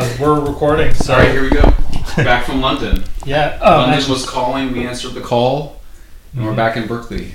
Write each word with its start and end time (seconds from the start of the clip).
Uh, 0.00 0.16
we're 0.20 0.38
recording, 0.38 0.94
so 0.94 1.12
All 1.12 1.18
right, 1.18 1.32
here 1.32 1.42
we 1.42 1.50
go. 1.50 1.72
Back 2.18 2.46
from 2.46 2.60
London. 2.60 3.02
yeah. 3.26 3.58
Oh, 3.60 3.78
London 3.78 3.98
actually, 3.98 4.12
was 4.12 4.24
calling. 4.30 4.70
We 4.70 4.86
answered 4.86 5.12
the 5.14 5.20
call, 5.20 5.80
and 6.32 6.44
we're 6.44 6.52
Mhm. 6.52 6.56
back 6.56 6.76
in 6.76 6.86
Berkeley. 6.86 7.32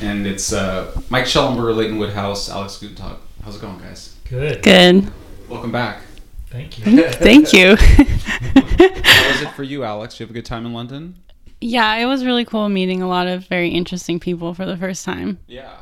And 0.00 0.28
it's 0.28 0.52
uh, 0.52 0.96
Mike 1.10 1.24
Shellenberger, 1.24 1.74
Leighton 1.74 1.98
Woodhouse, 1.98 2.48
Alex 2.48 2.78
Gutentag. 2.80 3.16
How's 3.44 3.56
it 3.56 3.62
going, 3.62 3.78
guys? 3.80 4.14
good. 4.28 4.62
Good. 4.62 5.10
Welcome 5.48 5.72
back. 5.72 6.02
Thank 6.50 6.78
you. 6.78 7.02
Thank 7.08 7.52
you. 7.52 7.74
How 7.76 9.28
was 9.32 9.42
it 9.42 9.50
for 9.56 9.64
you, 9.64 9.82
Alex? 9.82 10.14
Did 10.14 10.20
you 10.20 10.26
have 10.26 10.30
a 10.30 10.34
good 10.34 10.44
time 10.46 10.64
in 10.66 10.72
London? 10.72 11.16
yeah, 11.60 11.96
it 11.96 12.06
was 12.06 12.24
really 12.24 12.44
cool 12.44 12.68
meeting 12.68 13.02
a 13.02 13.08
lot 13.08 13.26
of 13.26 13.44
very 13.48 13.70
interesting 13.70 14.20
people 14.20 14.54
for 14.54 14.64
the 14.66 14.76
first 14.76 15.04
time. 15.04 15.38
Yeah. 15.48 15.72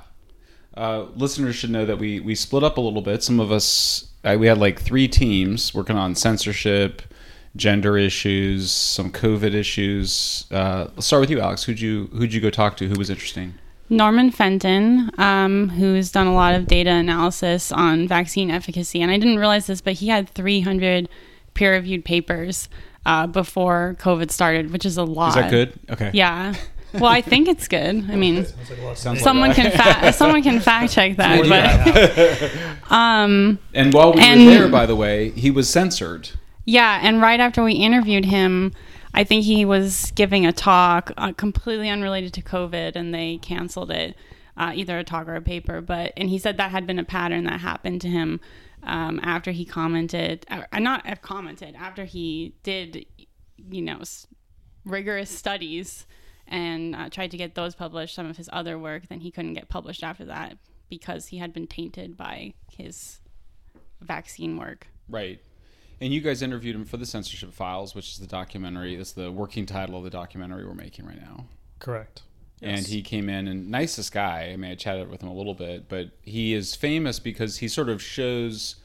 Uh, 0.78 1.06
listeners 1.16 1.56
should 1.56 1.70
know 1.70 1.84
that 1.84 1.98
we 1.98 2.20
we 2.20 2.36
split 2.36 2.62
up 2.62 2.78
a 2.78 2.80
little 2.80 3.02
bit. 3.02 3.24
Some 3.24 3.40
of 3.40 3.50
us 3.50 4.08
uh, 4.22 4.36
we 4.38 4.46
had 4.46 4.58
like 4.58 4.80
three 4.80 5.08
teams 5.08 5.74
working 5.74 5.96
on 5.96 6.14
censorship, 6.14 7.02
gender 7.56 7.98
issues, 7.98 8.70
some 8.70 9.10
COVID 9.10 9.54
issues. 9.54 10.46
Uh, 10.52 10.86
let's 10.94 11.06
start 11.06 11.20
with 11.20 11.30
you, 11.30 11.40
Alex. 11.40 11.64
Who'd 11.64 11.80
you 11.80 12.06
who'd 12.12 12.32
you 12.32 12.40
go 12.40 12.48
talk 12.48 12.76
to? 12.76 12.86
Who 12.86 12.94
was 12.96 13.10
interesting? 13.10 13.54
Norman 13.90 14.30
Fenton, 14.30 15.10
um, 15.18 15.70
who's 15.70 16.12
done 16.12 16.28
a 16.28 16.34
lot 16.34 16.54
of 16.54 16.66
data 16.68 16.90
analysis 16.90 17.72
on 17.72 18.06
vaccine 18.06 18.50
efficacy, 18.50 19.02
and 19.02 19.10
I 19.10 19.18
didn't 19.18 19.38
realize 19.38 19.66
this, 19.66 19.80
but 19.80 19.94
he 19.94 20.08
had 20.08 20.28
300 20.28 21.08
peer-reviewed 21.54 22.04
papers 22.04 22.68
uh, 23.06 23.26
before 23.26 23.96
COVID 23.98 24.30
started, 24.30 24.72
which 24.72 24.84
is 24.84 24.98
a 24.98 25.04
lot. 25.04 25.30
Is 25.30 25.34
that 25.36 25.50
good? 25.50 25.72
Okay. 25.90 26.10
Yeah. 26.12 26.54
Well, 27.00 27.10
I 27.10 27.20
think 27.22 27.48
it's 27.48 27.68
good. 27.68 28.10
I 28.10 28.16
mean, 28.16 28.36
like 28.42 28.46
a 28.78 28.82
lot 28.82 28.90
of 28.92 28.98
Sounds 28.98 29.18
things. 29.18 29.22
someone 29.22 29.52
can 29.54 29.70
fa- 29.70 30.12
someone 30.20 30.42
can 30.42 30.60
fact 30.60 30.92
check 30.92 31.16
that, 31.16 31.38
What 31.38 31.44
do 31.44 32.46
you 32.46 32.50
but 32.86 32.90
um, 32.92 33.58
And 33.74 33.92
while 33.92 34.12
we 34.12 34.20
And- 34.22 34.44
were 34.46 34.50
there, 34.52 34.68
by 34.68 34.86
the 34.86 34.96
way, 34.96 35.30
he 35.30 35.50
was 35.50 35.68
censored. 35.68 36.30
Yeah, 36.64 36.98
and 37.02 37.20
right 37.22 37.40
after 37.40 37.62
we 37.64 37.72
interviewed 37.74 38.26
him, 38.26 38.72
I 39.14 39.24
think 39.24 39.44
he 39.44 39.64
was 39.64 40.12
giving 40.14 40.44
a 40.44 40.52
talk 40.52 41.12
uh, 41.16 41.32
completely 41.32 41.88
unrelated 41.88 42.34
to 42.34 42.42
COVID, 42.42 42.94
and 42.94 43.14
they 43.14 43.38
canceled 43.38 43.90
it, 43.90 44.14
uh, 44.56 44.72
either 44.74 44.98
a 44.98 45.04
talk 45.04 45.26
or 45.28 45.34
a 45.34 45.40
paper. 45.40 45.80
But 45.80 46.12
and 46.16 46.28
he 46.28 46.38
said 46.38 46.58
that 46.58 46.70
had 46.70 46.86
been 46.86 46.98
a 46.98 47.04
pattern 47.04 47.44
that 47.44 47.60
happened 47.60 48.02
to 48.02 48.08
him 48.08 48.38
um, 48.82 49.18
after 49.22 49.50
he 49.50 49.64
commented, 49.64 50.44
uh, 50.50 50.78
not 50.78 51.08
uh, 51.08 51.16
commented 51.22 51.74
after 51.74 52.04
he 52.04 52.54
did, 52.62 53.06
you 53.70 53.80
know, 53.82 54.00
s- 54.00 54.26
rigorous 54.84 55.30
studies 55.30 56.06
and 56.48 56.96
uh, 56.96 57.08
tried 57.10 57.30
to 57.30 57.36
get 57.36 57.54
those 57.54 57.74
published. 57.74 58.14
Some 58.14 58.26
of 58.26 58.36
his 58.36 58.48
other 58.52 58.78
work, 58.78 59.08
then 59.08 59.20
he 59.20 59.30
couldn't 59.30 59.54
get 59.54 59.68
published 59.68 60.02
after 60.02 60.24
that 60.26 60.58
because 60.88 61.28
he 61.28 61.38
had 61.38 61.52
been 61.52 61.66
tainted 61.66 62.16
by 62.16 62.54
his 62.70 63.20
vaccine 64.00 64.56
work. 64.56 64.86
Right. 65.08 65.40
And 66.00 66.12
you 66.12 66.20
guys 66.20 66.42
interviewed 66.42 66.76
him 66.76 66.84
for 66.84 66.96
the 66.96 67.06
Censorship 67.06 67.52
Files, 67.52 67.94
which 67.94 68.12
is 68.12 68.18
the 68.18 68.26
documentary. 68.26 68.94
It's 68.94 69.12
the 69.12 69.32
working 69.32 69.66
title 69.66 69.96
of 69.96 70.04
the 70.04 70.10
documentary 70.10 70.64
we're 70.64 70.74
making 70.74 71.06
right 71.06 71.20
now. 71.20 71.46
Correct. 71.80 72.22
And 72.60 72.84
he 72.84 73.02
came 73.02 73.28
in 73.28 73.46
and 73.46 73.70
nicest 73.70 74.12
guy. 74.12 74.50
I 74.52 74.56
mean, 74.56 74.72
I 74.72 74.74
chatted 74.74 75.08
with 75.08 75.22
him 75.22 75.28
a 75.28 75.34
little 75.34 75.54
bit, 75.54 75.88
but 75.88 76.10
he 76.22 76.54
is 76.54 76.74
famous 76.74 77.20
because 77.20 77.58
he 77.58 77.68
sort 77.68 77.88
of 77.88 78.02
shows 78.02 78.76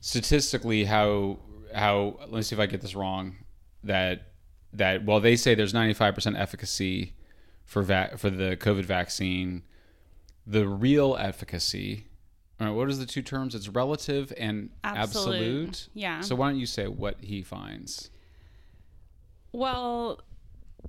statistically 0.00 0.84
how 0.84 1.38
how. 1.74 2.16
Let 2.20 2.32
me 2.32 2.42
see 2.42 2.54
if 2.54 2.60
I 2.60 2.66
get 2.66 2.80
this 2.80 2.94
wrong. 2.94 3.36
That 3.82 4.29
that 4.72 5.04
while 5.04 5.20
they 5.20 5.36
say 5.36 5.54
there's 5.54 5.72
95% 5.72 6.38
efficacy 6.38 7.14
for 7.64 7.82
va- 7.82 8.14
for 8.16 8.30
the 8.30 8.56
COVID 8.56 8.84
vaccine, 8.84 9.62
the 10.46 10.66
real 10.66 11.16
efficacy. 11.18 12.06
All 12.60 12.66
right, 12.66 12.76
what 12.76 12.90
is 12.90 12.98
the 12.98 13.06
two 13.06 13.22
terms? 13.22 13.54
It's 13.54 13.68
relative 13.68 14.32
and 14.36 14.70
Absolute. 14.84 15.68
absolute. 15.68 15.88
Yeah. 15.94 16.20
So 16.20 16.34
why 16.34 16.50
don't 16.50 16.58
you 16.58 16.66
say 16.66 16.86
what 16.88 17.16
he 17.20 17.42
finds? 17.42 18.10
Well, 19.52 20.20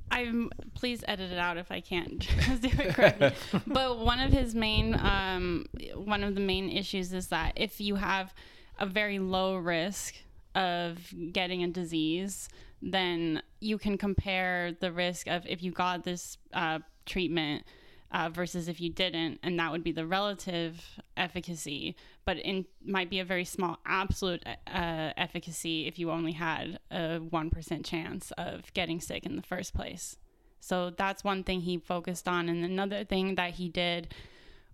I'm 0.09 0.51
please 0.73 1.03
edit 1.07 1.31
it 1.31 1.37
out 1.37 1.57
if 1.57 1.71
I 1.71 1.79
can't 1.79 2.19
do 2.61 2.69
it 2.69 2.93
correctly. 2.95 3.31
but 3.67 3.99
one 3.99 4.19
of 4.19 4.31
his 4.31 4.53
main 4.53 4.95
um, 4.95 5.65
one 5.95 6.23
of 6.23 6.35
the 6.35 6.41
main 6.41 6.69
issues 6.69 7.13
is 7.13 7.27
that 7.27 7.53
if 7.55 7.79
you 7.79 7.95
have 7.95 8.33
a 8.79 8.85
very 8.85 9.19
low 9.19 9.55
risk 9.55 10.15
of 10.55 11.13
getting 11.31 11.63
a 11.63 11.67
disease, 11.67 12.49
then 12.81 13.41
you 13.59 13.77
can 13.77 13.97
compare 13.97 14.71
the 14.79 14.91
risk 14.91 15.27
of 15.27 15.45
if 15.45 15.61
you 15.61 15.71
got 15.71 16.03
this 16.03 16.37
uh, 16.53 16.79
treatment 17.05 17.63
uh, 18.11 18.29
versus 18.29 18.67
if 18.67 18.81
you 18.81 18.89
didn't, 18.89 19.39
and 19.43 19.57
that 19.59 19.71
would 19.71 19.83
be 19.83 19.91
the 19.91 20.05
relative 20.05 20.99
efficacy. 21.15 21.95
But 22.25 22.37
it 22.37 22.65
might 22.85 23.09
be 23.09 23.19
a 23.19 23.25
very 23.25 23.45
small 23.45 23.77
absolute 23.85 24.43
uh, 24.45 25.11
efficacy 25.15 25.87
if 25.87 25.97
you 25.97 26.11
only 26.11 26.33
had 26.33 26.79
a 26.91 27.17
one 27.19 27.49
percent 27.49 27.85
chance 27.85 28.31
of 28.37 28.73
getting 28.73 28.99
sick 28.99 29.25
in 29.25 29.35
the 29.35 29.41
first 29.41 29.73
place. 29.73 30.17
So 30.59 30.91
that's 30.91 31.23
one 31.23 31.43
thing 31.43 31.61
he 31.61 31.77
focused 31.77 32.27
on, 32.27 32.49
and 32.49 32.63
another 32.63 33.03
thing 33.03 33.35
that 33.35 33.51
he 33.51 33.69
did, 33.69 34.13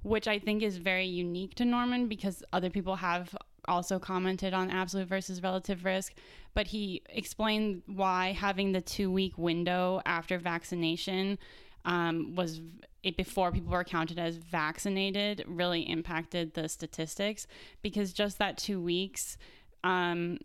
which 0.02 0.28
I 0.28 0.40
think 0.40 0.64
is 0.64 0.78
very 0.78 1.06
unique 1.06 1.56
to 1.56 1.66
Norman 1.66 2.08
because 2.08 2.44
other 2.52 2.70
people 2.70 2.98
have 2.98 3.36
also 3.68 4.00
commented 4.00 4.54
on 4.54 4.70
absolute 4.70 5.08
versus 5.08 5.44
relative 5.44 5.86
risk, 5.86 6.14
but 6.54 6.68
he 6.68 7.02
explained 7.10 7.84
why 7.86 8.32
having 8.32 8.72
the 8.72 8.82
two 8.82 9.12
week 9.12 9.38
window 9.38 10.02
after 10.06 10.38
vaccination 10.38 11.38
um, 11.86 12.36
was 12.36 12.62
it 13.04 13.16
before 13.16 13.52
people 13.52 13.72
were 13.72 13.84
counted 13.84 14.20
as 14.20 14.36
vaccinated 14.36 15.44
really 15.48 15.82
impacted 15.82 16.54
the 16.54 16.68
statistics 16.68 17.48
because 17.82 18.12
just 18.12 18.38
that 18.40 18.58
two 18.58 18.82
weeks 18.82 19.38
um, 19.84 20.38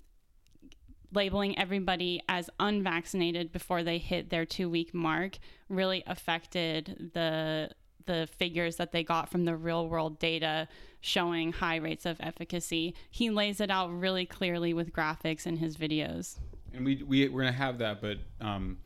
labeling 1.12 1.58
everybody 1.58 2.22
as 2.28 2.48
unvaccinated 2.60 3.52
before 3.52 3.82
they 3.82 3.98
hit 3.98 4.30
their 4.30 4.46
two 4.46 4.70
week 4.70 4.94
mark 4.94 5.38
really 5.68 6.02
affected 6.06 7.10
the 7.14 7.70
the 8.06 8.28
figures 8.36 8.76
that 8.76 8.92
they 8.92 9.02
got 9.04 9.28
from 9.28 9.44
the 9.44 9.56
real 9.56 9.88
world 9.88 10.18
data 10.18 10.68
showing 11.00 11.52
high 11.52 11.76
rates 11.76 12.06
of 12.06 12.16
efficacy. 12.20 12.94
He 13.10 13.30
lays 13.30 13.60
it 13.60 13.70
out 13.70 13.88
really 13.88 14.24
clearly 14.26 14.72
with 14.72 14.92
graphics 14.92 15.46
in 15.46 15.56
his 15.56 15.76
videos. 15.76 16.38
and 16.72 16.84
we, 16.84 17.02
we 17.02 17.28
we're 17.28 17.42
gonna 17.42 17.52
have 17.52 17.78
that, 17.78 18.00
but 18.00 18.18
um, 18.40 18.78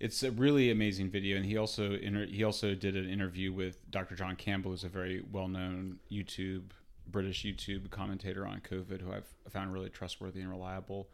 it's 0.00 0.22
a 0.22 0.30
really 0.30 0.70
amazing 0.70 1.10
video. 1.10 1.36
And 1.36 1.46
he 1.46 1.56
also 1.56 1.92
inter- 1.92 2.26
he 2.26 2.44
also 2.44 2.74
did 2.74 2.96
an 2.96 3.08
interview 3.08 3.52
with 3.52 3.90
Dr. 3.90 4.14
John 4.14 4.36
Campbell, 4.36 4.72
who's 4.72 4.84
a 4.84 4.88
very 4.88 5.22
well 5.32 5.48
known 5.48 5.98
YouTube 6.10 6.64
British 7.08 7.44
YouTube 7.44 7.90
commentator 7.90 8.46
on 8.46 8.60
COVID, 8.60 9.00
who 9.00 9.12
I've 9.12 9.28
found 9.48 9.72
really 9.72 9.88
trustworthy 9.88 10.40
and 10.40 10.50
reliable. 10.50 11.08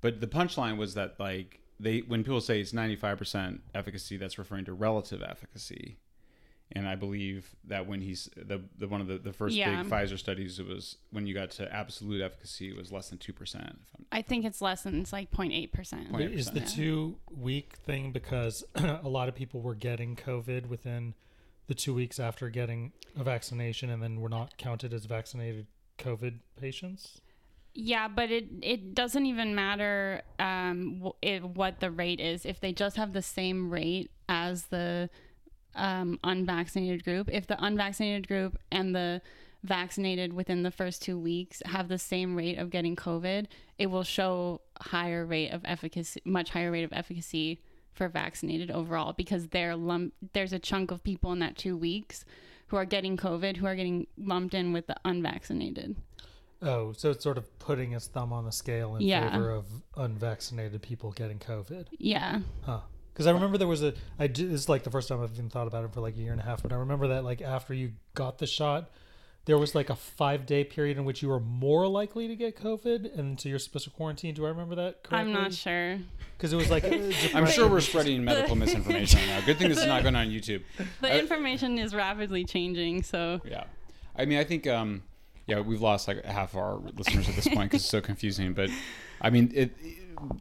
But 0.00 0.20
the 0.20 0.26
punchline 0.26 0.76
was 0.76 0.94
that 0.94 1.18
like 1.18 1.60
they 1.78 2.00
when 2.00 2.22
people 2.24 2.40
say 2.40 2.60
it's 2.60 2.72
ninety 2.72 2.96
five 2.96 3.18
percent 3.18 3.60
efficacy, 3.74 4.16
that's 4.16 4.38
referring 4.38 4.64
to 4.66 4.72
relative 4.72 5.22
efficacy. 5.22 5.98
And 6.74 6.88
I 6.88 6.94
believe 6.94 7.54
that 7.64 7.86
when 7.86 8.00
he's 8.00 8.30
the, 8.34 8.62
the 8.78 8.88
one 8.88 9.00
of 9.02 9.06
the, 9.06 9.18
the 9.18 9.32
first 9.32 9.54
Yeah. 9.54 9.82
big 9.82 9.90
Pfizer 9.92 10.18
studies, 10.18 10.58
it 10.58 10.66
was 10.66 10.96
when 11.10 11.26
you 11.26 11.34
got 11.34 11.50
to 11.52 11.72
absolute 11.72 12.22
efficacy, 12.22 12.68
it 12.70 12.76
was 12.76 12.90
less 12.90 13.10
than 13.10 13.18
two 13.18 13.32
percent. 13.34 13.78
I 14.10 14.22
think 14.22 14.44
it's 14.44 14.62
less 14.62 14.82
than 14.82 15.00
it's 15.00 15.12
like 15.12 15.30
0.8%. 15.30 16.10
Point- 16.10 16.32
Is 16.32 16.50
the 16.50 16.60
Yeah. 16.60 16.66
two 16.66 17.16
week 17.30 17.74
thing 17.84 18.10
because 18.12 18.64
a 18.74 19.08
lot 19.08 19.28
of 19.28 19.34
people 19.34 19.60
were 19.60 19.74
getting 19.74 20.16
COVID 20.16 20.66
within 20.66 21.14
the 21.66 21.74
two 21.74 21.94
weeks 21.94 22.18
after 22.18 22.48
getting 22.50 22.92
a 23.18 23.22
vaccination 23.24 23.90
and 23.90 24.02
then 24.02 24.20
were 24.20 24.28
not 24.28 24.56
counted 24.56 24.92
as 24.94 25.04
vaccinated 25.04 25.66
COVID 25.98 26.38
patients? 26.60 27.20
Yeah, 27.74 28.08
but 28.08 28.30
it 28.30 28.46
it 28.62 28.94
doesn't 28.94 29.24
even 29.26 29.54
matter 29.54 30.22
um, 30.38 30.94
w- 30.98 31.14
it, 31.22 31.42
what 31.44 31.80
the 31.80 31.90
rate 31.90 32.20
is. 32.20 32.44
If 32.44 32.60
they 32.60 32.72
just 32.72 32.96
have 32.96 33.12
the 33.14 33.22
same 33.22 33.70
rate 33.70 34.10
as 34.28 34.64
the 34.66 35.08
um, 35.74 36.18
unvaccinated 36.24 37.04
group, 37.04 37.28
if 37.32 37.46
the 37.46 37.62
unvaccinated 37.62 38.28
group 38.28 38.58
and 38.70 38.94
the 38.94 39.20
vaccinated 39.64 40.32
within 40.32 40.62
the 40.64 40.70
first 40.70 41.02
two 41.02 41.18
weeks 41.18 41.62
have 41.66 41.88
the 41.88 41.98
same 41.98 42.34
rate 42.36 42.58
of 42.58 42.70
getting 42.70 42.96
COVID, 42.96 43.46
it 43.78 43.86
will 43.86 44.02
show 44.02 44.60
higher 44.80 45.24
rate 45.24 45.50
of 45.50 45.62
efficacy, 45.64 46.20
much 46.24 46.50
higher 46.50 46.70
rate 46.70 46.82
of 46.84 46.92
efficacy 46.92 47.60
for 47.92 48.08
vaccinated 48.08 48.70
overall 48.70 49.12
because 49.12 49.48
they're 49.48 49.76
lump, 49.76 50.14
there's 50.32 50.52
a 50.52 50.58
chunk 50.58 50.90
of 50.90 51.04
people 51.04 51.30
in 51.32 51.38
that 51.38 51.56
two 51.56 51.76
weeks 51.76 52.24
who 52.68 52.76
are 52.76 52.84
getting 52.86 53.16
COVID 53.16 53.58
who 53.58 53.66
are 53.66 53.76
getting 53.76 54.06
lumped 54.16 54.54
in 54.54 54.72
with 54.72 54.86
the 54.86 54.96
unvaccinated. 55.04 55.94
Oh, 56.62 56.92
so 56.92 57.10
it's 57.10 57.22
sort 57.22 57.38
of 57.38 57.58
putting 57.58 57.92
its 57.92 58.06
thumb 58.06 58.32
on 58.32 58.44
the 58.44 58.52
scale 58.52 58.96
in 58.96 59.02
Yeah. 59.02 59.30
favor 59.32 59.50
of 59.50 59.66
unvaccinated 59.96 60.80
people 60.80 61.12
getting 61.12 61.38
COVID. 61.38 61.86
Yeah. 61.98 62.40
Huh. 62.62 62.80
Because 63.12 63.26
I 63.26 63.30
remember 63.32 63.58
there 63.58 63.68
was 63.68 63.82
a, 63.82 63.94
I 64.18 64.26
did, 64.26 64.50
this 64.50 64.62
is 64.62 64.68
like 64.68 64.84
the 64.84 64.90
first 64.90 65.08
time 65.08 65.22
I've 65.22 65.32
even 65.32 65.50
thought 65.50 65.66
about 65.66 65.84
it 65.84 65.92
for 65.92 66.00
like 66.00 66.16
a 66.16 66.20
year 66.20 66.32
and 66.32 66.40
a 66.40 66.44
half, 66.44 66.62
but 66.62 66.72
I 66.72 66.76
remember 66.76 67.08
that 67.08 67.24
like 67.24 67.42
after 67.42 67.74
you 67.74 67.92
got 68.14 68.38
the 68.38 68.46
shot, 68.46 68.90
there 69.44 69.58
was 69.58 69.74
like 69.74 69.90
a 69.90 69.96
five 69.96 70.46
day 70.46 70.64
period 70.64 70.96
in 70.98 71.04
which 71.04 71.20
you 71.20 71.28
were 71.28 71.40
more 71.40 71.88
likely 71.88 72.28
to 72.28 72.36
get 72.36 72.56
COVID, 72.56 73.18
and 73.18 73.40
so 73.40 73.48
you're 73.48 73.58
supposed 73.58 73.84
to 73.84 73.90
quarantine. 73.90 74.34
Do 74.34 74.46
I 74.46 74.50
remember 74.50 74.76
that 74.76 75.02
correctly? 75.02 75.18
I'm 75.18 75.32
not 75.32 75.52
sure. 75.52 75.98
Because 76.36 76.52
it 76.52 76.56
was 76.56 76.70
like, 76.70 76.84
I'm 77.34 77.46
sure 77.46 77.68
we're 77.68 77.80
spreading 77.80 78.24
medical 78.24 78.54
misinformation 78.56 79.18
right 79.20 79.28
now. 79.28 79.40
Good 79.44 79.58
thing 79.58 79.68
this 79.68 79.78
is 79.78 79.86
not 79.86 80.02
going 80.02 80.16
on 80.16 80.28
YouTube. 80.28 80.62
The 81.00 81.12
I- 81.12 81.18
information 81.18 81.78
is 81.78 81.94
rapidly 81.94 82.44
changing, 82.44 83.02
so 83.02 83.40
Yeah, 83.44 83.64
I 84.16 84.24
mean, 84.26 84.38
I 84.38 84.44
think 84.44 84.66
um, 84.66 85.02
yeah, 85.46 85.60
we've 85.60 85.82
lost 85.82 86.06
like 86.08 86.24
half 86.24 86.54
our 86.54 86.76
listeners 86.76 87.28
at 87.28 87.34
this 87.34 87.48
point 87.48 87.70
because 87.70 87.82
it's 87.82 87.90
so 87.90 88.00
confusing. 88.00 88.52
But 88.54 88.70
I 89.20 89.30
mean, 89.30 89.50
it. 89.54 89.72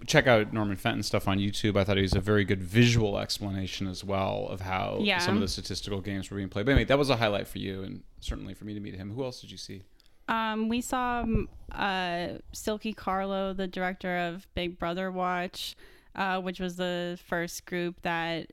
Check 0.07 0.27
out 0.27 0.53
Norman 0.53 0.77
Fenton 0.77 1.03
stuff 1.03 1.27
on 1.27 1.37
YouTube. 1.37 1.77
I 1.77 1.83
thought 1.83 1.97
he 1.97 2.03
was 2.03 2.13
a 2.15 2.19
very 2.19 2.43
good 2.43 2.61
visual 2.61 3.17
explanation 3.17 3.87
as 3.87 4.03
well 4.03 4.47
of 4.49 4.61
how 4.61 4.99
Yeah. 5.01 5.19
some 5.19 5.35
of 5.35 5.41
the 5.41 5.47
statistical 5.47 6.01
games 6.01 6.29
were 6.29 6.37
being 6.37 6.49
played. 6.49 6.65
But 6.65 6.73
anyway, 6.73 6.85
that 6.85 6.97
was 6.97 7.09
a 7.09 7.15
highlight 7.17 7.47
for 7.47 7.59
you, 7.59 7.83
and 7.83 8.03
certainly 8.19 8.53
for 8.53 8.65
me 8.65 8.73
to 8.73 8.79
meet 8.79 8.95
him. 8.95 9.11
Who 9.13 9.23
else 9.23 9.41
did 9.41 9.51
you 9.51 9.57
see? 9.57 9.83
Um, 10.27 10.69
we 10.69 10.81
saw 10.81 11.21
um, 11.21 11.49
uh, 11.71 12.37
Silkie 12.53 12.95
Carlo, 12.95 13.53
the 13.53 13.67
director 13.67 14.17
of 14.17 14.47
Big 14.55 14.77
Brother 14.79 15.11
Watch, 15.11 15.75
uh, 16.15 16.39
which 16.41 16.59
was 16.59 16.75
the 16.77 17.19
first 17.27 17.65
group 17.65 18.01
that 18.03 18.51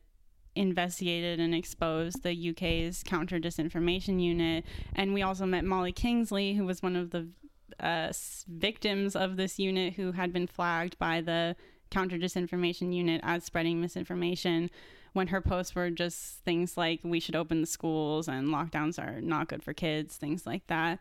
investigated 0.54 1.38
and 1.38 1.54
exposed 1.54 2.22
the 2.24 2.50
UK's 2.50 3.02
counter 3.04 3.38
disinformation 3.38 4.20
unit. 4.20 4.64
And 4.94 5.14
we 5.14 5.22
also 5.22 5.46
met 5.46 5.64
Molly 5.64 5.92
Kingsley, 5.92 6.54
who 6.54 6.64
was 6.66 6.82
one 6.82 6.96
of 6.96 7.10
the 7.10 7.28
uh, 7.80 8.12
victims 8.48 9.16
of 9.16 9.36
this 9.36 9.58
unit 9.58 9.94
who 9.94 10.12
had 10.12 10.32
been 10.32 10.46
flagged 10.46 10.98
by 10.98 11.20
the 11.20 11.56
counter 11.90 12.16
disinformation 12.18 12.94
unit 12.94 13.20
as 13.24 13.44
spreading 13.44 13.80
misinformation 13.80 14.70
when 15.14 15.28
her 15.28 15.40
posts 15.40 15.74
were 15.74 15.90
just 15.90 16.44
things 16.44 16.76
like 16.76 17.00
we 17.02 17.18
should 17.20 17.34
open 17.34 17.60
the 17.60 17.66
schools 17.66 18.28
and 18.28 18.48
lockdowns 18.48 18.98
are 18.98 19.20
not 19.20 19.48
good 19.48 19.62
for 19.62 19.72
kids, 19.72 20.16
things 20.16 20.46
like 20.46 20.66
that. 20.66 20.98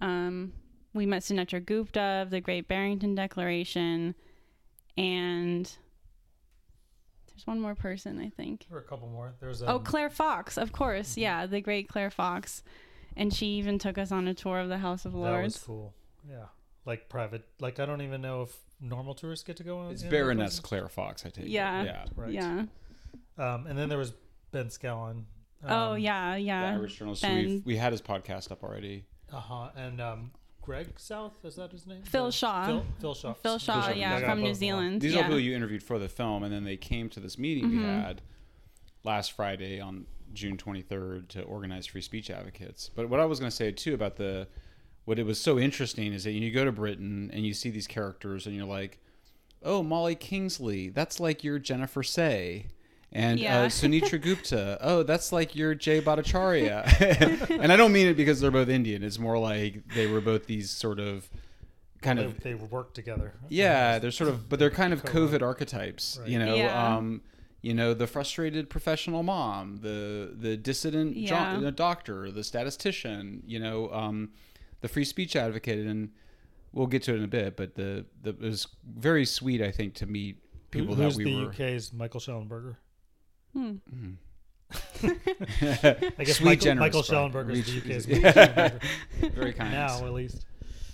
Um, 0.00 0.52
we 0.92 1.06
met 1.06 1.22
Sunetra 1.22 1.64
Gupta 1.64 2.22
of 2.22 2.30
the 2.30 2.40
Great 2.40 2.68
Barrington 2.68 3.14
Declaration, 3.14 4.14
and 4.96 5.70
there's 7.28 7.46
one 7.46 7.60
more 7.60 7.74
person, 7.74 8.18
I 8.18 8.30
think. 8.30 8.66
Or 8.72 8.78
a 8.78 8.82
couple 8.82 9.08
more. 9.08 9.34
There's 9.40 9.62
Oh, 9.62 9.76
um, 9.76 9.84
Claire 9.84 10.10
Fox, 10.10 10.56
of 10.56 10.72
course. 10.72 11.16
Yeah, 11.16 11.46
the 11.46 11.60
great 11.60 11.88
Claire 11.88 12.10
Fox. 12.10 12.62
And 13.16 13.32
she 13.32 13.46
even 13.58 13.78
took 13.78 13.96
us 13.98 14.12
on 14.12 14.28
a 14.28 14.34
tour 14.34 14.58
of 14.60 14.68
the 14.68 14.78
House 14.78 15.04
of 15.04 15.14
Lords. 15.14 15.36
that 15.36 15.42
was 15.44 15.58
cool. 15.58 15.94
Yeah, 16.28 16.44
like 16.84 17.08
private. 17.08 17.44
Like 17.60 17.80
I 17.80 17.86
don't 17.86 18.02
even 18.02 18.20
know 18.20 18.42
if 18.42 18.54
normal 18.80 19.14
tourists 19.14 19.44
get 19.44 19.56
to 19.56 19.64
go 19.64 19.78
on. 19.78 19.92
It's 19.92 20.02
in 20.02 20.10
Baroness 20.10 20.56
those 20.56 20.60
Claire 20.60 20.88
Fox, 20.88 21.24
I 21.24 21.30
take. 21.30 21.44
it. 21.46 21.50
Yeah. 21.50 21.82
yeah. 21.84 22.04
Right. 22.14 22.32
Yeah. 22.32 22.64
Um, 23.38 23.66
and 23.66 23.78
then 23.78 23.88
there 23.88 23.98
was 23.98 24.12
Ben 24.52 24.66
Scallan. 24.66 25.24
oh, 25.66 25.92
um, 25.92 25.98
yeah, 25.98 26.34
The 26.34 26.40
yeah. 26.40 26.70
Irish 26.74 26.96
journalist. 26.98 27.22
Ben- 27.22 27.36
We've, 27.46 27.66
we 27.66 27.76
had 27.76 27.92
his 27.92 28.02
podcast 28.02 28.50
up 28.52 28.62
already. 28.62 29.04
Uh 29.32 29.40
huh. 29.40 29.68
And 29.76 30.00
um, 30.00 30.30
Greg 30.62 30.88
South 30.98 31.32
is 31.44 31.56
that 31.56 31.72
his 31.72 31.86
name? 31.86 32.02
Phil 32.02 32.26
The- 32.26 32.32
Shaw. 32.32 32.66
Phil, 32.66 32.84
Phil 33.00 33.14
Shaw. 33.14 33.32
Phil 33.34 33.58
Shaw, 33.58 33.82
Shaw, 33.88 33.92
yeah, 33.94 34.18
from 34.20 34.42
New. 34.42 34.52
Zealand. 34.54 35.00
These 35.00 35.14
are 35.14 35.18
yeah. 35.18 35.22
people 35.24 35.40
you 35.40 35.54
interviewed 35.54 35.82
for 35.82 35.98
the 35.98 36.08
film, 36.08 36.42
and 36.42 36.52
then 36.52 36.64
they 36.64 36.76
came 36.76 37.08
to 37.10 37.20
this 37.20 37.38
meeting 37.38 37.70
we 37.70 37.76
Mhm. 37.78 38.02
had 38.02 38.22
last 39.04 39.32
Friday 39.32 39.80
on 39.80 40.06
June 40.32 40.56
23rd 40.56 41.28
to 41.28 41.42
organize 41.42 41.86
free 41.86 42.00
speech 42.02 42.30
advocates. 42.30 42.90
But 42.94 43.08
what 43.08 43.20
I 43.20 43.24
was 43.24 43.38
going 43.40 43.50
to 43.50 43.56
say 43.56 43.70
too 43.72 43.94
about 43.94 44.16
the 44.16 44.48
what 45.04 45.18
it 45.18 45.24
was 45.26 45.40
so 45.40 45.58
interesting 45.58 46.12
is 46.12 46.24
that 46.24 46.32
you 46.32 46.50
go 46.50 46.64
to 46.64 46.72
Britain 46.72 47.30
and 47.32 47.46
you 47.46 47.54
see 47.54 47.70
these 47.70 47.86
characters, 47.86 48.46
and 48.46 48.56
you're 48.56 48.64
like, 48.66 48.98
"Oh, 49.62 49.82
Molly 49.82 50.16
Kingsley, 50.16 50.88
that's 50.88 51.20
like 51.20 51.44
your 51.44 51.58
Jennifer 51.60 52.02
Sey." 52.02 52.66
And 53.12 53.38
Yeah. 53.38 53.60
uh, 53.62 53.66
Sunetra 53.68 54.20
Gupta, 54.20 54.76
oh, 54.80 55.04
that's 55.04 55.30
like 55.32 55.54
your 55.54 55.74
Jay 55.76 56.00
Bhattacharya. 56.00 57.50
and 57.60 57.72
I 57.72 57.76
don't 57.76 57.92
mean 57.92 58.08
it 58.08 58.14
because 58.16 58.40
they're 58.40 58.50
both 58.50 58.68
Indian. 58.68 59.04
It's 59.04 59.18
more 59.18 59.38
like 59.38 59.86
they 59.94 60.06
were 60.08 60.20
both 60.20 60.46
these 60.46 60.70
sort 60.70 60.98
of 60.98 61.30
kind 62.02 62.18
They, 62.18 62.24
of 62.24 62.40
they 62.40 62.54
work 62.54 62.92
together. 62.94 63.32
yeah, 63.48 64.00
they're 64.00 64.10
sort 64.10 64.28
of, 64.28 64.48
but 64.48 64.58
they're 64.58 64.70
kind 64.70 64.92
of 64.92 65.04
Co-wrote. 65.04 65.30
COVID 65.30 65.42
archetypes. 65.42 66.18
Right. 66.20 66.28
You 66.30 66.38
know, 66.40 66.54
Yeah. 66.56 66.96
um, 66.96 67.22
you 67.66 67.74
know, 67.74 67.94
the 67.94 68.06
frustrated 68.06 68.70
professional 68.70 69.22
mom, 69.22 69.78
the 69.82 70.32
the 70.38 70.56
dissident 70.56 71.16
jo- 71.26 71.60
the 71.60 71.72
doctor, 71.72 72.30
the 72.30 72.44
statistician. 72.44 73.42
You 73.46 73.58
know, 73.58 73.90
um, 73.92 74.30
the 74.82 74.88
free 74.88 75.04
speech 75.04 75.34
advocate, 75.34 75.84
and 75.86 76.10
we'll 76.72 76.86
get 76.86 77.02
to 77.04 77.12
it 77.14 77.16
in 77.16 77.24
a 77.24 77.28
bit. 77.40 77.56
But 77.56 77.74
the 77.74 78.04
the 78.22 78.30
it 78.30 78.40
was 78.40 78.68
very 78.84 79.24
sweet, 79.26 79.60
I 79.62 79.72
think, 79.72 79.94
to 79.94 80.06
meet 80.06 80.36
Who- 80.36 80.58
people 80.78 80.94
who's 80.94 81.16
that 81.16 81.24
we 81.24 81.32
the 81.32 81.44
were. 81.44 81.50
UK's 81.50 81.92
Michael 81.92 82.20
Shellenberger? 82.20 82.76
Hmm. 83.52 83.76
I 85.02 86.24
guess 86.24 86.36
Sweet, 86.38 86.44
Michael, 86.64 86.74
Michael 86.76 87.02
Shellenberger 87.02 87.52
is 87.52 87.66
the 87.66 87.78
UK's 87.80 88.06
Yeah. 88.08 88.18
Michael 88.18 88.42
Shellenberger. 88.42 89.32
very 89.34 89.52
kind. 89.52 89.72
now, 89.72 90.04
at 90.04 90.12
least. 90.12 90.44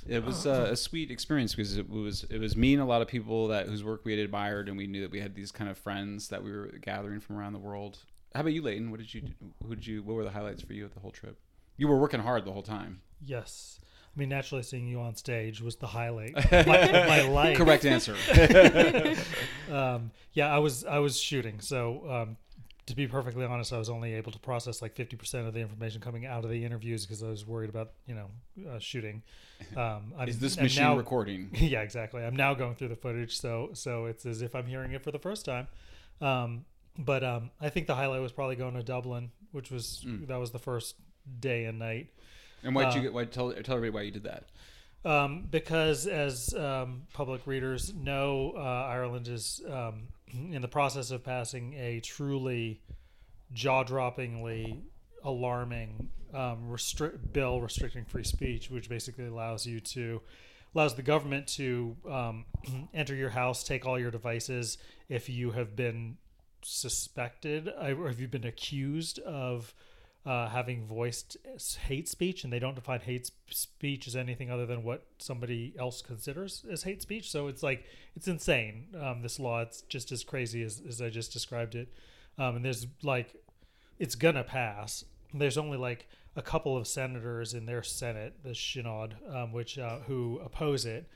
It 0.06 0.24
was 0.24 0.46
uh, 0.46 0.68
a 0.72 0.76
sweet 0.76 1.10
experience 1.10 1.54
because 1.54 1.76
it 1.76 1.88
was 1.88 2.24
it 2.24 2.38
was 2.38 2.56
me 2.56 2.74
and 2.74 2.82
a 2.82 2.86
lot 2.86 3.02
of 3.02 3.08
people 3.08 3.48
that 3.48 3.68
whose 3.68 3.84
work 3.84 4.04
we 4.04 4.12
had 4.12 4.20
admired, 4.20 4.68
and 4.68 4.76
we 4.76 4.86
knew 4.86 5.02
that 5.02 5.10
we 5.10 5.20
had 5.20 5.34
these 5.34 5.52
kind 5.52 5.70
of 5.70 5.78
friends 5.78 6.28
that 6.28 6.42
we 6.42 6.50
were 6.50 6.68
gathering 6.80 7.20
from 7.20 7.36
around 7.36 7.52
the 7.52 7.58
world. 7.58 7.98
How 8.34 8.40
about 8.40 8.52
you, 8.52 8.62
Leighton? 8.62 8.90
What 8.90 9.00
did 9.00 9.12
you? 9.14 9.22
Who 9.66 9.74
did 9.74 9.86
you? 9.86 10.02
What 10.02 10.14
were 10.14 10.24
the 10.24 10.30
highlights 10.30 10.62
for 10.62 10.72
you 10.72 10.84
of 10.84 10.94
the 10.94 11.00
whole 11.00 11.10
trip? 11.10 11.38
You 11.76 11.88
were 11.88 11.98
working 11.98 12.20
hard 12.20 12.44
the 12.44 12.52
whole 12.52 12.62
time. 12.62 13.00
Yes. 13.24 13.78
I 14.14 14.18
mean, 14.18 14.28
naturally, 14.28 14.62
seeing 14.62 14.86
you 14.86 15.00
on 15.00 15.14
stage 15.14 15.62
was 15.62 15.76
the 15.76 15.86
highlight 15.86 16.34
of 16.34 16.50
my, 16.66 16.90
my 17.06 17.22
life. 17.22 17.56
Correct 17.56 17.86
answer. 17.86 18.14
um, 19.70 20.10
yeah, 20.32 20.54
I 20.54 20.58
was 20.58 20.84
I 20.84 20.98
was 20.98 21.18
shooting. 21.18 21.60
So 21.60 22.10
um, 22.10 22.36
to 22.86 22.96
be 22.96 23.06
perfectly 23.06 23.44
honest, 23.44 23.72
I 23.72 23.78
was 23.78 23.88
only 23.88 24.14
able 24.14 24.32
to 24.32 24.38
process 24.38 24.82
like 24.82 24.94
fifty 24.94 25.16
percent 25.16 25.46
of 25.46 25.54
the 25.54 25.60
information 25.60 26.00
coming 26.00 26.26
out 26.26 26.44
of 26.44 26.50
the 26.50 26.64
interviews 26.64 27.04
because 27.06 27.22
I 27.22 27.28
was 27.28 27.46
worried 27.46 27.70
about 27.70 27.92
you 28.06 28.14
know 28.14 28.26
uh, 28.70 28.78
shooting. 28.78 29.22
Um, 29.76 30.12
I'm, 30.18 30.28
Is 30.28 30.40
this 30.40 30.56
I'm 30.58 30.64
machine 30.64 30.82
now- 30.82 30.96
recording? 30.96 31.48
yeah, 31.54 31.82
exactly. 31.82 32.24
I'm 32.24 32.34
now 32.34 32.52
going 32.52 32.74
through 32.74 32.88
the 32.88 32.96
footage, 32.96 33.38
so 33.38 33.70
so 33.74 34.06
it's 34.06 34.26
as 34.26 34.42
if 34.42 34.56
I'm 34.56 34.66
hearing 34.66 34.90
it 34.90 35.02
for 35.04 35.12
the 35.12 35.20
first 35.20 35.44
time. 35.44 35.68
Um, 36.20 36.64
but 36.98 37.22
um, 37.22 37.50
I 37.60 37.68
think 37.68 37.86
the 37.86 37.94
highlight 37.94 38.20
was 38.22 38.32
probably 38.32 38.56
going 38.56 38.74
to 38.74 38.82
Dublin, 38.82 39.30
which 39.52 39.70
was 39.70 40.04
Mm. 40.04 40.26
that 40.26 40.36
was 40.40 40.50
the 40.50 40.58
first 40.58 40.96
day 41.38 41.64
and 41.66 41.78
night. 41.78 42.08
And 42.64 42.74
why 42.74 42.86
did 42.86 42.92
Uh, 42.92 42.96
you 42.96 43.02
get? 43.02 43.12
Why 43.14 43.24
tell 43.24 43.52
tell 43.62 43.76
everybody 43.76 43.90
why 43.90 44.02
you 44.02 44.10
did 44.10 44.24
that? 44.24 44.46
Um, 45.04 45.46
because, 45.50 46.08
as 46.08 46.52
um, 46.54 47.02
public 47.12 47.46
readers 47.46 47.94
know, 47.94 48.54
uh, 48.56 48.60
Ireland 48.60 49.28
is 49.28 49.60
um, 49.70 50.08
in 50.32 50.62
the 50.62 50.68
process 50.68 51.10
of 51.10 51.24
passing 51.24 51.74
a 51.74 52.00
truly 52.00 52.80
jaw-droppingly 53.52 54.80
alarming 55.24 56.08
um, 56.34 56.68
restrict 56.68 57.32
bill 57.32 57.60
restricting 57.60 58.04
free 58.04 58.24
speech, 58.24 58.70
which 58.70 58.88
basically 58.88 59.26
allows 59.26 59.66
you 59.66 59.80
to 59.80 60.20
allows 60.74 60.94
the 60.94 61.02
government 61.02 61.46
to 61.46 61.96
um, 62.10 62.44
enter 62.94 63.14
your 63.14 63.30
house, 63.30 63.62
take 63.62 63.84
all 63.84 63.98
your 63.98 64.10
devices 64.10 64.78
if 65.08 65.28
you 65.28 65.50
have 65.50 65.76
been 65.76 66.16
suspected 66.62 67.68
uh, 67.68 67.92
or 67.92 68.08
if 68.08 68.20
you've 68.20 68.30
been 68.30 68.46
accused 68.46 69.18
of 69.20 69.74
uh, 70.24 70.48
having 70.48 70.86
voiced 70.86 71.36
hate 71.86 72.08
speech, 72.08 72.44
and 72.44 72.52
they 72.52 72.58
don't 72.58 72.74
define 72.74 73.00
hate 73.00 73.30
speech 73.48 74.06
as 74.06 74.14
anything 74.14 74.50
other 74.50 74.66
than 74.66 74.84
what 74.84 75.04
somebody 75.18 75.74
else 75.78 76.00
considers 76.00 76.64
as 76.70 76.84
hate 76.84 77.02
speech. 77.02 77.30
So 77.30 77.48
it's 77.48 77.62
like 77.62 77.84
it's 78.14 78.28
insane. 78.28 78.86
Um, 79.00 79.22
this 79.22 79.40
law, 79.40 79.62
it's 79.62 79.82
just 79.82 80.12
as 80.12 80.22
crazy 80.22 80.62
as, 80.62 80.82
as 80.88 81.02
I 81.02 81.10
just 81.10 81.32
described 81.32 81.74
it. 81.74 81.88
Um, 82.38 82.56
and 82.56 82.64
there's 82.64 82.86
like, 83.02 83.34
it's 83.98 84.14
gonna 84.14 84.44
pass. 84.44 85.04
There's 85.34 85.58
only 85.58 85.78
like 85.78 86.06
a 86.36 86.42
couple 86.42 86.76
of 86.76 86.86
senators 86.86 87.52
in 87.54 87.66
their 87.66 87.82
Senate, 87.82 88.34
the 88.42 88.50
Seanad, 88.50 89.14
um, 89.34 89.52
which 89.52 89.78
uh, 89.78 89.98
who 90.06 90.40
oppose 90.44 90.86
it. 90.86 91.08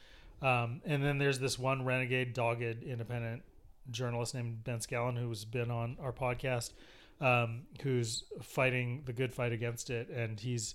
Um, 0.43 0.83
and 0.85 1.03
then 1.03 1.19
there's 1.19 1.39
this 1.39 1.59
one 1.59 1.85
renegade, 1.85 2.35
dogged, 2.35 2.83
independent 2.83 3.43
journalist 3.91 4.35
named 4.35 4.65
Ben 4.65 4.81
Scallan, 4.81 5.17
who's 5.19 5.45
been 5.45 5.71
on 5.71 5.97
our 6.01 6.13
podcast, 6.13 6.73
um, 7.21 7.63
who's 7.83 8.25
fighting 8.43 9.03
the 9.07 9.13
good 9.13 9.33
fight 9.33 9.53
against 9.53 9.91
it. 9.91 10.09
And 10.09 10.39
he's, 10.39 10.75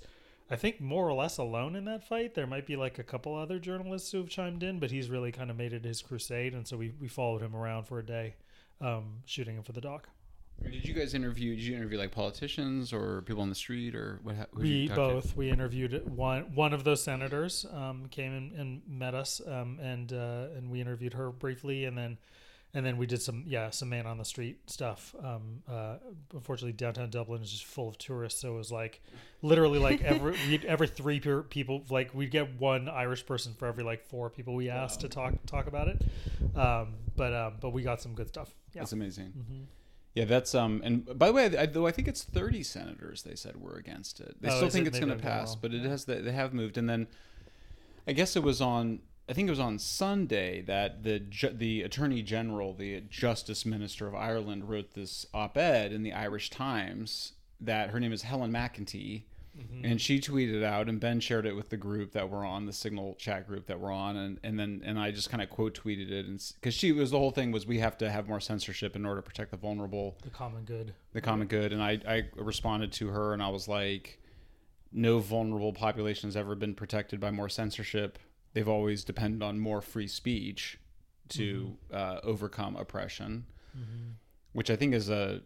I 0.49 0.55
think, 0.55 0.81
more 0.81 1.07
or 1.07 1.13
less 1.13 1.37
alone 1.37 1.75
in 1.75 1.85
that 1.85 2.07
fight. 2.07 2.35
There 2.35 2.47
might 2.47 2.65
be 2.65 2.75
like 2.75 2.99
a 2.99 3.03
couple 3.03 3.35
other 3.35 3.59
journalists 3.59 4.11
who've 4.11 4.29
chimed 4.29 4.63
in, 4.63 4.79
but 4.79 4.91
he's 4.91 5.09
really 5.09 5.31
kind 5.31 5.49
of 5.49 5.57
made 5.57 5.73
it 5.73 5.85
his 5.85 6.01
crusade. 6.01 6.53
And 6.53 6.67
so 6.67 6.77
we, 6.77 6.93
we 6.99 7.07
followed 7.07 7.41
him 7.41 7.55
around 7.55 7.85
for 7.85 7.99
a 7.99 8.05
day, 8.05 8.35
um, 8.79 9.21
shooting 9.25 9.55
him 9.55 9.63
for 9.63 9.73
the 9.73 9.81
doc. 9.81 10.07
Did 10.63 10.87
you 10.87 10.93
guys 10.93 11.13
interview? 11.13 11.55
Did 11.55 11.63
you 11.63 11.75
interview 11.75 11.97
like 11.97 12.11
politicians 12.11 12.93
or 12.93 13.23
people 13.23 13.41
on 13.41 13.49
the 13.49 13.55
street 13.55 13.95
or 13.95 14.19
what? 14.21 14.35
who 14.53 14.61
We 14.61 14.87
talk 14.87 14.95
to? 14.95 15.01
both 15.01 15.35
we 15.35 15.49
interviewed 15.49 16.07
one 16.07 16.53
one 16.53 16.71
of 16.71 16.83
those 16.83 17.03
senators 17.03 17.65
um, 17.73 18.05
came 18.11 18.31
and, 18.33 18.51
and 18.51 18.81
met 18.87 19.15
us 19.15 19.41
um, 19.47 19.79
and 19.81 20.13
uh, 20.13 20.47
and 20.55 20.69
we 20.69 20.79
interviewed 20.79 21.13
her 21.13 21.31
briefly 21.31 21.85
and 21.85 21.97
then 21.97 22.17
and 22.73 22.85
then 22.85 22.97
we 22.97 23.05
did 23.05 23.21
some 23.21 23.43
yeah 23.47 23.69
some 23.69 23.89
man 23.89 24.05
on 24.05 24.17
the 24.17 24.25
street 24.25 24.57
stuff. 24.69 25.13
Um, 25.23 25.61
uh, 25.67 25.97
unfortunately, 26.33 26.73
downtown 26.73 27.09
Dublin 27.09 27.41
is 27.41 27.51
just 27.51 27.65
full 27.65 27.89
of 27.89 27.97
tourists, 27.97 28.41
so 28.41 28.53
it 28.53 28.57
was 28.57 28.71
like 28.71 29.01
literally 29.41 29.79
like 29.79 30.01
every 30.03 30.35
we'd, 30.49 30.65
every 30.65 30.87
three 30.87 31.19
people 31.49 31.83
like 31.89 32.13
we'd 32.13 32.31
get 32.31 32.59
one 32.59 32.87
Irish 32.89 33.25
person 33.25 33.53
for 33.53 33.67
every 33.67 33.83
like 33.83 34.03
four 34.03 34.29
people 34.29 34.55
we 34.55 34.69
asked 34.69 35.01
to 35.01 35.09
talk 35.09 35.33
talk 35.45 35.67
about 35.67 35.87
it. 35.87 36.01
Um, 36.55 36.95
but 37.15 37.33
um, 37.33 37.53
but 37.59 37.71
we 37.71 37.83
got 37.83 38.01
some 38.01 38.13
good 38.13 38.27
stuff. 38.29 38.53
Yeah. 38.73 38.81
That's 38.81 38.93
amazing. 38.93 39.33
Mhm. 39.37 39.65
Yeah, 40.13 40.25
that's 40.25 40.53
um. 40.55 40.81
And 40.83 41.05
by 41.17 41.27
the 41.27 41.33
way, 41.33 41.57
I, 41.57 41.65
though 41.65 41.87
I 41.87 41.91
think 41.91 42.07
it's 42.07 42.23
thirty 42.23 42.63
senators 42.63 43.23
they 43.23 43.35
said 43.35 43.55
were 43.61 43.75
against 43.75 44.19
it. 44.19 44.35
They 44.41 44.49
Oh, 44.49 44.57
still 44.57 44.69
think 44.69 44.85
it? 44.85 44.89
it's 44.89 44.99
going 44.99 45.11
to 45.17 45.21
pass, 45.21 45.55
but 45.55 45.73
it 45.73 45.83
has. 45.83 46.03
They 46.05 46.31
have 46.33 46.53
moved, 46.53 46.77
and 46.77 46.89
then 46.89 47.07
I 48.07 48.11
guess 48.13 48.35
it 48.35 48.43
was 48.43 48.59
on. 48.61 48.99
I 49.31 49.33
think 49.33 49.47
it 49.47 49.51
was 49.51 49.61
on 49.61 49.79
Sunday 49.79 50.61
that 50.63 51.03
the 51.03 51.23
the 51.53 51.83
Attorney 51.83 52.21
General, 52.21 52.73
the 52.73 52.99
Justice 53.09 53.65
Minister 53.65 54.05
of 54.05 54.13
Ireland, 54.13 54.67
wrote 54.67 54.93
this 54.93 55.25
op-ed 55.33 55.93
in 55.93 56.03
the 56.03 56.11
Irish 56.11 56.49
Times 56.49 57.31
that 57.61 57.91
her 57.91 57.99
name 58.01 58.11
is 58.11 58.23
Helen 58.23 58.51
McEntee, 58.51 59.23
mm-hmm. 59.57 59.85
and 59.85 60.01
she 60.01 60.19
tweeted 60.19 60.65
out, 60.65 60.89
and 60.89 60.99
Ben 60.99 61.21
shared 61.21 61.45
it 61.45 61.55
with 61.55 61.69
the 61.69 61.77
group 61.77 62.11
that 62.11 62.29
we're 62.29 62.45
on, 62.45 62.65
the 62.65 62.73
Signal 62.73 63.15
chat 63.15 63.47
group 63.47 63.67
that 63.67 63.79
we're 63.79 63.93
on, 63.93 64.17
and 64.17 64.37
and 64.43 64.59
then 64.59 64.81
and 64.83 64.99
I 64.99 65.11
just 65.11 65.29
kind 65.29 65.41
of 65.41 65.49
quote 65.49 65.81
tweeted 65.81 66.11
it, 66.11 66.25
and 66.25 66.43
because 66.59 66.73
she 66.73 66.91
was 66.91 67.11
the 67.11 67.17
whole 67.17 67.31
thing 67.31 67.53
was 67.53 67.65
we 67.65 67.79
have 67.79 67.97
to 67.99 68.11
have 68.11 68.27
more 68.27 68.41
censorship 68.41 68.97
in 68.97 69.05
order 69.05 69.21
to 69.21 69.25
protect 69.25 69.51
the 69.51 69.57
vulnerable, 69.57 70.17
The 70.23 70.29
common 70.29 70.65
good. 70.65 70.93
the 71.13 71.21
common 71.21 71.47
good, 71.47 71.71
and 71.71 71.81
I 71.81 72.01
I 72.05 72.25
responded 72.35 72.91
to 72.93 73.07
her, 73.07 73.31
and 73.31 73.41
I 73.41 73.47
was 73.47 73.69
like, 73.69 74.19
no 74.91 75.19
vulnerable 75.19 75.71
population 75.71 76.27
has 76.27 76.35
ever 76.35 76.53
been 76.53 76.75
protected 76.75 77.21
by 77.21 77.31
more 77.31 77.47
censorship. 77.47 78.19
They've 78.53 78.67
always 78.67 79.03
depended 79.03 79.41
on 79.43 79.59
more 79.59 79.81
free 79.81 80.07
speech 80.07 80.77
to 81.29 81.77
uh, 81.93 82.19
overcome 82.23 82.75
oppression, 82.75 83.45
which 84.53 84.69
I 84.69 84.75
think 84.75 84.93
is 84.93 85.09
a 85.09 85.41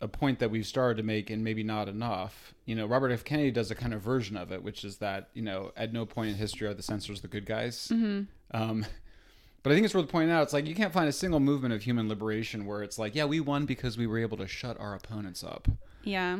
a 0.00 0.06
point 0.06 0.38
that 0.38 0.48
we've 0.50 0.64
started 0.66 0.96
to 0.96 1.02
make 1.02 1.28
and 1.28 1.42
maybe 1.42 1.64
not 1.64 1.88
enough. 1.88 2.54
You 2.66 2.76
know, 2.76 2.86
Robert 2.86 3.10
F. 3.10 3.24
Kennedy 3.24 3.50
does 3.50 3.72
a 3.72 3.74
kind 3.74 3.92
of 3.92 4.00
version 4.00 4.36
of 4.36 4.52
it, 4.52 4.62
which 4.62 4.84
is 4.84 4.98
that 4.98 5.28
you 5.34 5.42
know, 5.42 5.72
at 5.76 5.92
no 5.92 6.06
point 6.06 6.30
in 6.30 6.36
history 6.36 6.68
are 6.68 6.74
the 6.74 6.82
censors 6.82 7.20
the 7.20 7.28
good 7.28 7.46
guys. 7.46 7.88
Um, 8.52 8.86
but 9.62 9.72
I 9.72 9.74
think 9.74 9.84
it's 9.84 9.94
worth 9.94 10.08
pointing 10.08 10.30
out. 10.30 10.44
It's 10.44 10.52
like 10.52 10.66
you 10.66 10.74
can't 10.74 10.92
find 10.92 11.08
a 11.08 11.12
single 11.12 11.40
movement 11.40 11.74
of 11.74 11.82
human 11.82 12.08
liberation 12.08 12.64
where 12.64 12.82
it's 12.82 12.98
like, 12.98 13.14
yeah, 13.16 13.24
we 13.24 13.40
won 13.40 13.66
because 13.66 13.98
we 13.98 14.06
were 14.06 14.18
able 14.18 14.36
to 14.38 14.46
shut 14.46 14.78
our 14.80 14.94
opponents 14.94 15.42
up. 15.42 15.68
Yeah. 16.04 16.38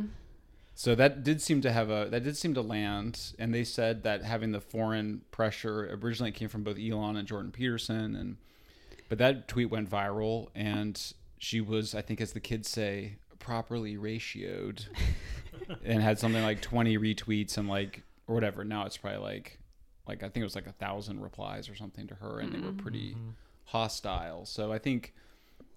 So 0.79 0.95
that 0.95 1.25
did 1.25 1.43
seem 1.43 1.61
to 1.63 1.73
have 1.73 1.91
a 1.91 2.07
that 2.09 2.23
did 2.23 2.37
seem 2.37 2.55
to 2.55 2.63
land, 2.63 3.33
and 3.37 3.53
they 3.53 3.65
said 3.65 4.05
that 4.05 4.23
having 4.23 4.53
the 4.53 4.61
foreign 4.61 5.23
pressure 5.33 5.99
originally 6.01 6.31
came 6.31 6.49
from 6.49 6.63
both 6.63 6.79
Elon 6.79 7.17
and 7.17 7.27
Jordan 7.27 7.51
Peterson, 7.51 8.15
and 8.15 8.37
but 9.09 9.19
that 9.19 9.49
tweet 9.49 9.71
went 9.71 9.91
viral, 9.91 10.51
and 10.55 11.15
she 11.37 11.61
was, 11.61 11.97
I 11.97 12.03
think, 12.03 12.21
as 12.21 12.33
the 12.33 12.39
kids 12.39 12.69
say, 12.69 13.17
properly 13.41 13.97
ratioed, 13.97 14.87
and 15.85 16.01
had 16.01 16.21
something 16.21 16.45
like 16.45 16.61
twenty 16.61 16.97
retweets 16.97 17.59
and 17.59 17.69
like 17.69 18.05
or 18.29 18.37
whatever. 18.37 18.63
Now 18.63 18.87
it's 18.87 18.99
probably 18.99 19.19
like 19.19 19.59
like 20.07 20.23
I 20.23 20.29
think 20.29 20.43
it 20.43 20.45
was 20.45 20.55
like 20.55 20.69
a 20.69 20.73
thousand 20.73 21.23
replies 21.23 21.69
or 21.69 21.75
something 21.75 22.07
to 22.07 22.15
her, 22.15 22.39
and 22.39 22.53
they 22.53 22.61
were 22.61 22.69
mm-hmm. 22.69 22.79
pretty 22.79 23.17
hostile. 23.65 24.47
So 24.47 24.73
I 24.73 24.79
think 24.79 25.13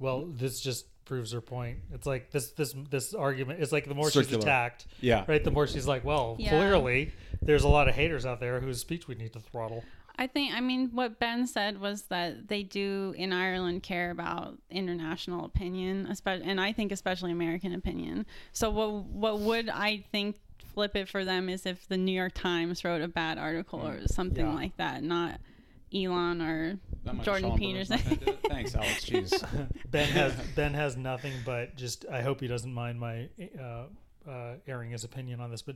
Well, 0.01 0.25
this 0.25 0.59
just 0.59 0.87
proves 1.05 1.31
her 1.31 1.41
point. 1.41 1.79
It's 1.93 2.05
like 2.05 2.31
this 2.31 2.51
this 2.51 2.73
this 2.89 3.13
argument. 3.13 3.61
It's 3.61 3.71
like 3.71 3.87
the 3.87 3.95
more 3.95 4.09
she's 4.09 4.31
attacked, 4.33 4.87
yeah, 4.99 5.25
right? 5.27 5.43
The 5.43 5.51
more 5.51 5.67
she's 5.67 5.87
like, 5.87 6.03
well, 6.03 6.35
Yeah. 6.39 6.49
clearly 6.49 7.13
there's 7.41 7.63
a 7.63 7.67
lot 7.67 7.87
of 7.87 7.95
haters 7.95 8.25
out 8.25 8.39
there 8.39 8.59
whose 8.59 8.79
speech 8.79 9.07
we 9.07 9.15
need 9.15 9.33
to 9.33 9.39
throttle. 9.39 9.83
I 10.17 10.27
think, 10.27 10.53
I 10.53 10.59
mean, 10.59 10.89
what 10.93 11.19
Ben 11.19 11.47
said 11.47 11.79
was 11.79 12.03
that 12.03 12.47
they 12.47 12.63
do 12.63 13.13
in 13.17 13.33
Ireland 13.33 13.81
care 13.81 14.11
about 14.11 14.57
international 14.69 15.45
opinion, 15.45 16.05
especially, 16.07 16.45
and 16.45 16.59
I 16.59 16.73
think 16.73 16.91
especially 16.91 17.31
American 17.31 17.73
opinion. 17.73 18.25
So, 18.51 18.69
what 18.69 19.03
what 19.05 19.39
would 19.39 19.69
I 19.69 20.03
think 20.11 20.37
flip 20.73 20.95
it 20.95 21.09
for 21.09 21.25
them 21.25 21.49
is 21.49 21.65
if 21.65 21.87
the 21.87 21.97
New 21.97 22.11
York 22.11 22.33
Times 22.33 22.83
wrote 22.83 23.01
a 23.01 23.07
bad 23.07 23.37
article 23.37 23.79
or 23.85 23.95
mm. 23.95 24.07
something 24.09 24.45
Yeah. 24.45 24.53
like 24.53 24.77
that, 24.77 25.03
not 25.03 25.39
Elon 25.93 26.41
or 26.41 26.79
Jordan 27.23 27.51
Sean 27.51 27.59
Burner's 27.59 27.89
not 27.89 27.99
Peterson. 27.99 27.99
gonna 28.03 28.15
do 28.15 28.31
it. 28.31 28.39
Thanks, 28.49 28.75
Alex. 28.75 29.05
Jeez. 29.09 29.67
Ben 29.89 30.07
has 30.13 30.33
Ben 30.55 30.73
has 30.73 30.97
nothing 30.97 31.33
but 31.45 31.75
just. 31.75 32.05
I 32.11 32.21
hope 32.21 32.39
he 32.39 32.47
doesn't 32.47 32.73
mind 32.73 32.99
my 32.99 33.29
uh, 33.59 33.83
uh, 34.29 34.53
airing 34.67 34.91
his 34.91 35.03
opinion 35.03 35.39
on 35.41 35.51
this, 35.51 35.61
but 35.61 35.75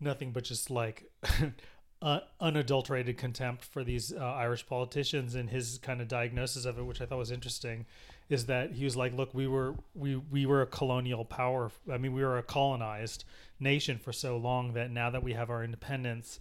nothing 0.00 0.32
but 0.32 0.44
just 0.44 0.70
like 0.70 1.10
uh, 2.02 2.20
unadulterated 2.40 3.16
contempt 3.16 3.64
for 3.64 3.84
these 3.84 4.12
uh, 4.12 4.18
Irish 4.18 4.66
politicians 4.66 5.34
and 5.34 5.50
his 5.50 5.78
kind 5.78 6.00
of 6.00 6.08
diagnosis 6.08 6.64
of 6.64 6.78
it, 6.78 6.82
which 6.82 7.00
I 7.00 7.06
thought 7.06 7.18
was 7.18 7.30
interesting, 7.30 7.86
is 8.28 8.46
that 8.46 8.72
he 8.72 8.84
was 8.84 8.96
like, 8.96 9.14
"Look, 9.14 9.32
we 9.34 9.46
were 9.46 9.76
we 9.94 10.16
we 10.16 10.46
were 10.46 10.62
a 10.62 10.66
colonial 10.66 11.24
power. 11.24 11.70
I 11.90 11.98
mean, 11.98 12.12
we 12.12 12.22
were 12.22 12.38
a 12.38 12.42
colonized 12.42 13.24
nation 13.60 13.98
for 13.98 14.12
so 14.12 14.36
long 14.36 14.72
that 14.72 14.90
now 14.90 15.10
that 15.10 15.22
we 15.22 15.34
have 15.34 15.50
our 15.50 15.62
independence." 15.62 16.40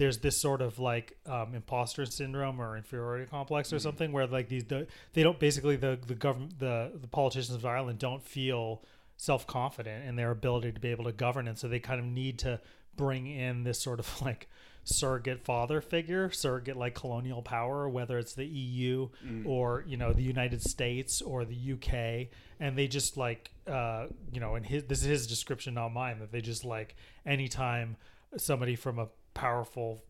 There's 0.00 0.16
this 0.16 0.34
sort 0.34 0.62
of 0.62 0.78
like 0.78 1.18
um, 1.26 1.54
imposter 1.54 2.06
syndrome 2.06 2.58
or 2.58 2.74
inferiority 2.74 3.26
complex 3.26 3.70
or 3.70 3.78
something 3.78 4.12
where 4.12 4.26
like 4.26 4.48
these 4.48 4.64
the, 4.64 4.86
they 5.12 5.22
don't 5.22 5.38
basically 5.38 5.76
the 5.76 5.98
the 6.06 6.14
government 6.14 6.58
the 6.58 6.90
the 6.98 7.06
politicians 7.06 7.54
of 7.54 7.66
Ireland 7.66 7.98
don't 7.98 8.22
feel 8.22 8.82
self 9.18 9.46
confident 9.46 10.08
in 10.08 10.16
their 10.16 10.30
ability 10.30 10.72
to 10.72 10.80
be 10.80 10.88
able 10.88 11.04
to 11.04 11.12
govern. 11.12 11.46
And 11.46 11.58
so 11.58 11.68
they 11.68 11.80
kind 11.80 12.00
of 12.00 12.06
need 12.06 12.38
to 12.38 12.62
bring 12.96 13.26
in 13.26 13.62
this 13.64 13.78
sort 13.78 14.00
of 14.00 14.22
like 14.22 14.48
surrogate 14.84 15.44
father 15.44 15.82
figure 15.82 16.30
surrogate 16.30 16.74
like 16.74 16.94
colonial 16.94 17.42
power 17.42 17.86
whether 17.86 18.18
it's 18.18 18.32
the 18.32 18.46
EU 18.46 19.06
or 19.44 19.84
you 19.86 19.98
know 19.98 20.14
the 20.14 20.22
United 20.22 20.62
States 20.62 21.20
or 21.20 21.44
the 21.44 21.72
UK 21.74 22.28
and 22.58 22.78
they 22.78 22.88
just 22.88 23.18
like 23.18 23.50
uh 23.66 24.06
you 24.32 24.40
know 24.40 24.54
and 24.54 24.64
his 24.64 24.84
this 24.84 25.00
is 25.00 25.04
his 25.04 25.26
description 25.26 25.74
not 25.74 25.90
mine 25.90 26.18
that 26.18 26.32
they 26.32 26.40
just 26.40 26.64
like 26.64 26.96
anytime 27.26 27.94
somebody 28.38 28.74
from 28.74 28.98
a 28.98 29.08
powerful 29.34 30.02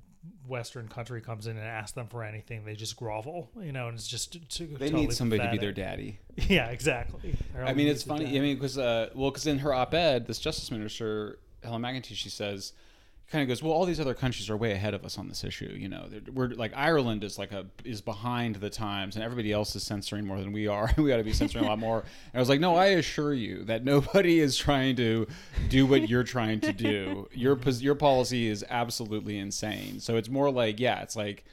Western 0.47 0.89
country 0.89 1.21
comes 1.21 1.47
in 1.47 1.57
and 1.57 1.67
asks 1.67 1.93
them 1.93 2.07
for 2.07 2.23
anything, 2.23 2.65
they 2.65 2.75
just 2.75 2.97
grovel, 2.97 3.51
you 3.61 3.73
know, 3.73 3.89
and 3.89 3.97
it's 3.97 4.07
just 4.07 4.33
to, 4.33 4.67
They 4.67 4.91
totally 4.91 5.07
need 5.07 5.13
somebody 5.13 5.43
to 5.43 5.51
be 5.51 5.59
their 5.59 5.73
daddy. 5.73 6.19
Yeah, 6.49 6.71
exactly. 6.71 7.37
I 7.55 7.75
mean, 7.75 7.87
it's 7.87 8.03
funny. 8.03 8.27
I 8.27 8.41
mean, 8.41 8.57
because 8.57 8.79
uh, 8.79 9.11
well, 9.15 9.31
because 9.31 9.47
in 9.47 9.59
her 9.59 9.75
op-ed, 9.75 10.27
this 10.27 10.39
Justice 10.39 10.71
Minister 10.71 11.39
Helen 11.63 11.83
McEntee, 11.83 12.15
she 12.15 12.31
says, 12.31 12.73
kind 13.31 13.43
of 13.43 13.49
goes, 13.49 13.63
well, 13.63 13.73
all 13.73 13.87
these 13.87 14.01
other 14.01 14.15
countries 14.15 14.51
are 14.51 14.57
way 14.57 14.73
ahead 14.73 14.93
of 14.93 15.05
us 15.05 15.17
on 15.17 15.29
this 15.29 15.45
issue. 15.45 15.73
You 15.77 15.89
know, 15.89 16.09
we're 16.33 16.49
like 16.49 16.73
Ireland 16.75 17.23
is 17.23 17.39
like 17.39 17.53
a 17.53 17.67
is 17.85 18.01
behind 18.01 18.57
the 18.57 18.71
times, 18.71 19.15
and 19.15 19.25
everybody 19.25 19.53
else 19.53 19.77
is 19.77 19.85
censoring 19.85 20.27
more 20.27 20.39
than 20.39 20.53
we 20.53 20.67
are. 20.67 20.91
we 20.99 21.09
got 21.09 21.19
to 21.19 21.25
be 21.25 21.33
censoring 21.33 21.65
a 21.65 21.69
lot 21.69 21.79
more. 21.79 22.01
And 22.01 22.35
I 22.35 22.39
was 22.39 22.49
like, 22.49 22.61
no, 22.61 22.75
I 22.75 22.87
assure 22.87 23.33
you 23.33 23.65
that 23.65 23.85
nobody 23.85 24.41
is 24.41 24.57
trying 24.57 24.97
to 24.97 25.27
do 25.69 25.87
what 25.87 26.09
you're 26.09 26.25
trying 26.25 26.61
to 26.61 26.73
do. 26.73 27.29
Your 27.33 27.59
your 27.79 27.95
policy 27.95 28.49
is 28.49 28.65
absolutely 28.69 29.39
insane. 29.39 30.01
So 30.01 30.17
it's 30.17 30.29
more 30.29 30.51
like, 30.51 30.81
yeah, 30.81 31.01
it's 31.03 31.15
like 31.15 31.45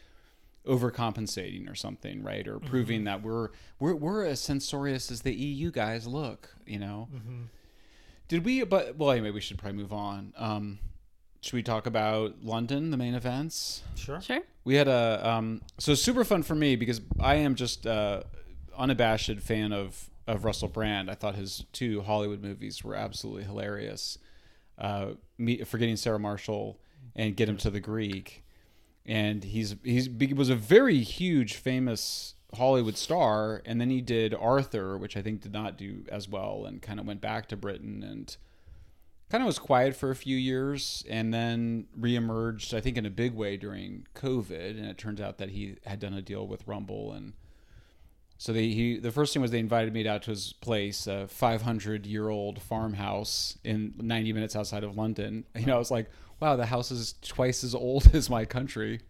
overcompensating 0.65 1.72
or 1.72 1.75
something, 1.75 2.24
right? 2.24 2.48
Or 2.48 2.60
proving 2.60 3.03
that 3.03 3.22
we're 3.22 3.50
we're 3.79 3.96
we're 3.96 4.25
as 4.25 4.39
censorious 4.41 5.12
as 5.12 5.22
the 5.22 5.34
EU 5.34 5.69
guys 5.69 6.07
look, 6.07 6.50
you 6.65 6.79
know. 6.79 7.07
Did 8.27 8.43
we? 8.43 8.63
But 8.63 8.98
well, 8.98 9.12
anyway, 9.12 9.31
we 9.31 9.41
should 9.41 9.57
probably 9.57 9.79
move 9.79 9.93
on. 9.93 10.34
Um, 10.38 10.79
should 11.41 11.53
we 11.53 11.63
talk 11.63 11.86
about 11.86 12.44
London, 12.44 12.91
the 12.91 12.98
main 12.98 13.13
events? 13.13 13.84
sure. 13.96 14.22
Sure. 14.22 14.41
We 14.63 14.75
had 14.75 14.88
a 14.88 15.22
um, 15.27 15.62
so 15.77 15.94
super 15.96 16.25
fun 16.25 16.44
for 16.44 16.56
me 16.56 16.75
because 16.75 17.00
I 17.20 17.36
am 17.36 17.56
just 17.56 17.88
uh, 17.88 18.24
unabashed 18.77 19.39
fan 19.39 19.72
of 19.72 20.10
of 20.27 20.44
Russell 20.44 20.67
Brand. 20.67 21.10
I 21.10 21.15
thought 21.15 21.36
his 21.36 21.65
two 21.72 22.01
Hollywood 22.01 22.41
movies 22.44 22.84
were 22.84 22.96
absolutely 22.96 23.44
hilarious. 23.44 24.17
Uh, 24.77 25.13
me, 25.38 25.63
forgetting 25.63 25.96
Sarah 25.96 26.20
Marshall 26.20 26.79
and 27.15 27.36
Get 27.36 27.50
Him 27.50 27.58
to 27.58 27.70
the 27.70 27.79
Greek, 27.79 28.44
and 29.06 29.44
he's 29.44 29.75
he's 29.84 30.10
he 30.20 30.34
was 30.34 30.50
a 30.50 30.56
very 30.56 31.00
huge 31.00 31.56
famous 31.56 32.36
Hollywood 32.56 32.98
star, 32.98 33.62
and 33.65 33.79
then 33.79 33.89
he 33.89 34.01
did 34.01 34.34
Arthur, 34.34 34.98
which 34.98 35.17
I 35.17 35.22
think 35.22 35.41
did 35.41 35.53
not 35.53 35.77
do 35.77 36.03
as 36.10 36.27
well, 36.27 36.65
and 36.65 36.82
kind 36.82 37.00
of 37.00 37.06
went 37.06 37.22
back 37.22 37.48
to 37.50 37.58
Britain 37.58 38.03
and 38.03 38.36
kind 39.29 39.41
of 39.41 39.46
was 39.46 39.60
quiet 39.60 39.96
for 39.96 40.10
a 40.10 40.15
few 40.15 40.38
years 40.38 41.03
and 41.10 41.34
then 41.34 41.88
reemerged, 42.00 42.74
I 42.74 42.79
think, 42.79 42.98
in 42.98 43.05
a 43.05 43.10
big 43.10 43.34
way 43.34 43.57
during 43.57 44.07
COVID. 44.15 44.77
And 44.77 44.86
it 44.86 44.98
turns 44.98 45.19
out 45.19 45.38
that 45.39 45.50
he 45.50 45.75
had 45.86 46.00
done 46.00 46.13
a 46.13 46.22
deal 46.22 46.48
with 46.48 46.65
Rumble. 46.65 47.12
And 47.12 47.34
so 48.38 48.53
they, 48.53 48.69
he, 48.69 48.98
the 48.98 49.12
first 49.12 49.34
thing 49.34 49.41
was 49.41 49.51
they 49.51 49.60
invited 49.60 49.93
me 49.93 50.07
out 50.07 50.24
to 50.24 50.31
his 50.31 50.53
place, 50.53 51.07
a 51.07 51.27
500 51.27 52.05
year 52.05 52.29
old 52.29 52.62
farmhouse 52.62 53.57
in 53.63 53.96
90 53.98 54.31
minutes 54.31 54.55
outside 54.55 54.84
of 54.84 54.96
London. 54.96 55.43
You 55.57 55.65
know, 55.65 55.75
I 55.75 55.79
was 55.79 55.91
like, 55.91 56.10
wow, 56.39 56.55
the 56.55 56.65
house 56.65 56.91
is 56.91 57.15
twice 57.22 57.63
as 57.63 57.75
old 57.75 58.10
as 58.15 58.29
my 58.29 58.46
country. 58.46 59.01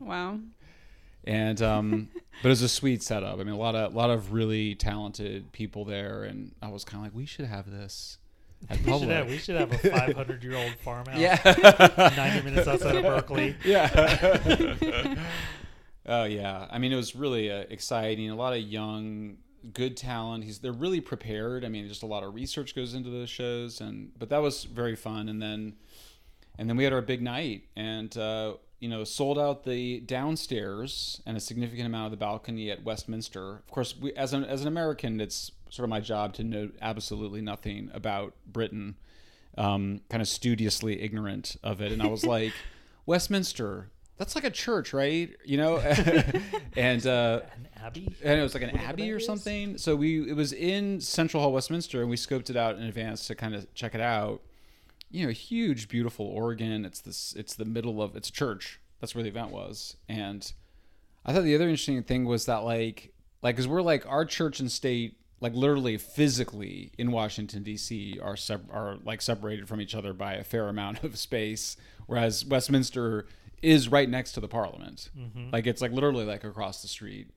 Wow. 0.00 0.40
And, 1.24 1.62
um, 1.62 2.08
but 2.42 2.48
it 2.48 2.50
was 2.50 2.62
a 2.62 2.68
sweet 2.68 3.02
setup. 3.02 3.38
I 3.38 3.44
mean, 3.44 3.54
a 3.54 3.56
lot 3.56 3.74
of, 3.74 3.94
a 3.94 3.96
lot 3.96 4.10
of 4.10 4.34
really 4.34 4.74
talented 4.74 5.52
people 5.52 5.86
there. 5.86 6.24
And 6.24 6.54
I 6.60 6.68
was 6.68 6.84
kind 6.84 6.98
of 6.98 7.04
like, 7.04 7.16
we 7.16 7.24
should 7.24 7.46
have 7.46 7.70
this. 7.70 8.18
At 8.70 8.80
We 8.84 8.98
should, 8.98 9.08
have, 9.08 9.28
we 9.28 9.38
should 9.38 9.56
have 9.56 9.72
a 9.72 9.78
500 9.90 10.42
year 10.44 10.56
old 10.56 10.74
farmhouse 10.82 11.18
Yeah. 11.18 12.12
90 12.16 12.44
minutes 12.44 12.68
outside 12.68 12.96
of 12.96 13.02
Berkeley. 13.02 13.56
Yeah. 13.64 15.16
oh 16.06 16.24
yeah. 16.24 16.66
I 16.70 16.78
mean, 16.78 16.92
it 16.92 16.96
was 16.96 17.14
really 17.14 17.50
uh, 17.50 17.64
exciting. 17.70 18.30
A 18.30 18.34
lot 18.36 18.52
of 18.54 18.60
young, 18.60 19.36
good 19.72 19.96
talent. 19.96 20.44
He's 20.44 20.58
they're 20.60 20.72
really 20.72 21.00
prepared. 21.00 21.64
I 21.64 21.68
mean, 21.68 21.86
just 21.88 22.02
a 22.02 22.06
lot 22.06 22.22
of 22.22 22.34
research 22.34 22.74
goes 22.74 22.94
into 22.94 23.10
those 23.10 23.30
shows, 23.30 23.80
and 23.80 24.12
but 24.18 24.28
that 24.30 24.38
was 24.42 24.64
very 24.64 24.96
fun. 24.96 25.28
And 25.28 25.40
then, 25.42 25.74
and 26.58 26.68
then 26.68 26.76
we 26.76 26.84
had 26.84 26.92
our 26.92 27.02
big 27.02 27.22
night, 27.22 27.64
and 27.76 28.16
uh, 28.16 28.54
you 28.80 28.88
know, 28.88 29.04
sold 29.04 29.38
out 29.38 29.64
the 29.64 30.00
downstairs 30.00 31.20
and 31.26 31.36
a 31.36 31.40
significant 31.40 31.86
amount 31.86 32.06
of 32.06 32.10
the 32.10 32.16
balcony 32.16 32.70
at 32.70 32.82
Westminster. 32.82 33.56
Of 33.56 33.70
course, 33.70 33.96
we, 33.96 34.12
as 34.14 34.32
an 34.32 34.44
as 34.44 34.62
an 34.62 34.68
American, 34.68 35.20
it's 35.20 35.52
sort 35.72 35.84
of 35.84 35.90
my 35.90 36.00
job 36.00 36.34
to 36.34 36.44
know 36.44 36.70
absolutely 36.82 37.40
nothing 37.40 37.90
about 37.94 38.34
Britain 38.46 38.94
um, 39.56 40.00
kind 40.10 40.20
of 40.20 40.28
studiously 40.28 41.00
ignorant 41.00 41.56
of 41.62 41.80
it. 41.80 41.92
And 41.92 42.02
I 42.02 42.08
was 42.08 42.24
like, 42.26 42.52
Westminster, 43.06 43.88
that's 44.18 44.34
like 44.34 44.44
a 44.44 44.50
church, 44.50 44.92
right? 44.92 45.30
You 45.44 45.56
know? 45.56 45.76
and, 46.76 47.06
uh, 47.06 47.40
An 47.56 47.68
abbey? 47.84 48.14
and 48.22 48.38
it 48.38 48.42
was 48.42 48.54
like 48.54 48.62
an 48.62 48.70
Whatever 48.72 48.88
abbey 48.90 49.12
or 49.12 49.16
is. 49.16 49.26
something. 49.26 49.78
So 49.78 49.96
we, 49.96 50.28
it 50.30 50.36
was 50.36 50.52
in 50.52 51.00
Central 51.00 51.42
Hall, 51.42 51.52
Westminster, 51.52 52.00
and 52.02 52.10
we 52.10 52.16
scoped 52.16 52.50
it 52.50 52.56
out 52.56 52.76
in 52.76 52.82
advance 52.82 53.26
to 53.28 53.34
kind 53.34 53.54
of 53.54 53.72
check 53.74 53.94
it 53.94 54.00
out. 54.00 54.42
you 55.10 55.24
know, 55.26 55.32
huge, 55.32 55.88
beautiful 55.88 56.26
organ. 56.26 56.84
It's 56.84 57.00
this. 57.00 57.34
It's 57.36 57.54
the 57.54 57.64
middle 57.64 58.00
of. 58.02 58.14
It's 58.14 58.28
a 58.28 58.32
church. 58.32 58.78
That's 59.00 59.14
where 59.14 59.24
the 59.24 59.30
event 59.30 59.50
was. 59.50 59.96
And 60.08 60.52
I 61.24 61.32
thought 61.32 61.42
the 61.44 61.54
other 61.54 61.64
interesting 61.68 62.02
thing 62.02 62.24
was 62.24 62.46
that 62.46 62.58
like, 62.64 63.12
like, 63.42 63.56
cause 63.56 63.66
we're 63.66 63.82
like 63.82 64.06
our 64.06 64.24
church 64.24 64.60
and 64.60 64.70
state, 64.70 65.16
like 65.42 65.54
literally 65.54 65.98
physically 65.98 66.92
in 66.96 67.10
Washington 67.10 67.62
D.C. 67.62 68.18
are 68.22 68.36
sep- 68.36 68.70
are 68.72 68.96
like 69.04 69.20
separated 69.20 69.68
from 69.68 69.80
each 69.80 69.94
other 69.94 70.12
by 70.12 70.34
a 70.34 70.44
fair 70.44 70.68
amount 70.68 71.02
of 71.04 71.18
space, 71.18 71.76
whereas 72.06 72.44
Westminster 72.46 73.26
is 73.60 73.88
right 73.88 74.08
next 74.08 74.32
to 74.32 74.40
the 74.40 74.48
Parliament. 74.48 75.10
Like 75.52 75.66
it's 75.66 75.82
like 75.82 75.92
literally 75.92 76.24
like 76.24 76.44
across 76.44 76.80
the 76.82 76.88
street. 76.88 77.28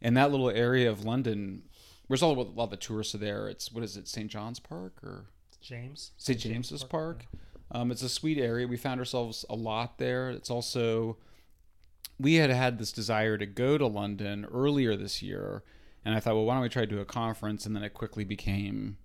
And 0.00 0.16
that 0.16 0.30
little 0.30 0.48
area 0.48 0.90
of 0.90 1.04
London, 1.04 1.62
where's 2.06 2.22
all 2.22 2.32
a 2.32 2.40
lot 2.40 2.64
of 2.64 2.70
the 2.70 2.76
tourists 2.76 3.14
are 3.14 3.18
there. 3.18 3.48
It's 3.48 3.70
what 3.70 3.84
is 3.84 3.96
it, 3.96 4.08
St. 4.08 4.30
John's 4.30 4.58
Park 4.60 4.94
or 5.02 5.26
James. 5.60 6.12
St. 6.16 6.38
James's 6.38 6.84
Park. 6.84 7.26
Um, 7.72 7.90
it's 7.90 8.02
a 8.02 8.08
sweet 8.08 8.38
area. 8.38 8.66
We 8.66 8.76
found 8.76 8.98
ourselves 8.98 9.44
a 9.50 9.54
lot 9.54 9.98
there. 9.98 10.30
It's 10.30 10.50
also 10.50 11.18
we 12.18 12.34
had 12.34 12.50
had 12.50 12.78
this 12.78 12.92
desire 12.92 13.36
to 13.38 13.46
go 13.46 13.78
to 13.78 13.86
London 13.86 14.46
earlier 14.52 14.96
this 14.96 15.22
year, 15.22 15.62
and 16.04 16.14
I 16.14 16.20
thought, 16.20 16.34
well, 16.34 16.44
why 16.44 16.54
don't 16.54 16.62
we 16.62 16.68
try 16.68 16.82
to 16.82 16.90
do 16.90 17.00
a 17.00 17.04
conference? 17.04 17.66
And 17.66 17.76
then 17.76 17.82
it 17.82 17.94
quickly 17.94 18.24
became 18.24 18.96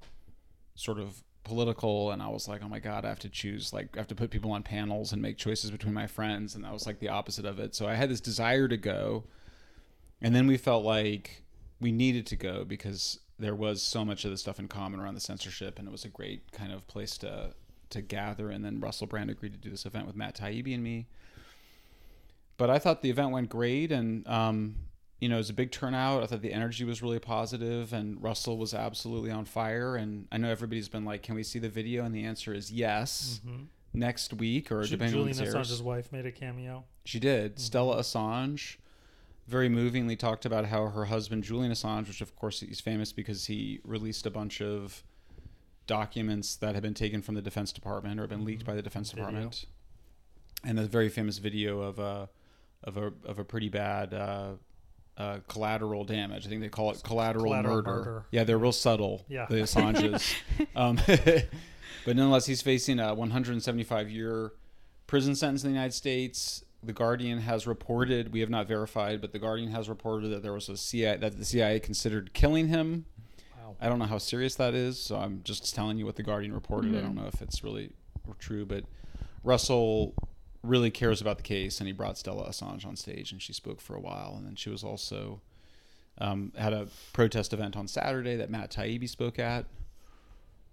sort 0.76 1.00
of 1.00 1.24
political, 1.44 2.12
and 2.12 2.22
I 2.22 2.28
was 2.28 2.48
like, 2.48 2.62
oh 2.64 2.68
my 2.68 2.80
god, 2.80 3.06
I 3.06 3.10
have 3.10 3.20
to 3.20 3.30
choose. 3.30 3.72
Like, 3.72 3.90
I 3.96 4.00
have 4.00 4.08
to 4.08 4.16
put 4.16 4.32
people 4.32 4.52
on 4.52 4.64
panels 4.64 5.14
and 5.14 5.22
make 5.22 5.38
choices 5.38 5.72
between 5.72 5.94
my 5.94 6.08
friends, 6.08 6.56
and 6.56 6.64
that 6.64 6.74
was 6.74 6.86
like 6.86 7.00
the 7.00 7.10
opposite 7.10 7.46
of 7.46 7.60
it. 7.60 7.76
So 7.76 7.88
I 7.88 7.94
had 7.94 8.10
this 8.10 8.22
desire 8.22 8.68
to 8.68 8.78
go, 8.78 9.26
and 10.22 10.36
then 10.36 10.48
we 10.48 10.58
felt 10.58 10.84
like 10.84 11.44
we 11.80 11.92
needed 11.92 12.26
to 12.28 12.36
go 12.36 12.66
because 12.66 13.20
there 13.38 13.56
was 13.56 13.82
so 13.82 14.04
much 14.04 14.26
of 14.26 14.32
the 14.32 14.38
stuff 14.38 14.60
in 14.60 14.68
common 14.68 15.00
around 15.00 15.14
the 15.14 15.22
censorship, 15.22 15.80
and 15.80 15.88
it 15.88 15.92
was 15.92 16.06
a 16.06 16.10
great 16.10 16.52
kind 16.52 16.74
of 16.74 16.88
place 16.88 17.18
to 17.20 17.54
to 17.92 18.02
gather. 18.02 18.50
And 18.50 18.66
then 18.66 18.80
Russell 18.80 19.08
Brand 19.08 19.30
agreed 19.30 19.54
to 19.54 19.60
do 19.60 19.70
this 19.70 19.86
event 19.86 20.08
with 20.08 20.16
Matt 20.16 20.36
Taibbi 20.36 20.74
and 20.74 20.84
me. 20.84 21.08
But 22.58 22.70
I 22.70 22.80
thought 22.80 23.02
the 23.02 23.10
event 23.10 23.32
went 23.32 23.50
great, 23.50 23.92
and 23.92 24.26
um, 24.28 24.76
you 25.26 25.30
know, 25.30 25.38
it 25.38 25.40
was 25.40 25.50
a 25.50 25.54
big 25.54 25.72
turnout. 25.72 26.22
I 26.22 26.28
thought 26.28 26.44
the 26.44 26.54
energy 26.54 26.84
was 26.84 27.02
really 27.02 27.18
positive, 27.18 27.94
and 27.94 28.22
Russell 28.22 28.60
was 28.60 28.76
absolutely 28.76 29.32
on 29.32 29.46
fire. 29.46 29.96
And 29.96 30.28
I 30.32 30.38
know 30.38 30.52
everybody's 30.52 30.88
been 30.88 31.04
like, 31.04 31.24
"Can 31.24 31.34
we 31.34 31.42
see 31.42 31.58
the 31.58 31.68
video?" 31.68 32.06
And 32.06 32.14
the 32.14 32.24
answer 32.24 32.54
is 32.54 32.72
yes. 32.72 33.42
Next 33.92 34.36
week, 34.36 34.72
or 34.72 34.84
Ju- 34.84 34.92
depending 34.92 35.20
on 35.20 35.28
Julian 35.34 35.48
airs. 35.56 35.72
Assange's 35.72 35.82
wife 35.82 36.12
made 36.12 36.28
a 36.28 36.32
cameo. 36.32 36.84
She 37.06 37.20
did. 37.20 37.54
Mm-hmm. 37.54 37.60
Stella 37.60 37.98
Assange 37.98 38.78
very 39.48 39.68
movingly 39.68 40.16
talked 40.16 40.46
about 40.46 40.66
how 40.66 40.90
her 40.90 41.06
husband 41.06 41.44
Julian 41.44 41.72
Assange, 41.72 42.08
which 42.08 42.22
of 42.22 42.36
course 42.36 42.60
he's 42.60 42.80
famous 42.80 43.12
because 43.12 43.48
he 43.48 43.80
released 43.84 44.28
a 44.28 44.30
bunch 44.30 44.62
of 44.62 45.04
documents 45.88 46.56
that 46.58 46.76
had 46.76 46.84
been 46.84 46.94
taken 46.94 47.24
from 47.24 47.34
the 47.34 47.42
Defense 47.42 47.72
Department 47.72 48.20
or 48.20 48.28
been 48.28 48.46
leaked 48.46 48.64
by 48.64 48.76
the 48.76 48.84
Defense 48.84 49.10
Video. 49.10 49.26
Department, 49.26 49.66
and 50.64 50.78
a 50.78 50.84
very 50.84 51.10
famous 51.10 51.40
video 51.40 51.82
of 51.82 51.98
a 51.98 52.30
of 52.84 52.96
a 52.96 53.12
of 53.24 53.40
a 53.40 53.44
pretty 53.44 53.70
bad. 53.70 54.14
Uh, 54.14 54.52
uh, 55.18 55.38
collateral 55.48 56.04
damage. 56.04 56.46
I 56.46 56.50
think 56.50 56.62
they 56.62 56.70
call 56.70 56.92
it 56.92 57.02
collateral, 57.04 57.46
Collateral 57.46 57.76
murder. 57.78 57.90
murder. 57.92 58.26
Yeah, 58.32 58.44
they're 58.44 58.58
real 58.58 58.72
subtle. 58.72 59.26
Yeah. 59.30 59.46
the 59.50 59.56
Assanges. 59.62 60.34
um, 60.76 60.98
but 62.06 62.16
nonetheless, 62.16 62.46
he's 62.46 62.62
facing 62.62 63.00
a 63.00 63.14
175 63.14 64.10
year 64.10 64.52
prison 65.08 65.36
sentence 65.36 65.64
in 65.64 65.70
the 65.70 65.74
United 65.74 65.94
States. 65.94 66.64
The 66.84 66.94
Guardian 66.94 67.40
has 67.40 67.66
reported, 67.66 68.32
we 68.32 68.42
have 68.42 68.50
not 68.50 68.68
verified, 68.68 69.20
but 69.22 69.32
the 69.32 69.40
Guardian 69.40 69.72
has 69.72 69.90
reported 69.90 70.30
that 70.30 70.44
there 70.44 70.54
was 70.54 70.70
a 70.70 70.78
CIA 70.78 71.18
that 71.18 71.38
the 71.38 71.46
CIA 71.46 71.80
considered 71.80 72.34
killing 72.34 72.68
him. 72.68 73.06
Wow. 73.58 73.76
I 73.82 73.90
don't 73.90 73.98
know 73.98 74.06
how 74.06 74.20
serious 74.20 74.54
that 74.56 74.76
is, 74.76 75.00
so 75.00 75.16
I'm 75.18 75.42
just 75.44 75.74
telling 75.74 75.98
you 75.98 76.06
what 76.06 76.16
the 76.16 76.22
Guardian 76.24 76.54
reported. 76.54 76.96
I 76.96 77.02
don't 77.02 77.16
know 77.16 77.26
if 77.26 77.42
it's 77.42 77.64
really 77.64 77.94
true, 78.38 78.66
but 78.66 78.84
Russell 79.44 80.14
really 80.66 80.92
cares 80.92 81.22
about 81.22 81.38
the 81.38 81.44
case, 81.44 81.80
and 81.80 81.88
he 81.88 81.94
brought 81.94 82.18
Stella 82.18 82.48
Assange 82.50 82.86
on 82.86 82.96
stage, 82.96 83.32
and 83.32 83.42
she 83.42 83.54
spoke 83.54 83.82
for 83.82 83.96
a 83.96 84.00
while, 84.00 84.36
and 84.38 84.46
then 84.46 84.56
she 84.56 84.70
was 84.70 84.84
also 84.84 85.42
um, 86.18 86.52
had 86.58 86.74
a 86.74 86.88
protest 87.14 87.54
event 87.54 87.76
on 87.76 87.88
Saturday 87.88 88.36
that 88.36 88.50
Matt 88.50 88.72
Taibbi 88.72 89.08
spoke 89.10 89.40
at. 89.40 89.66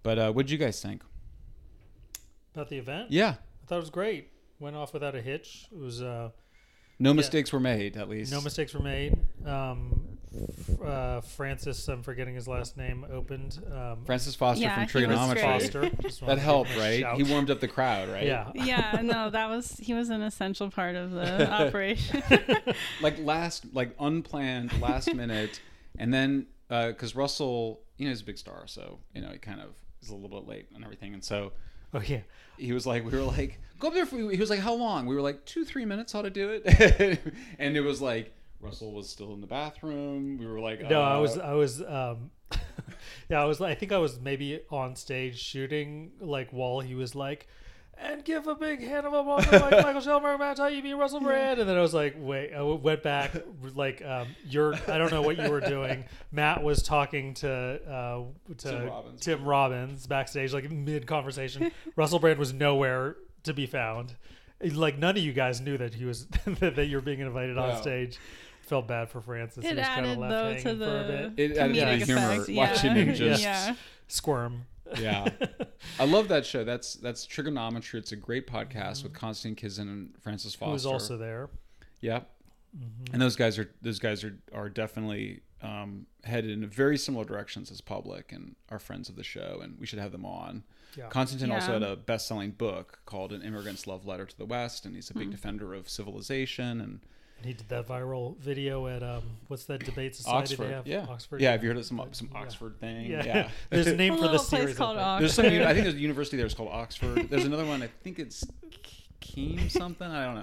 But 0.01 0.19
uh, 0.19 0.31
what 0.31 0.45
did 0.45 0.51
you 0.51 0.57
guys 0.57 0.81
think? 0.81 1.03
About 2.53 2.69
the 2.69 2.77
event? 2.77 3.11
Yeah, 3.11 3.35
I 3.63 3.65
thought 3.67 3.77
it 3.77 3.81
was 3.81 3.89
great. 3.89 4.29
Went 4.59 4.75
off 4.75 4.93
without 4.93 5.15
a 5.15 5.21
hitch. 5.21 5.67
It 5.71 5.77
was 5.77 6.01
uh, 6.01 6.29
no 6.99 7.13
mistakes 7.13 7.51
were 7.51 7.59
made, 7.59 7.97
at 7.97 8.09
least. 8.09 8.31
no 8.31 8.41
mistakes 8.41 8.73
were 8.73 8.83
made. 8.83 9.17
Um, 9.45 10.12
uh, 10.83 11.21
Francis, 11.21 11.87
I'm 11.87 12.03
forgetting 12.03 12.35
his 12.35 12.47
last 12.47 12.77
name, 12.77 13.05
opened. 13.11 13.59
Um, 13.71 14.03
Francis 14.05 14.35
Foster 14.35 14.63
Yeah, 14.63 14.85
from 14.85 15.01
Triggernometry. 15.03 15.41
Foster. 15.41 15.91
That 16.25 16.37
helped, 16.37 16.69
give 16.69 16.77
him 16.77 16.81
a 16.83 16.89
right? 16.89 16.99
shout. 17.01 17.17
He 17.17 17.23
warmed 17.23 17.51
up 17.51 17.59
the 17.59 17.67
crowd, 17.67 18.09
right? 18.09 18.25
Yeah. 18.25 18.51
yeah, 18.55 19.01
no, 19.03 19.29
that 19.29 19.49
was 19.49 19.77
he 19.77 19.93
was 19.93 20.09
an 20.09 20.21
essential 20.21 20.69
part 20.69 20.95
of 20.95 21.11
the 21.11 21.49
operation. 21.61 22.23
like 23.01 23.19
last, 23.19 23.65
like 23.73 23.95
unplanned, 23.99 24.79
last 24.81 25.13
minute, 25.13 25.61
and 25.97 26.13
then 26.13 26.47
because 26.69 27.15
Russell, 27.15 27.81
you 27.97 28.05
know, 28.05 28.11
he's 28.11 28.21
a 28.21 28.25
big 28.25 28.37
star, 28.37 28.63
so 28.67 28.99
you 29.13 29.21
know 29.21 29.29
he 29.29 29.37
kind 29.37 29.59
of 29.61 29.69
is 30.01 30.09
a 30.09 30.15
little 30.15 30.29
bit 30.41 30.47
late 30.47 30.67
and 30.73 30.83
everything, 30.83 31.13
and 31.13 31.23
so 31.23 31.51
Oh 31.93 32.01
yeah. 32.05 32.21
he 32.57 32.73
was 32.73 32.85
like, 32.87 33.05
we 33.05 33.11
were 33.11 33.21
like, 33.23 33.59
go 33.79 33.89
up 33.89 33.93
there. 33.93 34.05
For, 34.05 34.17
he 34.17 34.39
was 34.39 34.49
like, 34.49 34.59
how 34.59 34.73
long? 34.73 35.05
We 35.05 35.15
were 35.15 35.21
like, 35.21 35.45
two, 35.45 35.63
three 35.63 35.85
minutes. 35.85 36.11
How 36.11 36.23
to 36.23 36.29
do 36.29 36.49
it? 36.63 37.19
and 37.59 37.77
it 37.77 37.81
was 37.81 38.01
like 38.01 38.33
Russell 38.63 38.91
was 38.91 39.09
still 39.09 39.33
in 39.33 39.41
the 39.41 39.47
bathroom. 39.47 40.37
We 40.37 40.45
were 40.45 40.59
like, 40.59 40.81
No, 40.89 41.01
uh, 41.01 41.09
I 41.09 41.17
was 41.17 41.37
I 41.37 41.53
was 41.53 41.81
um 41.81 42.31
yeah, 43.29 43.41
I 43.41 43.45
was 43.45 43.61
I 43.61 43.75
think 43.75 43.91
I 43.91 43.97
was 43.97 44.19
maybe 44.19 44.61
on 44.69 44.95
stage 44.95 45.39
shooting 45.39 46.11
like 46.19 46.49
while 46.51 46.79
he 46.79 46.95
was 46.95 47.15
like 47.15 47.47
and 47.97 48.25
give 48.25 48.47
a 48.47 48.55
big 48.55 48.81
hand 48.81 49.05
of 49.05 49.13
applause 49.13 49.45
to 49.45 49.59
Mike, 49.59 49.83
Michael 49.83 50.01
Shelmer, 50.01 50.37
Matt 50.37 50.57
Taibbi, 50.57 50.97
Russell 50.97 51.19
Brand, 51.19 51.59
and 51.59 51.69
then 51.69 51.77
I 51.77 51.81
was 51.81 51.93
like, 51.93 52.15
wait, 52.17 52.53
I 52.53 52.61
went 52.61 53.03
back, 53.03 53.31
like, 53.75 54.03
um, 54.03 54.27
you're, 54.45 54.73
I 54.87 54.97
don't 54.97 55.11
know 55.11 55.21
what 55.21 55.37
you 55.37 55.49
were 55.49 55.61
doing. 55.61 56.05
Matt 56.31 56.63
was 56.63 56.81
talking 56.81 57.33
to, 57.35 57.49
uh, 57.49 58.21
to 58.57 58.69
Tim 58.69 58.85
Robbins. 58.87 59.21
Tim 59.21 59.45
Robbins 59.45 60.07
backstage, 60.07 60.53
like 60.53 60.69
mid 60.71 61.05
conversation. 61.05 61.71
Russell 61.95 62.19
Brand 62.19 62.39
was 62.39 62.53
nowhere 62.53 63.17
to 63.43 63.53
be 63.53 63.65
found. 63.65 64.15
Like 64.59 64.97
none 64.97 65.17
of 65.17 65.23
you 65.23 65.33
guys 65.33 65.59
knew 65.59 65.77
that 65.77 65.93
he 65.93 66.05
was 66.05 66.25
that, 66.45 66.75
that 66.75 66.85
you 66.85 66.95
were 66.95 67.01
being 67.01 67.19
invited 67.19 67.57
on 67.57 67.81
stage. 67.81 68.17
Felt 68.73 68.87
bad 68.87 69.09
for 69.09 69.21
Francis. 69.21 69.63
he 69.63 69.69
it 69.71 69.77
was 69.77 69.85
kind 69.87 70.05
added 70.05 70.11
of 70.13 70.17
left 70.19 70.31
though 70.31 70.43
hanging 70.45 70.63
to 70.63 70.63
for 70.63 70.99
a 70.99 71.07
bit. 71.07 71.35
the 71.35 71.43
It 71.43 71.57
added 71.57 71.73
to 71.75 71.85
the 71.99 72.05
humor 72.05 72.31
effect. 72.41 72.49
watching 72.57 72.95
him 72.95 73.13
just- 73.15 73.41
yeah. 73.43 73.75
Squirm. 74.07 74.65
yeah. 74.99 75.29
I 75.99 76.05
love 76.05 76.27
that 76.29 76.45
show. 76.45 76.63
That's 76.63 76.95
that's 76.95 77.25
Triggernometry. 77.27 77.95
It's 77.95 78.11
a 78.11 78.15
great 78.15 78.47
podcast 78.47 79.03
with 79.03 79.13
Konstantin 79.13 79.55
Kisin 79.69 79.81
and 79.83 80.13
Francis 80.21 80.53
Foster. 80.55 80.65
Who 80.67 80.73
was 80.73 80.85
also 80.85 81.17
there. 81.17 81.49
Yep. 82.01 82.29
Mm-hmm. 82.77 83.13
And 83.13 83.21
those 83.21 83.35
guys 83.35 83.57
are 83.59 83.69
those 83.81 83.99
guys 83.99 84.23
are 84.23 84.37
are 84.53 84.69
definitely 84.69 85.41
um, 85.61 86.05
headed 86.23 86.49
in 86.51 86.67
very 86.67 86.97
similar 86.97 87.23
directions 87.25 87.71
as 87.71 87.79
Public 87.79 88.31
and 88.31 88.55
are 88.69 88.79
friends 88.79 89.07
of 89.07 89.15
the 89.15 89.23
show, 89.23 89.59
and 89.63 89.79
we 89.79 89.85
should 89.85 89.99
have 89.99 90.11
them 90.11 90.25
on. 90.25 90.63
Yeah. 90.97 91.07
Constantine 91.07 91.51
also 91.51 91.73
had 91.73 91.83
a 91.83 91.95
best-selling 91.95 92.51
book 92.51 92.99
called 93.05 93.31
"An 93.31 93.41
Immigrant's 93.41 93.87
Love 93.87 94.05
Letter 94.05 94.25
to 94.25 94.37
the 94.37 94.45
West," 94.45 94.85
and 94.85 94.95
he's 94.95 95.09
a 95.09 95.13
big 95.13 95.25
Hmm. 95.27 95.31
defender 95.31 95.73
of 95.73 95.87
civilization 95.89 96.81
and 96.81 96.99
And 97.43 97.49
he 97.49 97.57
did 97.57 97.67
that 97.67 97.85
viral 97.85 98.37
video 98.37 98.87
at 98.87 99.03
um, 99.03 99.21
what's 99.49 99.65
that 99.65 99.83
debate 99.83 100.15
society 100.15 100.53
Oxford. 100.53 100.65
they 100.69 100.71
have? 100.71 100.87
Yeah, 100.87 101.05
Oxford. 101.09 101.41
Yeah, 101.41 101.51
have 101.51 101.61
you 101.61 101.67
heard 101.71 101.77
of 101.77 101.83
some 101.85 102.01
some 102.13 102.29
Yeah. 102.31 102.39
Oxford 102.39 102.79
thing? 102.79 103.11
Yeah. 103.11 103.25
Yeah. 103.25 103.49
There's 103.69 103.87
a 103.87 103.95
name 103.97 104.13
A 104.13 104.15
for 104.15 104.21
the 104.21 104.31
little 104.31 104.45
place 104.45 104.61
series. 104.61 104.77
Called. 104.77 104.97
Oxford. 104.97 105.21
There's 105.21 105.33
some. 105.33 105.45
I 105.67 105.73
think 105.73 105.83
there's 105.83 105.95
a 105.95 105.99
university 105.99 106.37
there. 106.37 106.45
It's 106.45 106.55
called 106.55 106.69
Oxford. 106.71 107.29
There's 107.29 107.43
another 107.43 107.65
one. 107.65 107.83
I 107.83 107.89
think 108.01 108.17
it's 108.17 108.45
Keene 109.19 109.67
something. 109.69 110.07
I 110.09 110.23
don't 110.25 110.35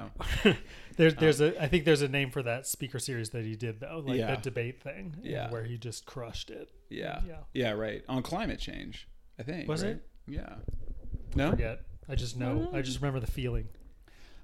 know. 0.44 0.54
There's 0.98 1.14
there's 1.14 1.40
a 1.40 1.62
I 1.62 1.68
think 1.68 1.86
there's 1.86 2.02
a 2.02 2.08
name 2.08 2.30
for 2.30 2.42
that 2.42 2.66
speaker 2.66 2.98
series 2.98 3.30
that 3.30 3.44
he 3.44 3.56
did 3.56 3.80
though, 3.80 4.02
like 4.06 4.18
Yeah. 4.18 4.26
that 4.26 4.42
debate 4.42 4.82
thing. 4.82 5.16
Yeah. 5.22 5.50
Where 5.50 5.64
he 5.64 5.78
just 5.78 6.04
crushed 6.04 6.50
it. 6.50 6.68
Yeah. 6.90 7.20
Yeah. 7.26 7.36
Yeah. 7.54 7.70
Right. 7.70 8.02
On 8.10 8.22
climate 8.22 8.58
change. 8.60 9.08
I 9.38 9.42
think. 9.44 9.66
Was 9.68 9.82
right? 9.82 9.92
it? 9.92 10.06
Yeah. 10.28 10.56
No. 11.34 11.50
Forget. 11.52 11.80
I 12.10 12.14
just 12.16 12.36
know. 12.36 12.68
I 12.74 12.82
just 12.82 13.00
remember 13.00 13.20
the 13.20 13.30
feeling. 13.30 13.68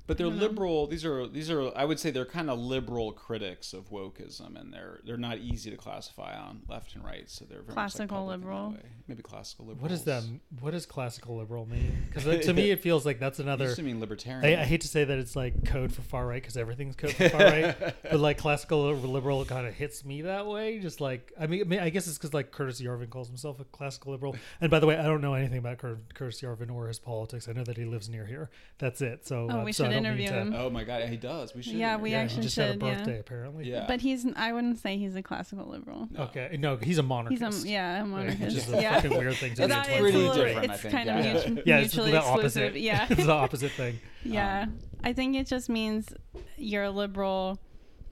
But 0.06 0.18
they're 0.18 0.26
liberal. 0.28 0.86
These 0.86 1.04
are 1.04 1.26
these 1.26 1.50
are. 1.50 1.76
I 1.76 1.84
would 1.84 1.98
say 1.98 2.10
they're 2.10 2.24
kind 2.24 2.48
of 2.48 2.58
liberal 2.58 3.12
critics 3.12 3.72
of 3.72 3.90
wokeism, 3.90 4.58
and 4.60 4.72
they're 4.72 5.00
they're 5.04 5.16
not 5.16 5.38
easy 5.38 5.70
to 5.70 5.76
classify 5.76 6.36
on 6.36 6.62
left 6.68 6.94
and 6.94 7.04
right. 7.04 7.28
So 7.28 7.44
they're 7.44 7.62
very 7.62 7.74
much 7.74 7.76
like 7.76 8.08
Classical 8.08 8.18
public 8.18 8.34
in 8.34 8.40
that 8.40 8.46
liberal. 8.46 8.74
Maybe 9.08 9.22
classical 9.22 9.66
liberal. 9.66 9.82
What 9.82 9.88
does 9.90 10.04
that? 10.04 10.22
What 10.60 10.72
does 10.72 10.86
classical 10.86 11.36
liberal 11.38 11.66
mean? 11.66 12.06
Because 12.08 12.44
to 12.44 12.54
me, 12.54 12.70
it 12.72 12.80
feels 12.80 13.04
like 13.04 13.18
that's 13.18 13.38
another. 13.38 13.64
Used 13.64 13.76
to 13.76 13.82
mean 13.82 14.00
libertarian. 14.00 14.58
I, 14.58 14.62
I 14.62 14.64
hate 14.64 14.82
to 14.82 14.88
say 14.88 15.04
that 15.04 15.18
it's 15.18 15.34
like 15.34 15.64
code 15.64 15.92
for 15.92 16.02
far 16.02 16.26
right 16.26 16.42
because 16.42 16.56
everything's 16.56 16.96
code 16.96 17.12
for 17.12 17.28
far 17.28 17.40
right, 17.40 17.76
but 18.02 18.20
like 18.20 18.38
classical 18.38 18.92
liberal 18.92 19.44
kind 19.44 19.66
of 19.66 19.74
hits 19.74 20.04
me 20.04 20.22
that 20.22 20.46
way. 20.46 20.78
Just 20.78 21.00
like 21.00 21.32
I 21.38 21.46
mean, 21.46 21.62
I, 21.62 21.64
mean, 21.64 21.80
I 21.80 21.90
guess 21.90 22.06
it's 22.06 22.18
because 22.18 22.34
like 22.34 22.52
Curtis 22.52 22.80
Yarvin 22.80 23.10
calls 23.10 23.28
himself 23.28 23.58
a 23.60 23.64
classical 23.64 24.12
liberal. 24.12 24.36
And 24.60 24.70
by 24.70 24.78
the 24.78 24.86
way, 24.86 24.96
I 24.96 25.04
don't 25.04 25.20
know 25.20 25.34
anything 25.34 25.58
about 25.58 25.78
Curtis 25.78 26.40
Yarvin 26.40 26.72
or 26.72 26.88
his 26.88 26.98
politics. 26.98 27.48
I 27.48 27.52
know 27.52 27.64
that 27.64 27.76
he 27.76 27.84
lives 27.84 28.08
near 28.08 28.26
here. 28.26 28.50
That's 28.78 29.00
it. 29.00 29.26
So 29.26 29.48
Oh, 29.50 29.60
uh, 29.60 29.64
we 29.64 29.72
should 29.72 29.84
don't 29.84 29.92
mean 29.92 29.95
interview 29.96 30.28
to- 30.28 30.34
him. 30.34 30.54
Oh 30.56 30.70
my 30.70 30.84
god, 30.84 31.08
he 31.08 31.16
does. 31.16 31.54
We 31.54 31.62
should. 31.62 31.74
Yeah, 31.74 31.96
we 31.96 32.10
yeah, 32.12 32.18
actually 32.20 32.36
he 32.36 32.42
just 32.42 32.54
should. 32.54 32.66
had 32.66 32.76
a 32.76 32.78
birthday 32.78 33.14
yeah. 33.14 33.18
apparently. 33.20 33.70
Yeah. 33.70 33.84
But 33.88 34.00
he's. 34.00 34.26
I 34.36 34.52
wouldn't 34.52 34.78
say 34.78 34.96
he's 34.98 35.14
a 35.16 35.22
classical 35.22 35.66
liberal. 35.68 36.08
No. 36.10 36.22
Okay. 36.24 36.56
No, 36.60 36.76
he's 36.76 36.98
a 36.98 37.02
He's 37.02 37.08
monarchist. 37.08 37.64
a 37.64 37.68
yeah, 37.68 38.02
a 38.02 38.06
monarchist. 38.06 38.40
Which 38.40 38.54
is 38.54 38.72
a 38.72 38.82
yeah. 38.82 38.94
fucking 39.00 39.16
weird 39.18 39.34
thing 39.36 39.54
to 39.54 39.62
It's 39.64 39.72
do. 39.74 39.74
That 39.80 39.88
in 39.90 40.00
pretty 40.00 40.18
little- 40.18 40.34
different, 40.34 40.70
I 40.70 40.72
It's 40.74 40.82
think, 40.82 40.94
kind 40.94 41.06
yeah. 41.06 41.16
of 41.18 41.24
mutually, 41.24 41.62
Yeah, 41.66 41.78
it's 41.78 41.94
mutually 41.94 42.10
the 42.12 42.16
exclusive. 42.18 42.62
opposite. 42.62 42.80
Yeah. 42.80 43.06
it's 43.10 43.26
the 43.26 43.32
opposite 43.32 43.72
thing. 43.72 43.98
yeah. 44.24 44.62
Um, 44.64 44.78
I 45.04 45.12
think 45.12 45.36
it 45.36 45.46
just 45.46 45.68
means 45.68 46.08
you're 46.56 46.84
a 46.84 46.90
liberal. 46.90 47.60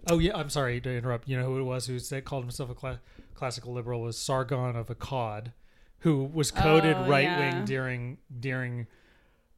Oh 0.09 0.19
yeah, 0.19 0.37
I'm 0.37 0.51
sorry 0.51 0.81
to 0.81 0.91
interrupt. 0.97 1.29
You 1.29 1.39
know 1.39 1.45
who 1.47 1.59
it 1.59 1.63
was 1.65 1.87
who 1.87 1.99
said 1.99 2.25
called 2.25 2.45
himself 2.45 2.71
a 2.71 2.75
cla- 2.75 3.01
classical 3.35 3.73
liberal 3.73 4.01
was 4.03 4.17
Sargon 4.19 4.77
of 4.77 4.89
Akkad, 4.89 5.53
who 6.01 6.25
was 6.25 6.51
coded 6.51 6.95
Oh, 6.97 7.07
right 7.09 7.25
yeah. 7.25 7.39
wing 7.57 7.65
during 7.65 8.19
during 8.39 8.87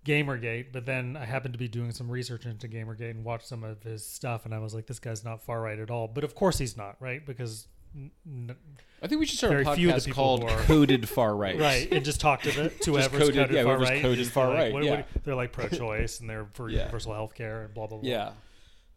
Gamergate. 0.06 0.66
But 0.72 0.86
then 0.86 1.16
I 1.16 1.24
happened 1.24 1.54
to 1.54 1.58
be 1.58 1.68
doing 1.68 1.90
some 1.92 2.10
research 2.10 2.46
into 2.46 2.68
Gamergate 2.68 3.10
and 3.10 3.24
watched 3.24 3.46
some 3.46 3.64
of 3.64 3.82
his 3.82 4.06
stuff, 4.06 4.44
and 4.44 4.54
I 4.54 4.58
was 4.58 4.74
like, 4.74 4.86
this 4.86 4.98
guy's 4.98 5.24
not 5.24 5.42
far 5.42 5.60
right 5.60 5.78
at 5.78 5.90
all. 5.90 6.08
But 6.08 6.24
of 6.24 6.34
course 6.34 6.58
he's 6.58 6.76
not, 6.76 6.96
right? 7.00 7.24
Because 7.24 7.66
n- 7.94 8.10
n- 8.26 8.56
I 9.02 9.08
think 9.08 9.18
we 9.20 9.26
should 9.26 9.38
start 9.38 9.52
a 9.60 9.64
Very 9.64 9.76
few 9.76 9.88
of 9.90 9.94
the 9.96 10.00
podcast 10.00 10.04
people 10.06 10.14
called 10.24 10.42
who 10.44 10.48
are- 10.48 10.62
"Coded 10.62 11.08
Far 11.08 11.36
Right." 11.36 11.58
right, 11.58 11.88
and 11.92 12.04
just 12.04 12.20
talk 12.20 12.42
to 12.42 12.50
the 12.52 12.68
to 12.82 12.92
whoever's 12.92 13.20
coded- 13.20 13.34
coded, 13.34 13.54
yeah, 13.56 13.62
far 13.64 13.72
whoever's 13.76 13.90
right. 13.90 14.02
coded 14.02 14.18
just 14.18 14.30
be 14.30 14.34
far 14.34 14.48
like, 14.48 14.56
right, 14.58 14.72
what- 14.72 14.84
yeah. 14.84 14.90
what- 14.96 15.06
they're 15.24 15.34
like 15.34 15.52
pro-choice 15.52 16.20
and 16.20 16.30
they're 16.30 16.46
for 16.54 16.68
Yeah. 16.70 16.78
universal 16.80 17.12
health 17.12 17.34
care 17.34 17.64
and 17.64 17.74
blah 17.74 17.86
blah 17.86 17.98
blah. 17.98 18.08
Yeah. 18.08 18.30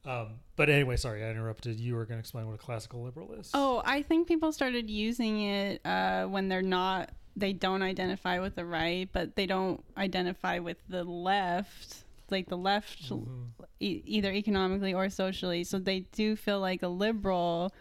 Um, 0.06 0.40
but 0.56 0.70
anyway, 0.70 0.96
sorry, 0.96 1.24
I 1.26 1.30
interrupted. 1.30 1.78
You 1.80 1.96
were 1.96 2.06
going 2.06 2.16
to 2.18 2.20
explain 2.22 2.46
what 2.48 2.54
a 2.56 2.58
classical 2.58 3.04
liberal 3.04 3.34
is. 3.34 3.52
Oh, 3.54 3.82
I 3.86 4.02
think 4.02 4.28
people 4.30 4.52
started 4.54 4.90
using 4.90 5.42
it 5.42 5.86
uh, 5.86 6.26
when 6.26 6.48
they're 6.48 6.62
not. 6.62 7.10
They 7.36 7.54
don't 7.54 7.82
identify 7.82 8.40
with 8.40 8.56
the 8.56 8.66
right, 8.66 9.08
but 9.12 9.36
they 9.36 9.46
don't 9.46 9.84
identify 9.98 10.60
with 10.60 10.78
the 10.90 11.04
left. 11.04 12.04
Like 12.30 12.48
the 12.48 12.58
left, 12.58 13.10
Mm-hmm. 13.10 13.64
e- 13.80 14.04
either 14.06 14.32
economically 14.32 14.94
or 14.94 15.10
socially. 15.10 15.64
So 15.64 15.80
they 15.80 16.02
do 16.12 16.36
feel 16.36 16.60
like 16.60 16.84
a 16.84 16.88
liberal, 16.88 17.74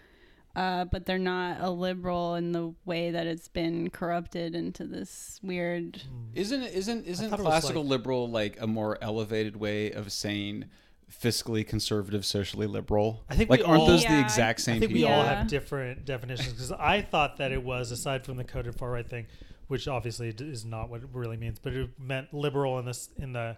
uh, 0.56 0.86
but 0.86 1.04
they're 1.04 1.18
not 1.18 1.60
a 1.60 1.68
liberal 1.70 2.34
in 2.34 2.52
the 2.52 2.72
way 2.86 3.10
that 3.10 3.26
it's 3.26 3.48
been 3.48 3.90
corrupted 3.90 4.54
into 4.54 4.84
this 4.84 5.38
weird. 5.42 6.00
Isn't 6.34 6.62
isn't 6.62 7.06
isn't 7.06 7.28
thought 7.30 7.40
it 7.40 7.42
was 7.42 7.50
classical 7.50 7.82
like- 7.82 7.90
liberal 7.90 8.30
like 8.30 8.58
a 8.60 8.66
more 8.66 8.96
elevated 9.02 9.56
way 9.56 9.90
of 9.92 10.10
saying 10.12 10.64
fiscally 11.10 11.66
conservative, 11.66 12.24
socially 12.24 12.66
liberal? 12.66 13.24
I 13.28 13.34
think 13.36 13.50
like 13.50 13.60
we 13.60 13.66
aren't 13.66 13.80
all- 13.80 13.86
those 13.86 14.04
the 14.04 14.20
exact 14.20 14.60
same 14.60 14.76
I 14.76 14.80
think 14.80 14.92
we 14.92 15.04
all 15.04 15.10
Yeah. 15.24 15.34
have 15.40 15.48
different 15.48 16.04
definitions 16.04 16.52
because 16.52 16.72
I 16.72 17.02
thought 17.02 17.36
that 17.38 17.52
it 17.52 17.62
was 17.62 17.90
aside 17.90 18.24
from 18.24 18.36
the 18.36 18.44
coded 18.44 18.74
far 18.76 18.90
right 18.90 19.08
thing, 19.08 19.26
which 19.68 19.88
obviously 19.88 20.28
is 20.28 20.64
not 20.64 20.88
what 20.90 21.02
it 21.02 21.08
really 21.12 21.36
means, 21.36 21.58
but 21.58 21.72
it 21.72 21.90
meant 21.98 22.32
liberal 22.34 22.78
in 22.78 22.84
this 22.84 23.10
in 23.16 23.32
the 23.32 23.56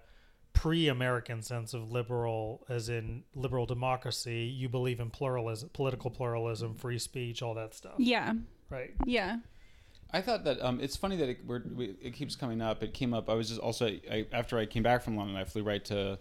pre-American 0.53 1.41
sense 1.43 1.75
of 1.75 1.91
liberal, 1.91 2.67
as 2.69 2.89
in 2.89 3.23
liberal 3.35 3.67
democracy. 3.67 4.43
You 4.45 4.69
believe 4.69 5.01
in 5.01 5.11
pluralism, 5.11 5.71
political 5.73 6.11
pluralism, 6.11 6.75
free 6.75 6.99
speech, 6.99 7.41
all 7.41 7.55
that 7.55 7.75
stuff, 7.75 7.95
Yeah, 7.99 8.35
right? 8.69 8.91
yeah. 9.07 9.39
I 10.13 10.21
thought 10.21 10.43
that 10.45 10.61
um, 10.61 10.81
it's 10.81 10.97
funny 10.97 11.15
that 11.17 11.29
it, 11.29 11.39
we're, 11.47 11.63
we, 11.73 11.95
it 12.03 12.15
keeps 12.15 12.35
coming 12.35 12.61
up. 12.61 12.83
It 12.83 12.93
came 12.93 13.15
up. 13.15 13.31
I 13.31 13.35
was 13.35 13.49
just 13.49 13.61
also 13.61 13.87
I, 13.87 14.27
after 14.33 14.59
I 14.59 14.67
came 14.67 14.83
back 14.83 15.03
from 15.03 15.17
London, 15.17 15.37
I 15.37 15.45
flew 15.45 15.63
right 15.63 15.85
to 15.85 16.19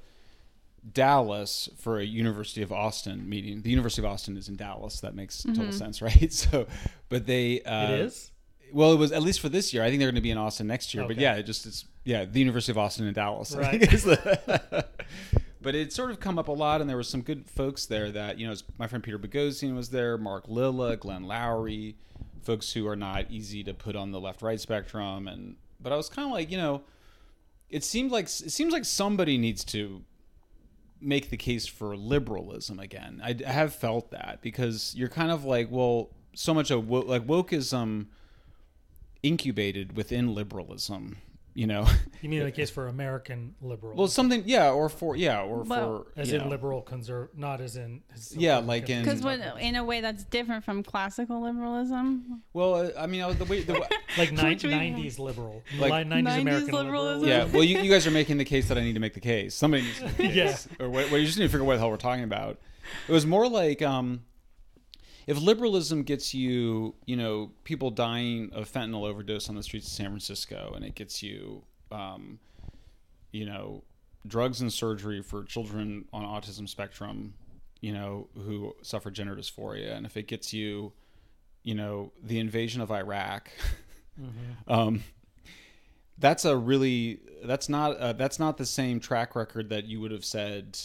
Dallas 0.93 1.69
for 1.77 1.99
a 1.99 2.03
University 2.03 2.61
of 2.61 2.71
Austin 2.71 3.27
meeting. 3.27 3.61
The 3.61 3.69
University 3.69 4.01
of 4.01 4.11
Austin 4.11 4.37
is 4.37 4.49
in 4.49 4.55
Dallas. 4.55 4.99
That 5.01 5.15
makes 5.15 5.43
total 5.43 5.71
sense, 5.71 6.01
right? 6.01 6.31
So, 6.31 6.67
but 7.09 7.25
they 7.25 7.61
uh, 7.61 7.93
it 7.93 7.99
is. 8.01 8.31
Well, 8.71 8.93
it 8.93 8.97
was 8.97 9.11
at 9.11 9.23
least 9.23 9.39
for 9.39 9.49
this 9.49 9.73
year. 9.73 9.83
I 9.83 9.89
think 9.89 9.99
they're 9.99 10.07
going 10.09 10.15
to 10.15 10.21
be 10.21 10.31
in 10.31 10.37
Austin 10.37 10.67
next 10.67 10.93
year. 10.93 11.05
But 11.07 11.17
yeah, 11.17 11.35
it 11.35 11.43
just 11.43 11.65
it's 11.65 11.85
yeah, 12.03 12.25
the 12.25 12.39
University 12.39 12.71
of 12.71 12.77
Austin 12.77 13.07
in 13.07 13.13
Dallas. 13.13 13.55
Right. 13.55 13.79
the- 13.81 14.85
but 15.61 15.75
it 15.75 15.91
sort 15.91 16.11
of 16.11 16.19
come 16.19 16.39
up 16.39 16.47
a 16.47 16.51
lot, 16.51 16.81
and 16.81 16.89
there 16.89 16.97
were 16.97 17.03
some 17.03 17.21
good 17.21 17.49
folks 17.49 17.85
there. 17.85 18.11
That 18.11 18.37
you 18.37 18.47
know, 18.47 18.55
my 18.77 18.87
friend 18.87 19.03
Peter 19.03 19.19
Boghossian 19.19 19.75
was 19.75 19.89
there, 19.89 20.17
Mark 20.17 20.47
Lilla, 20.47 20.95
Glenn 20.97 21.25
Loury, 21.25 21.95
folks 22.41 22.73
who 22.73 22.87
are 22.87 22.95
not 22.95 23.29
easy 23.29 23.63
to 23.63 23.73
put 23.73 23.95
on 23.95 24.11
the 24.11 24.19
left-right 24.19 24.59
spectrum. 24.59 25.27
And 25.27 25.55
but 25.79 25.91
I 25.91 25.95
was 25.95 26.09
kind 26.09 26.25
of 26.27 26.31
like, 26.31 26.51
you 26.51 26.57
know, 26.57 26.83
it 27.69 27.83
seemed 27.83 28.11
like 28.11 28.25
it 28.25 28.51
seems 28.51 28.73
like 28.73 28.85
somebody 28.85 29.37
needs 29.37 29.63
to 29.65 30.03
make 31.01 31.29
the 31.29 31.37
case 31.37 31.65
for 31.65 31.95
liberalism 31.95 32.79
again. 32.79 33.21
I, 33.23 33.35
I 33.45 33.51
have 33.51 33.73
felt 33.73 34.11
that 34.11 34.39
because 34.41 34.93
you're 34.95 35.09
kind 35.09 35.31
of 35.31 35.45
like, 35.45 35.69
well, 35.71 36.09
so 36.33 36.53
much 36.53 36.71
of 36.71 36.89
like 36.89 37.25
wokeism 37.25 38.07
incubated 39.23 39.95
within 39.95 40.33
liberalism, 40.33 41.17
you 41.59 41.67
know. 41.67 41.85
You 42.21 42.29
mean 42.29 42.43
the 42.43 42.51
case 42.51 42.69
for 42.69 42.87
American 42.87 43.55
liberal? 43.61 43.95
well, 43.97 44.07
something, 44.07 44.43
yeah, 44.45 44.71
or 44.71 44.89
for 44.89 45.15
yeah, 45.15 45.41
or 45.41 45.63
Well- 45.63 46.05
for 46.13 46.19
as 46.19 46.31
in 46.31 46.41
know. 46.41 46.47
liberal 46.49 46.81
conserv, 46.81 47.29
not 47.35 47.61
as 47.61 47.75
in 47.75 48.01
as 48.13 48.35
Yeah, 48.35 48.57
like 48.57 48.89
in- 48.89 49.03
Because 49.03 49.21
conservative. 49.21 49.57
in 49.59 49.75
a 49.75 49.83
way 49.83 50.01
that's 50.01 50.23
different 50.25 50.63
from 50.63 50.83
classical 50.83 51.41
liberalism. 51.41 52.41
Well, 52.53 52.75
uh, 52.75 52.89
I 52.97 53.07
mean, 53.07 53.21
I 53.21 53.31
the 53.33 53.45
way 53.45 53.61
the 53.63 53.73
way- 53.73 53.87
like 54.17 54.31
ni- 54.31 54.37
90s 54.37 55.19
liberal, 55.19 55.63
Like- 55.77 55.91
like 55.91 56.07
90s, 56.07 56.23
90s 56.23 56.41
American 56.41 56.73
liberalism? 56.75 57.27
yeah. 57.29 57.45
Well, 57.45 57.63
you, 57.63 57.79
you 57.79 57.91
guys 57.91 58.05
are 58.07 58.11
making 58.11 58.37
the 58.37 58.45
case 58.45 58.67
that 58.69 58.77
I 58.77 58.81
need 58.81 58.93
to 58.93 58.99
make 58.99 59.13
the 59.13 59.19
case. 59.19 59.53
Somebody 59.55 59.83
needs 59.83 59.99
to 59.99 60.05
make 60.05 60.17
the 60.17 60.27
Yeah. 60.27 60.47
case. 60.47 60.67
Or 60.79 60.89
what, 60.89 61.09
well, 61.11 61.19
you 61.19 61.25
just 61.25 61.37
need 61.37 61.45
to 61.45 61.49
figure 61.49 61.63
out 61.63 61.67
what 61.67 61.73
the 61.75 61.79
hell 61.79 61.89
we're 61.89 61.97
talking 61.97 62.23
about. 62.23 62.57
It 63.07 63.11
was 63.11 63.25
more 63.25 63.47
like 63.47 63.81
um, 63.81 64.23
if 65.29 65.39
liberalism 65.39 66.01
gets 66.01 66.33
you, 66.33 66.95
you 67.05 67.15
know, 67.15 67.51
people 67.63 67.91
dying 67.91 68.49
of 68.51 68.67
fentanyl 68.67 69.07
overdose 69.07 69.47
on 69.47 69.55
the 69.55 69.61
streets 69.61 69.85
of 69.85 69.93
San 69.93 70.07
Francisco, 70.07 70.73
and 70.75 70.83
it 70.83 70.95
gets 70.95 71.21
you, 71.21 71.61
um, 71.91 72.39
you 73.31 73.45
know, 73.45 73.83
drugs 74.25 74.59
and 74.59 74.73
surgery 74.73 75.21
for 75.21 75.43
children 75.43 76.05
on 76.11 76.23
autism 76.23 76.67
spectrum, 76.67 77.35
you 77.79 77.93
know, 77.93 78.27
who 78.43 78.75
suffer 78.81 79.11
gender 79.11 79.35
dysphoria, 79.35 79.95
and 79.95 80.07
if 80.07 80.17
it 80.17 80.25
gets 80.25 80.51
you, 80.51 80.93
you 81.61 81.75
know, 81.75 82.11
the 82.23 82.39
invasion 82.39 82.81
of 82.81 82.89
Iraq, 82.89 83.51
um, 84.67 85.03
that's 86.17 86.43
a 86.43 86.57
really 86.57 87.19
that's 87.43 87.69
not 87.69 87.95
uh, 87.97 88.13
that's 88.13 88.39
not 88.39 88.57
the 88.57 88.65
same 88.65 88.99
track 88.99 89.35
record 89.35 89.69
that 89.69 89.85
you 89.85 90.01
would 90.01 90.09
have 90.09 90.25
said 90.25 90.79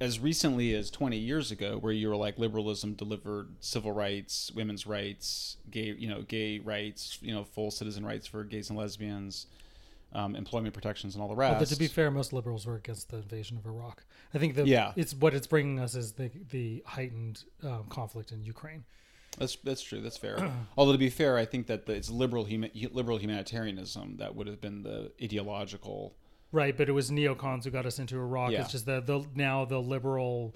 as 0.00 0.18
recently 0.18 0.74
as 0.74 0.90
20 0.90 1.16
years 1.16 1.50
ago 1.50 1.76
where 1.78 1.92
you 1.92 2.08
were 2.08 2.16
like 2.16 2.38
liberalism 2.38 2.94
delivered 2.94 3.48
civil 3.60 3.92
rights 3.92 4.50
women's 4.54 4.86
rights 4.86 5.56
gay 5.70 5.94
you 5.98 6.08
know 6.08 6.22
gay 6.22 6.58
rights 6.58 7.18
you 7.20 7.34
know 7.34 7.44
full 7.44 7.70
citizen 7.70 8.04
rights 8.04 8.26
for 8.26 8.42
gays 8.44 8.70
and 8.70 8.78
lesbians 8.78 9.46
um, 10.12 10.34
employment 10.34 10.74
protections 10.74 11.14
and 11.14 11.22
all 11.22 11.28
the 11.28 11.36
rest 11.36 11.54
Although 11.54 11.66
to 11.66 11.76
be 11.76 11.86
fair, 11.86 12.10
most 12.10 12.32
liberals 12.32 12.66
were 12.66 12.74
against 12.74 13.10
the 13.10 13.18
invasion 13.18 13.56
of 13.56 13.64
Iraq. 13.64 14.02
I 14.34 14.38
think 14.38 14.56
that 14.56 14.66
Yeah. 14.66 14.92
it's 14.96 15.14
what 15.14 15.34
it's 15.34 15.46
bringing 15.46 15.78
us 15.78 15.94
is 15.94 16.12
the 16.12 16.32
the 16.50 16.82
heightened 16.84 17.44
um, 17.62 17.84
conflict 17.88 18.32
in 18.32 18.42
Ukraine. 18.42 18.82
That's 19.38 19.54
that's 19.62 19.80
true. 19.82 20.00
That's 20.00 20.16
fair. 20.16 20.50
Although 20.76 20.90
to 20.92 20.98
be 20.98 21.10
fair, 21.10 21.38
I 21.38 21.44
think 21.44 21.68
that 21.68 21.86
the, 21.86 21.92
it's 21.92 22.10
liberal 22.10 22.44
huma- 22.44 22.92
liberal 22.92 23.18
humanitarianism 23.18 24.16
that 24.16 24.34
would 24.34 24.48
have 24.48 24.60
been 24.60 24.82
the 24.82 25.12
ideological. 25.22 26.14
Right, 26.52 26.76
but 26.76 26.88
it 26.88 26.92
was 26.92 27.10
neocons 27.10 27.64
who 27.64 27.70
got 27.70 27.86
us 27.86 27.98
into 27.98 28.16
Iraq. 28.16 28.50
Yeah. 28.50 28.62
It's 28.62 28.72
just 28.72 28.86
that 28.86 29.06
the 29.06 29.24
now 29.34 29.64
the 29.64 29.80
liberal 29.80 30.54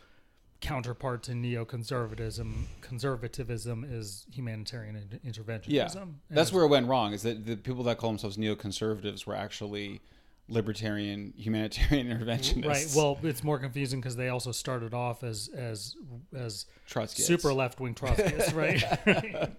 counterpart 0.60 1.22
to 1.22 1.32
neoconservatism 1.32 2.64
conservatism 2.80 3.84
is 3.84 4.24
humanitarian 4.32 4.96
in- 4.96 5.32
interventionism. 5.32 5.66
Yeah, 5.68 5.88
that's 6.30 6.52
where 6.52 6.64
it 6.64 6.68
went 6.68 6.88
wrong. 6.88 7.12
Is 7.12 7.22
that 7.22 7.46
the 7.46 7.56
people 7.56 7.84
that 7.84 7.98
call 7.98 8.10
themselves 8.10 8.36
neoconservatives 8.36 9.26
were 9.26 9.36
actually 9.36 10.00
libertarian 10.48 11.32
humanitarian 11.36 12.06
interventionists. 12.18 12.66
Right. 12.66 12.92
Well, 12.94 13.18
it's 13.22 13.44
more 13.44 13.58
confusing 13.58 14.00
because 14.00 14.16
they 14.16 14.28
also 14.28 14.52
started 14.52 14.94
off 14.94 15.22
as 15.22 15.48
as 15.54 15.96
as 16.34 16.66
Trotskyists. 16.90 17.20
super 17.20 17.52
left 17.52 17.80
wing 17.80 17.94
Trotskyists, 17.94 18.54
right? 18.54 19.50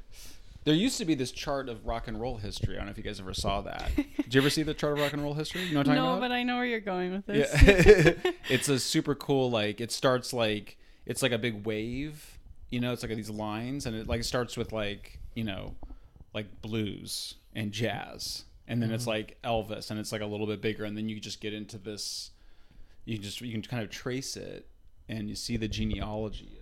There 0.67 0.75
used 0.75 0.99
to 0.99 1.05
be 1.05 1.15
this 1.15 1.31
chart 1.31 1.69
of 1.69 1.87
rock 1.87 2.09
and 2.09 2.21
roll 2.21 2.39
history. 2.39 2.75
I 2.75 2.79
don't 2.79 2.87
know 2.87 2.91
if 2.91 2.99
you 2.99 3.05
guys 3.05 3.21
ever 3.21 3.33
saw 3.33 3.61
that. 3.61 3.89
Did 3.95 4.35
you 4.35 4.41
ever 4.41 4.51
see 4.51 4.65
the 4.65 4.75
chart 4.75 4.95
of 4.95 4.99
rock 4.99 5.13
and 5.13 5.23
roll 5.23 5.33
history? 5.33 5.63
You 5.63 5.75
know 5.75 5.81
what 5.81 5.89
I'm 5.89 5.95
talking 5.95 6.11
No, 6.11 6.17
about? 6.17 6.21
but 6.23 6.33
I 6.33 6.43
know 6.43 6.57
where 6.57 6.65
you're 6.65 6.81
going 6.81 7.13
with 7.13 7.27
this. 7.27 7.63
Yeah. 7.63 8.33
it's 8.51 8.69
a 8.69 8.81
super 8.81 9.15
cool 9.15 9.49
like 9.49 9.81
it 9.81 9.93
starts 9.93 10.33
like 10.33 10.77
it's 11.07 11.23
like 11.23 11.31
a 11.31 11.39
big 11.39 11.65
wave, 11.65 12.37
you 12.69 12.81
know, 12.81 12.93
it's 12.93 13.05
like 13.05 13.15
these 13.15 13.31
lines 13.31 13.87
and 13.87 13.95
it 13.95 14.09
like 14.09 14.25
starts 14.25 14.57
with 14.57 14.73
like, 14.73 15.21
you 15.35 15.45
know, 15.45 15.77
like 16.35 16.61
blues 16.63 17.37
and 17.55 17.71
jazz. 17.71 18.43
And 18.67 18.83
then 18.83 18.91
it's 18.91 19.05
mm-hmm. 19.05 19.11
like 19.11 19.39
Elvis 19.45 19.93
and 19.93 20.01
it's 20.01 20.11
like 20.11 20.21
a 20.21 20.27
little 20.27 20.49
bit 20.49 20.61
bigger 20.61 20.85
and 20.85 20.97
then 20.97 21.09
you 21.09 21.21
just 21.21 21.41
get 21.41 21.55
into 21.55 21.79
this 21.79 22.33
you 23.05 23.15
can 23.15 23.23
just 23.23 23.41
you 23.41 23.53
can 23.53 23.63
kind 23.63 23.85
of 23.85 23.91
trace 23.91 24.37
it 24.37 24.67
and 25.09 25.29
you 25.29 25.37
see 25.37 25.57
the 25.57 25.69
genealogy 25.69 26.56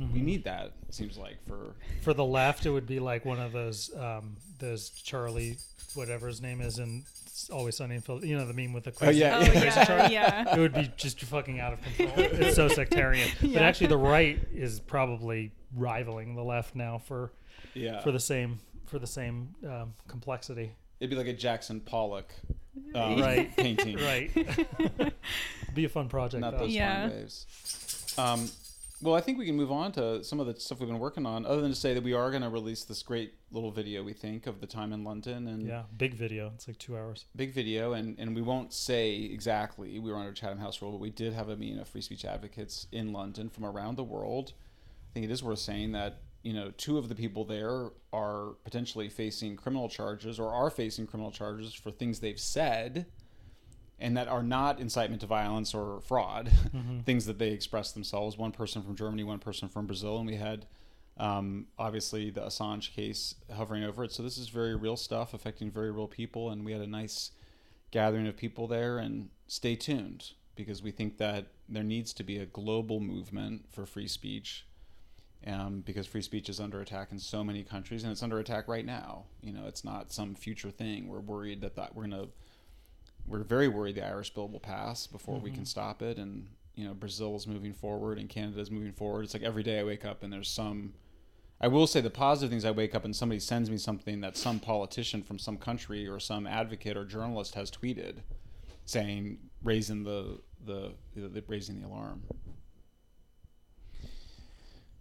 of 0.00 0.12
we 0.12 0.20
need 0.20 0.44
that 0.44 0.72
it 0.88 0.94
seems 0.94 1.16
like 1.18 1.36
for 1.46 1.74
For 2.02 2.14
the 2.14 2.24
left, 2.24 2.66
it 2.66 2.70
would 2.70 2.86
be 2.86 3.00
like 3.00 3.24
one 3.24 3.40
of 3.40 3.52
those 3.52 3.90
um, 3.96 4.36
those 4.58 4.90
Charlie, 4.90 5.56
whatever 5.94 6.26
his 6.28 6.40
name 6.40 6.60
is, 6.60 6.78
and 6.78 7.04
Always 7.52 7.76
Sunny 7.76 7.94
in 7.94 8.00
Philadelphia. 8.00 8.30
You 8.30 8.36
know 8.38 8.46
the 8.46 8.52
meme 8.52 8.72
with 8.72 8.84
the 8.84 8.92
crazy, 8.92 9.20
yeah, 9.20 9.38
Oh 9.38 9.44
the 9.44 9.50
crazy 9.52 9.66
yeah, 9.66 10.08
yeah. 10.10 10.54
It 10.56 10.58
would 10.58 10.74
be 10.74 10.90
just 10.96 11.20
fucking 11.20 11.60
out 11.60 11.72
of 11.72 11.82
control. 11.82 12.12
It's 12.16 12.56
so 12.56 12.68
sectarian. 12.68 13.28
But 13.40 13.62
actually, 13.62 13.86
the 13.88 13.96
right 13.98 14.38
is 14.52 14.80
probably 14.80 15.52
rivaling 15.76 16.34
the 16.34 16.42
left 16.44 16.74
now 16.74 16.98
for 16.98 17.32
yeah 17.74 18.00
for 18.00 18.10
the 18.12 18.20
same 18.20 18.58
for 18.86 18.98
the 18.98 19.06
same 19.06 19.54
um, 19.66 19.94
complexity. 20.08 20.72
it'd 21.00 21.10
be 21.10 21.16
like 21.16 21.26
a 21.26 21.32
Jackson 21.32 21.80
Pollock 21.80 22.32
um, 22.94 23.20
Right. 23.20 23.54
painting 23.56 23.96
Right. 24.02 24.30
Be 25.74 25.84
a 25.84 25.88
fun 25.88 26.08
project. 26.08 26.40
not 26.40 26.52
though. 26.52 26.58
those 26.60 26.70
Yeah. 26.74 27.08
fine 27.08 27.16
waves. 27.18 28.14
Um, 28.16 28.48
well, 29.00 29.14
I 29.14 29.20
think 29.20 29.38
we 29.38 29.46
can 29.46 29.56
move 29.56 29.70
on 29.70 29.92
to 29.92 30.24
some 30.24 30.40
of 30.40 30.46
the 30.46 30.58
stuff 30.58 30.80
we've 30.80 30.88
been 30.88 30.98
working 30.98 31.24
on. 31.26 31.46
Other 31.46 31.60
than 31.60 31.70
to 31.70 31.76
say 31.76 31.94
that 31.94 32.02
we 32.02 32.12
are 32.12 32.30
going 32.30 32.42
to 32.42 32.48
release 32.48 32.84
this 32.84 33.02
great 33.02 33.34
little 33.50 33.70
video, 33.70 34.02
we 34.02 34.12
think, 34.12 34.46
of 34.46 34.60
the 34.60 34.66
time 34.66 34.92
in 34.92 35.04
London 35.04 35.46
and 35.46 35.66
Yeah, 35.66 35.84
big 35.96 36.14
video. 36.14 36.50
It's 36.54 36.66
like 36.66 36.78
two 36.78 36.96
hours. 36.96 37.26
big 37.36 37.52
video, 37.54 37.92
and, 37.92 38.18
and 38.18 38.34
we 38.34 38.42
won't 38.42 38.72
say 38.72 39.14
exactly 39.14 39.98
we 39.98 40.10
were 40.10 40.16
under 40.18 40.32
Chatham 40.32 40.58
House 40.58 40.82
rule, 40.82 40.90
but 40.92 41.00
we 41.00 41.10
did 41.10 41.32
have 41.32 41.48
a 41.48 41.56
meeting 41.56 41.78
of 41.78 41.88
free 41.88 42.00
speech 42.02 42.24
advocates 42.24 42.86
in 42.92 43.12
London 43.12 43.48
from 43.48 43.64
around 43.64 43.96
the 43.96 44.04
world. 44.04 44.52
I 45.10 45.14
think 45.14 45.24
it 45.24 45.30
is 45.30 45.42
worth 45.42 45.60
saying 45.60 45.92
that 45.92 46.20
you 46.42 46.52
know 46.52 46.72
two 46.76 46.98
of 46.98 47.08
the 47.08 47.14
people 47.14 47.44
there 47.44 47.90
are 48.12 48.54
potentially 48.64 49.08
facing 49.08 49.56
criminal 49.56 49.88
charges 49.88 50.38
or 50.38 50.52
are 50.52 50.70
facing 50.70 51.06
criminal 51.06 51.30
charges 51.32 51.72
for 51.72 51.90
things 51.90 52.20
they've 52.20 52.38
said, 52.38 53.06
and 53.98 54.16
that 54.16 54.28
are 54.28 54.42
not 54.42 54.80
incitement 54.80 55.20
to 55.20 55.26
violence 55.26 55.74
or 55.74 56.00
fraud, 56.00 56.50
things 57.04 57.26
that 57.26 57.38
they 57.38 57.50
express 57.50 57.92
themselves. 57.92 58.36
One 58.38 58.52
person 58.52 58.82
from 58.82 58.96
Germany, 58.96 59.24
one 59.24 59.38
person 59.38 59.68
from 59.68 59.86
Brazil, 59.86 60.18
and 60.18 60.26
we 60.26 60.36
had. 60.36 60.66
Um, 61.20 61.66
obviously, 61.76 62.30
the 62.30 62.42
Assange 62.42 62.94
case 62.94 63.34
hovering 63.52 63.82
over 63.82 64.04
it. 64.04 64.12
So, 64.12 64.22
this 64.22 64.38
is 64.38 64.50
very 64.50 64.76
real 64.76 64.96
stuff 64.96 65.34
affecting 65.34 65.68
very 65.68 65.90
real 65.90 66.06
people. 66.06 66.50
And 66.50 66.64
we 66.64 66.70
had 66.70 66.80
a 66.80 66.86
nice 66.86 67.32
gathering 67.90 68.26
of 68.26 68.36
people 68.36 68.68
there 68.68 68.98
and 68.98 69.30
stay 69.46 69.74
tuned 69.74 70.32
because 70.54 70.82
we 70.82 70.90
think 70.90 71.18
that 71.18 71.46
there 71.68 71.82
needs 71.82 72.12
to 72.12 72.22
be 72.22 72.38
a 72.38 72.46
global 72.46 73.00
movement 73.00 73.64
for 73.70 73.86
free 73.86 74.08
speech 74.08 74.66
um, 75.46 75.80
because 75.80 76.06
free 76.06 76.20
speech 76.22 76.48
is 76.48 76.60
under 76.60 76.80
attack 76.80 77.12
in 77.12 77.18
so 77.18 77.44
many 77.44 77.62
countries 77.62 78.02
and 78.02 78.12
it's 78.12 78.22
under 78.22 78.38
attack 78.40 78.66
right 78.66 78.84
now 78.84 79.24
you 79.40 79.52
know 79.52 79.66
it's 79.66 79.84
not 79.84 80.12
some 80.12 80.34
future 80.34 80.70
thing 80.70 81.06
we're 81.06 81.20
worried 81.20 81.60
that, 81.60 81.76
that 81.76 81.94
we're 81.94 82.06
going 82.06 82.24
to 82.24 82.28
we're 83.28 83.42
very 83.42 83.68
worried 83.68 83.94
the 83.94 84.06
irish 84.06 84.32
bill 84.34 84.48
will 84.48 84.60
pass 84.60 85.06
before 85.06 85.38
we 85.38 85.50
can 85.50 85.60
mm-hmm. 85.60 85.64
stop 85.64 86.02
it 86.02 86.18
and 86.18 86.48
you 86.74 86.84
know 86.84 86.94
brazil 86.94 87.36
is 87.36 87.46
moving 87.46 87.72
forward 87.72 88.18
and 88.18 88.28
canada 88.28 88.60
is 88.60 88.70
moving 88.70 88.92
forward 88.92 89.24
it's 89.24 89.34
like 89.34 89.42
every 89.42 89.62
day 89.62 89.78
i 89.78 89.84
wake 89.84 90.04
up 90.04 90.22
and 90.22 90.32
there's 90.32 90.50
some 90.50 90.92
I 91.60 91.66
will 91.66 91.88
say 91.88 92.00
the 92.00 92.08
positive 92.08 92.50
things 92.50 92.64
I 92.64 92.70
wake 92.70 92.94
up 92.94 93.04
and 93.04 93.16
somebody 93.16 93.40
sends 93.40 93.68
me 93.68 93.78
something 93.78 94.20
that 94.20 94.36
some 94.36 94.60
politician 94.60 95.24
from 95.24 95.40
some 95.40 95.56
country 95.56 96.06
or 96.06 96.20
some 96.20 96.46
advocate 96.46 96.96
or 96.96 97.04
journalist 97.04 97.56
has 97.56 97.68
tweeted 97.68 98.18
saying 98.84 99.38
raising 99.62 100.04
the 100.04 100.40
the, 100.64 100.92
the 101.14 101.42
raising 101.46 101.80
the 101.80 101.86
alarm. 101.86 102.22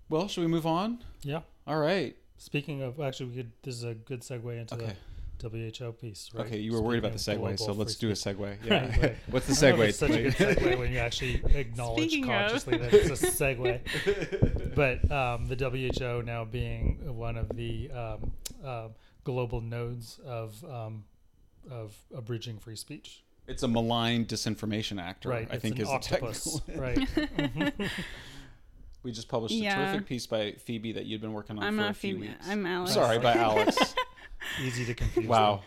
Well, 0.09 0.27
should 0.27 0.41
we 0.41 0.47
move 0.47 0.65
on? 0.65 1.03
Yeah. 1.23 1.41
All 1.65 1.77
right. 1.77 2.15
Speaking 2.37 2.81
of, 2.81 2.99
actually, 2.99 3.29
we 3.29 3.35
could. 3.37 3.51
This 3.63 3.75
is 3.75 3.83
a 3.83 3.93
good 3.93 4.21
segue 4.21 4.59
into 4.59 4.75
Okay. 4.75 4.85
the 4.85 4.93
WHO 5.41 5.91
piece. 5.93 6.29
Right? 6.33 6.45
Okay, 6.45 6.57
you 6.59 6.73
were 6.73 6.81
worried 6.81 6.99
about 6.99 7.13
the 7.13 7.19
Speaking 7.19 7.41
segue, 7.43 7.59
so 7.59 7.71
let's 7.73 7.95
do 7.95 8.09
a 8.09 8.15
speech. 8.15 8.35
segue. 8.37 8.57
Yeah. 8.65 8.73
Right, 8.89 9.01
right. 9.01 9.15
What's 9.29 9.47
the 9.47 9.53
I 9.67 9.71
segue? 9.71 9.79
if 9.83 9.89
It's 9.89 9.97
such 9.99 10.09
a 10.11 10.23
good 10.23 10.33
segue 10.33 10.79
when 10.79 10.91
you 10.91 10.99
actually 10.99 11.41
acknowledge 11.53 12.09
Speaking 12.11 12.23
of. 12.23 12.29
consciously 12.29 12.77
that 12.77 12.93
it's 12.93 13.23
a 13.23 13.27
segue. 13.55 14.75
but 14.75 15.11
um, 15.11 15.47
the 15.47 15.55
WHO 15.55 16.21
now 16.23 16.45
being 16.45 17.15
one 17.15 17.37
of 17.37 17.49
the 17.55 17.89
um, 17.91 18.31
um 18.63 18.89
global 19.23 19.61
nodes 19.61 20.19
of 20.25 20.63
um, 20.65 21.03
of 21.69 21.95
abridging 22.15 22.57
free 22.59 22.75
speech. 22.75 23.23
It's 23.47 23.63
a 23.63 23.67
malign 23.67 24.25
disinformation 24.25 25.01
actor. 25.01 25.29
Right. 25.29 25.47
I 25.49 25.55
it's 25.55 25.61
think 25.61 25.75
an 25.77 25.81
is 25.83 25.87
the 25.87 25.93
octopus. 25.93 26.59
technical. 26.65 26.81
right. 26.81 27.73
We 29.03 29.11
just 29.13 29.29
published 29.29 29.53
a 29.53 29.57
Yeah. 29.57 29.75
terrific 29.91 30.07
piece 30.07 30.25
by 30.27 30.53
Phoebe 30.53 30.91
that 30.93 31.05
you'd 31.05 31.21
been 31.21 31.31
working 31.31 31.57
on 31.57 31.63
I'm 31.63 31.77
for 31.77 31.87
a 31.87 31.93
few 31.93 32.15
Phoebe. 32.15 32.27
weeks. 32.27 32.47
I'm 32.49 32.65
Alex. 32.65 32.93
Sorry, 32.93 33.19
by 33.19 33.33
Alex. 33.35 33.95
Easy 34.61 34.85
to 34.85 34.93
confuse. 34.93 35.27
Wow. 35.27 35.61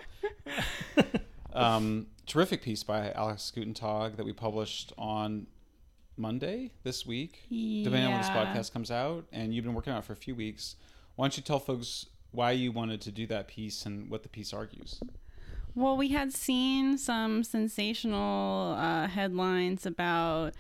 um, 1.53 2.07
terrific 2.27 2.63
piece 2.63 2.83
by 2.83 3.13
Alex 3.13 3.53
Gutentag 3.55 4.17
that 4.17 4.25
we 4.25 4.33
published 4.33 4.93
on 4.99 5.47
Monday 6.17 6.71
this 6.83 7.07
week, 7.07 7.43
depending 7.49 8.05
on 8.05 8.13
when 8.13 8.21
this 8.21 8.31
podcast 8.31 8.73
comes 8.73 8.91
out. 8.91 9.27
And 9.33 9.55
you've 9.55 9.65
been 9.65 9.75
working 9.75 9.93
on 9.93 10.01
it 10.01 10.05
for 10.05 10.13
a 10.13 10.17
few 10.17 10.35
weeks. 10.35 10.77
Why 11.17 11.25
don't 11.25 11.37
you 11.37 11.43
tell 11.43 11.59
folks 11.59 12.07
why 12.33 12.53
you 12.53 12.73
wanted 12.73 13.01
to 13.03 13.11
do 13.11 13.27
that 13.27 13.49
piece 13.49 13.87
and 13.87 14.09
what 14.11 14.23
the 14.23 14.29
piece 14.29 14.53
argues? 14.53 15.01
Well, 15.75 15.97
we 15.97 16.09
had 16.09 16.33
seen 16.33 16.99
some 16.99 17.45
sensational 17.45 18.75
uh, 18.75 19.07
headlines 19.07 19.87
about 19.87 20.53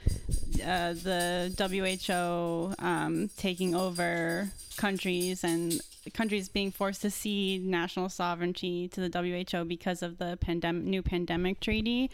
uh, 0.64 0.92
the 0.92 1.52
WHO 1.58 2.74
um, 2.84 3.30
taking 3.36 3.74
over 3.74 4.50
countries 4.76 5.42
and 5.42 5.80
countries 6.14 6.48
being 6.48 6.70
forced 6.70 7.02
to 7.02 7.10
cede 7.10 7.64
national 7.64 8.08
sovereignty 8.08 8.88
to 8.88 9.08
the 9.08 9.48
WHO 9.52 9.64
because 9.64 10.02
of 10.02 10.18
the 10.18 10.38
pandemic, 10.40 10.84
new 10.84 11.02
pandemic 11.02 11.60
treaty. 11.60 12.10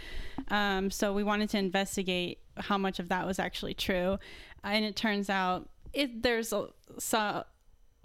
Um, 0.49 0.91
so 0.91 1.13
we 1.13 1.23
wanted 1.23 1.51
to 1.51 1.59
investigate 1.59 2.39
how 2.57 2.79
much 2.79 2.99
of 2.99 3.09
that 3.11 3.27
was 3.27 3.39
actually 3.39 3.75
true, 3.75 4.19
and 4.65 4.85
it 4.85 4.97
turns 4.97 5.29
out 5.29 5.69
it 5.93 6.23
there's 6.23 6.53
a, 6.53 6.69
so, 6.99 7.45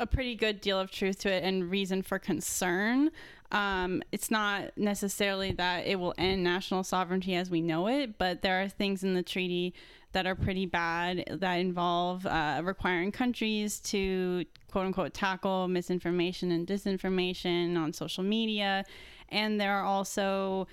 a 0.01 0.07
pretty 0.07 0.35
good 0.35 0.59
deal 0.59 0.79
of 0.79 0.89
truth 0.89 1.19
to 1.19 1.31
it 1.31 1.43
and 1.43 1.69
reason 1.69 2.01
for 2.01 2.17
concern. 2.17 3.11
Um, 3.51 4.01
it's 4.11 4.31
not 4.31 4.75
necessarily 4.75 5.51
that 5.53 5.85
it 5.85 5.99
will 5.99 6.15
end 6.17 6.43
national 6.43 6.83
sovereignty 6.83 7.35
as 7.35 7.51
we 7.51 7.61
know 7.61 7.87
it, 7.87 8.17
but 8.17 8.41
there 8.41 8.63
are 8.63 8.67
things 8.67 9.03
in 9.03 9.13
the 9.13 9.21
treaty 9.21 9.75
that 10.13 10.25
are 10.25 10.35
pretty 10.35 10.65
bad 10.65 11.23
that 11.29 11.55
involve 11.55 12.25
uh, 12.25 12.61
requiring 12.63 13.11
countries 13.11 13.79
to 13.79 14.43
quote 14.71 14.87
unquote 14.87 15.13
tackle 15.13 15.67
misinformation 15.67 16.51
and 16.51 16.65
disinformation 16.65 17.77
on 17.77 17.93
social 17.93 18.23
media. 18.23 18.83
And 19.29 19.61
there 19.61 19.73
are 19.73 19.83
also 19.83 20.67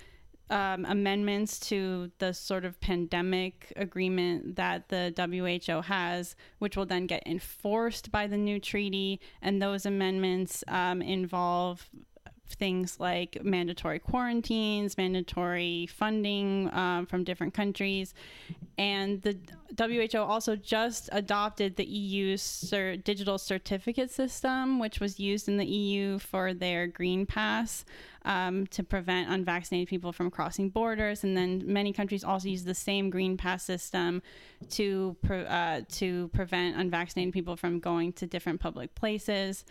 um, 0.49 0.85
amendments 0.85 1.59
to 1.59 2.11
the 2.19 2.33
sort 2.33 2.65
of 2.65 2.79
pandemic 2.79 3.71
agreement 3.75 4.55
that 4.55 4.89
the 4.89 5.13
WHO 5.15 5.81
has, 5.81 6.35
which 6.59 6.75
will 6.75 6.85
then 6.85 7.05
get 7.07 7.23
enforced 7.25 8.11
by 8.11 8.27
the 8.27 8.37
new 8.37 8.59
treaty. 8.59 9.19
And 9.41 9.61
those 9.61 9.85
amendments 9.85 10.63
um, 10.67 11.01
involve 11.01 11.89
things 12.55 12.99
like 12.99 13.43
mandatory 13.43 13.99
quarantines, 13.99 14.97
mandatory 14.97 15.87
funding 15.87 16.69
um, 16.73 17.05
from 17.05 17.23
different 17.23 17.53
countries. 17.53 18.13
And 18.77 19.21
the 19.21 19.37
WHO 19.77 20.19
also 20.19 20.55
just 20.55 21.09
adopted 21.11 21.75
the 21.75 21.85
EU 21.85 22.37
cer- 22.37 22.97
digital 22.97 23.37
certificate 23.37 24.11
system, 24.11 24.79
which 24.79 24.99
was 24.99 25.19
used 25.19 25.47
in 25.47 25.57
the 25.57 25.65
EU 25.65 26.19
for 26.19 26.53
their 26.53 26.87
Green 26.87 27.25
Pass 27.25 27.85
um, 28.25 28.67
to 28.67 28.83
prevent 28.83 29.29
unvaccinated 29.29 29.87
people 29.87 30.11
from 30.11 30.29
crossing 30.29 30.69
borders. 30.69 31.23
And 31.23 31.35
then 31.37 31.63
many 31.65 31.93
countries 31.93 32.23
also 32.23 32.47
use 32.49 32.63
the 32.63 32.73
same 32.73 33.09
Green 33.09 33.37
Pass 33.37 33.63
system 33.63 34.21
to 34.71 35.15
pre- 35.23 35.45
uh, 35.45 35.81
to 35.93 36.29
prevent 36.29 36.77
unvaccinated 36.77 37.33
people 37.33 37.55
from 37.55 37.79
going 37.79 38.13
to 38.13 38.25
different 38.25 38.59
public 38.59 38.95
places 38.95 39.65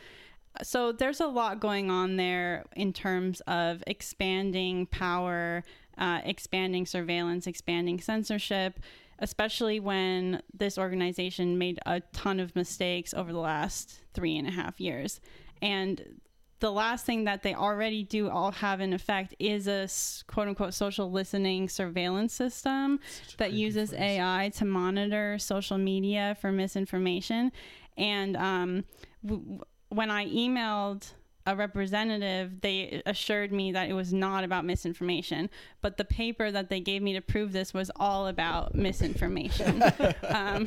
so 0.62 0.92
there's 0.92 1.20
a 1.20 1.26
lot 1.26 1.60
going 1.60 1.90
on 1.90 2.16
there 2.16 2.64
in 2.74 2.92
terms 2.92 3.40
of 3.42 3.82
expanding 3.86 4.86
power, 4.86 5.62
uh, 5.96 6.20
expanding 6.24 6.86
surveillance, 6.86 7.46
expanding 7.46 8.00
censorship, 8.00 8.80
especially 9.18 9.80
when 9.80 10.42
this 10.52 10.78
organization 10.78 11.58
made 11.58 11.78
a 11.86 12.00
ton 12.12 12.40
of 12.40 12.54
mistakes 12.54 13.12
over 13.14 13.32
the 13.32 13.38
last 13.38 14.00
three 14.14 14.36
and 14.36 14.46
a 14.46 14.50
half 14.50 14.80
years. 14.80 15.20
And 15.60 16.20
the 16.60 16.72
last 16.72 17.06
thing 17.06 17.24
that 17.24 17.42
they 17.42 17.54
already 17.54 18.02
do 18.02 18.28
all 18.28 18.50
have 18.50 18.80
in 18.80 18.92
effect 18.92 19.34
is 19.38 19.68
a 19.68 19.88
quote 20.26 20.48
unquote 20.48 20.74
social 20.74 21.10
listening 21.10 21.68
surveillance 21.68 22.34
system 22.34 22.98
that 23.38 23.52
uses 23.52 23.90
phrase. 23.90 24.00
AI 24.18 24.50
to 24.56 24.64
monitor 24.64 25.38
social 25.38 25.78
media 25.78 26.36
for 26.40 26.50
misinformation. 26.50 27.52
And 27.96 28.36
um, 28.36 28.84
w- 29.24 29.60
when 29.88 30.10
I 30.10 30.26
emailed 30.26 31.12
a 31.46 31.56
representative, 31.56 32.60
they 32.60 33.02
assured 33.06 33.52
me 33.52 33.72
that 33.72 33.88
it 33.88 33.94
was 33.94 34.12
not 34.12 34.44
about 34.44 34.64
misinformation, 34.66 35.48
but 35.80 35.96
the 35.96 36.04
paper 36.04 36.50
that 36.50 36.68
they 36.68 36.80
gave 36.80 37.02
me 37.02 37.12
to 37.14 37.20
prove 37.20 37.52
this 37.52 37.72
was 37.72 37.90
all 37.96 38.26
about 38.26 38.74
misinformation. 38.74 39.82
um, 40.28 40.66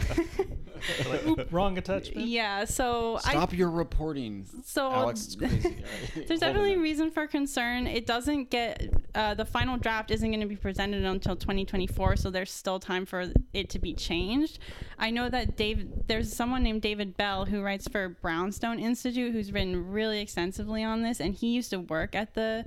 oop, 1.28 1.48
wrong 1.52 1.78
attachment. 1.78 2.28
yeah, 2.28 2.64
so 2.66 3.18
I 3.26 3.32
Stop 3.32 3.54
your 3.54 3.70
reporting, 3.70 4.46
so 4.64 4.90
Alex. 4.92 5.26
It's 5.26 5.36
crazy. 5.36 5.84
There's 6.28 6.40
definitely 6.40 6.76
on. 6.76 6.82
reason 6.82 7.12
for 7.12 7.28
concern. 7.28 7.88
It 7.88 8.06
doesn't 8.06 8.50
get 8.50 8.94
uh, 9.14 9.34
the 9.34 9.46
final 9.46 9.78
draft 9.78 10.12
isn't 10.12 10.30
going 10.30 10.42
to 10.42 10.48
be 10.48 10.56
presented 10.56 11.04
until 11.04 11.36
2024, 11.36 12.16
so 12.16 12.30
there's 12.30 12.52
still 12.52 12.80
time 12.80 13.06
for 13.06 13.32
it 13.54 13.70
to 13.70 13.80
be 13.80 13.94
changed. 13.94 14.60
I 14.98 15.12
know 15.12 15.30
that 15.30 15.58
Dave, 15.58 16.08
there's 16.08 16.34
someone 16.34 16.64
named 16.64 16.82
David 16.82 17.18
Bell 17.18 17.46
who 17.46 17.62
writes 17.62 17.88
for 17.88 18.10
Brownstone 18.10 18.80
Institute 18.80 19.34
who's 19.34 19.52
written 19.52 19.92
really 19.92 20.22
extensively 20.22 20.84
on 20.84 21.02
this, 21.02 21.20
and 21.20 21.34
he 21.34 21.50
used 21.50 21.70
to 21.72 21.80
work 21.80 22.16
at 22.16 22.34
the 22.34 22.66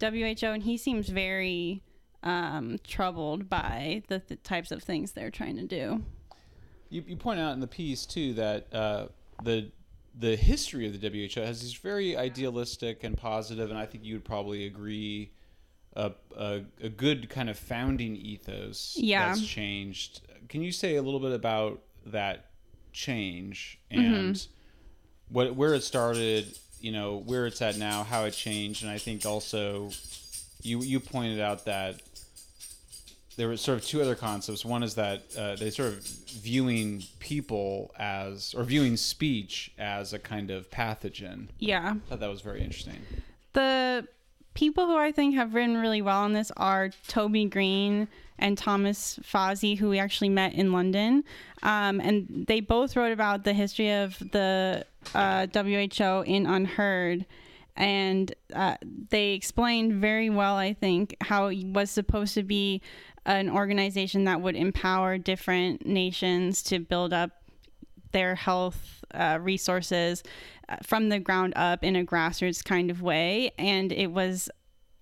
WHO, 0.00 0.46
and 0.46 0.62
he 0.62 0.76
seems 0.76 1.08
very 1.08 1.82
um, 2.26 2.78
troubled 2.86 3.48
by 3.48 4.02
the, 4.08 4.20
the 4.26 4.36
types 4.36 4.70
of 4.72 4.82
things 4.82 5.12
they're 5.12 5.30
trying 5.30 5.56
to 5.56 5.62
do. 5.66 6.02
You, 6.90 7.04
you 7.06 7.16
point 7.16 7.40
out 7.40 7.52
in 7.54 7.60
the 7.60 7.66
piece 7.66 8.04
too 8.06 8.34
that 8.34 8.66
uh, 8.74 9.06
the 9.42 9.70
the 10.18 10.34
history 10.34 10.86
of 10.86 10.98
the 10.98 11.08
WHO 11.08 11.40
has 11.42 11.60
these 11.60 11.74
very 11.74 12.16
idealistic 12.16 13.04
and 13.04 13.16
positive, 13.16 13.68
and 13.70 13.78
I 13.78 13.84
think 13.86 14.02
you 14.04 14.14
would 14.14 14.24
probably 14.24 14.64
agree, 14.66 15.30
a, 15.94 16.12
a, 16.36 16.62
a 16.82 16.88
good 16.88 17.28
kind 17.28 17.50
of 17.50 17.58
founding 17.58 18.16
ethos 18.16 18.94
Yeah. 18.98 19.28
that's 19.28 19.46
changed. 19.46 20.22
Can 20.48 20.62
you 20.62 20.72
say 20.72 20.96
a 20.96 21.02
little 21.02 21.20
bit 21.20 21.32
about 21.32 21.82
that 22.06 22.46
change 22.92 23.78
Mm-hmm. 23.92 24.14
and 24.14 24.46
what 25.28 25.54
where 25.54 25.74
it 25.74 25.82
started? 25.82 26.58
You 26.80 26.92
know 26.92 27.16
where 27.26 27.46
it's 27.46 27.60
at 27.62 27.76
now, 27.78 28.02
how 28.04 28.24
it 28.24 28.30
changed, 28.32 28.82
and 28.82 28.90
I 28.90 28.98
think 28.98 29.26
also 29.26 29.90
you 30.62 30.82
you 30.82 30.98
pointed 31.00 31.40
out 31.40 31.64
that 31.66 32.00
there 33.36 33.48
were 33.48 33.56
sort 33.56 33.78
of 33.78 33.84
two 33.84 34.00
other 34.00 34.14
concepts. 34.14 34.64
One 34.64 34.82
is 34.82 34.94
that 34.94 35.22
uh, 35.38 35.56
they 35.56 35.70
sort 35.70 35.88
of 35.88 36.02
viewing 36.04 37.04
people 37.20 37.92
as 37.98 38.54
or 38.56 38.64
viewing 38.64 38.96
speech 38.96 39.72
as 39.78 40.12
a 40.12 40.18
kind 40.18 40.50
of 40.50 40.70
pathogen. 40.70 41.48
Yeah. 41.58 41.94
I 41.94 42.08
thought 42.08 42.20
that 42.20 42.30
was 42.30 42.40
very 42.40 42.62
interesting. 42.62 42.98
The 43.52 44.08
people 44.54 44.86
who 44.86 44.96
I 44.96 45.12
think 45.12 45.34
have 45.34 45.54
written 45.54 45.76
really 45.76 46.00
well 46.00 46.20
on 46.20 46.32
this 46.32 46.50
are 46.56 46.90
Toby 47.08 47.44
Green 47.44 48.08
and 48.38 48.56
Thomas 48.56 49.18
Fazi, 49.22 49.78
who 49.78 49.90
we 49.90 49.98
actually 49.98 50.30
met 50.30 50.54
in 50.54 50.72
London. 50.72 51.24
Um, 51.62 52.00
and 52.00 52.44
they 52.48 52.60
both 52.60 52.96
wrote 52.96 53.12
about 53.12 53.44
the 53.44 53.52
history 53.52 53.92
of 53.92 54.18
the 54.18 54.84
uh, 55.14 55.46
WHO 55.52 56.22
in 56.26 56.46
UnHerd. 56.46 57.26
And 57.76 58.34
uh, 58.54 58.76
they 59.10 59.32
explained 59.32 60.00
very 60.00 60.30
well, 60.30 60.56
I 60.56 60.72
think, 60.72 61.16
how 61.20 61.48
it 61.48 61.64
was 61.66 61.90
supposed 61.90 62.32
to 62.34 62.42
be 62.42 62.80
an 63.26 63.50
organization 63.50 64.24
that 64.24 64.40
would 64.40 64.56
empower 64.56 65.18
different 65.18 65.84
nations 65.84 66.62
to 66.62 66.78
build 66.78 67.12
up 67.12 67.30
their 68.12 68.34
health 68.34 69.04
uh, 69.12 69.38
resources 69.40 70.22
uh, 70.68 70.76
from 70.82 71.08
the 71.08 71.18
ground 71.18 71.52
up 71.56 71.84
in 71.84 71.96
a 71.96 72.04
grassroots 72.04 72.64
kind 72.64 72.90
of 72.90 73.02
way. 73.02 73.50
And 73.58 73.92
it 73.92 74.12
was 74.12 74.48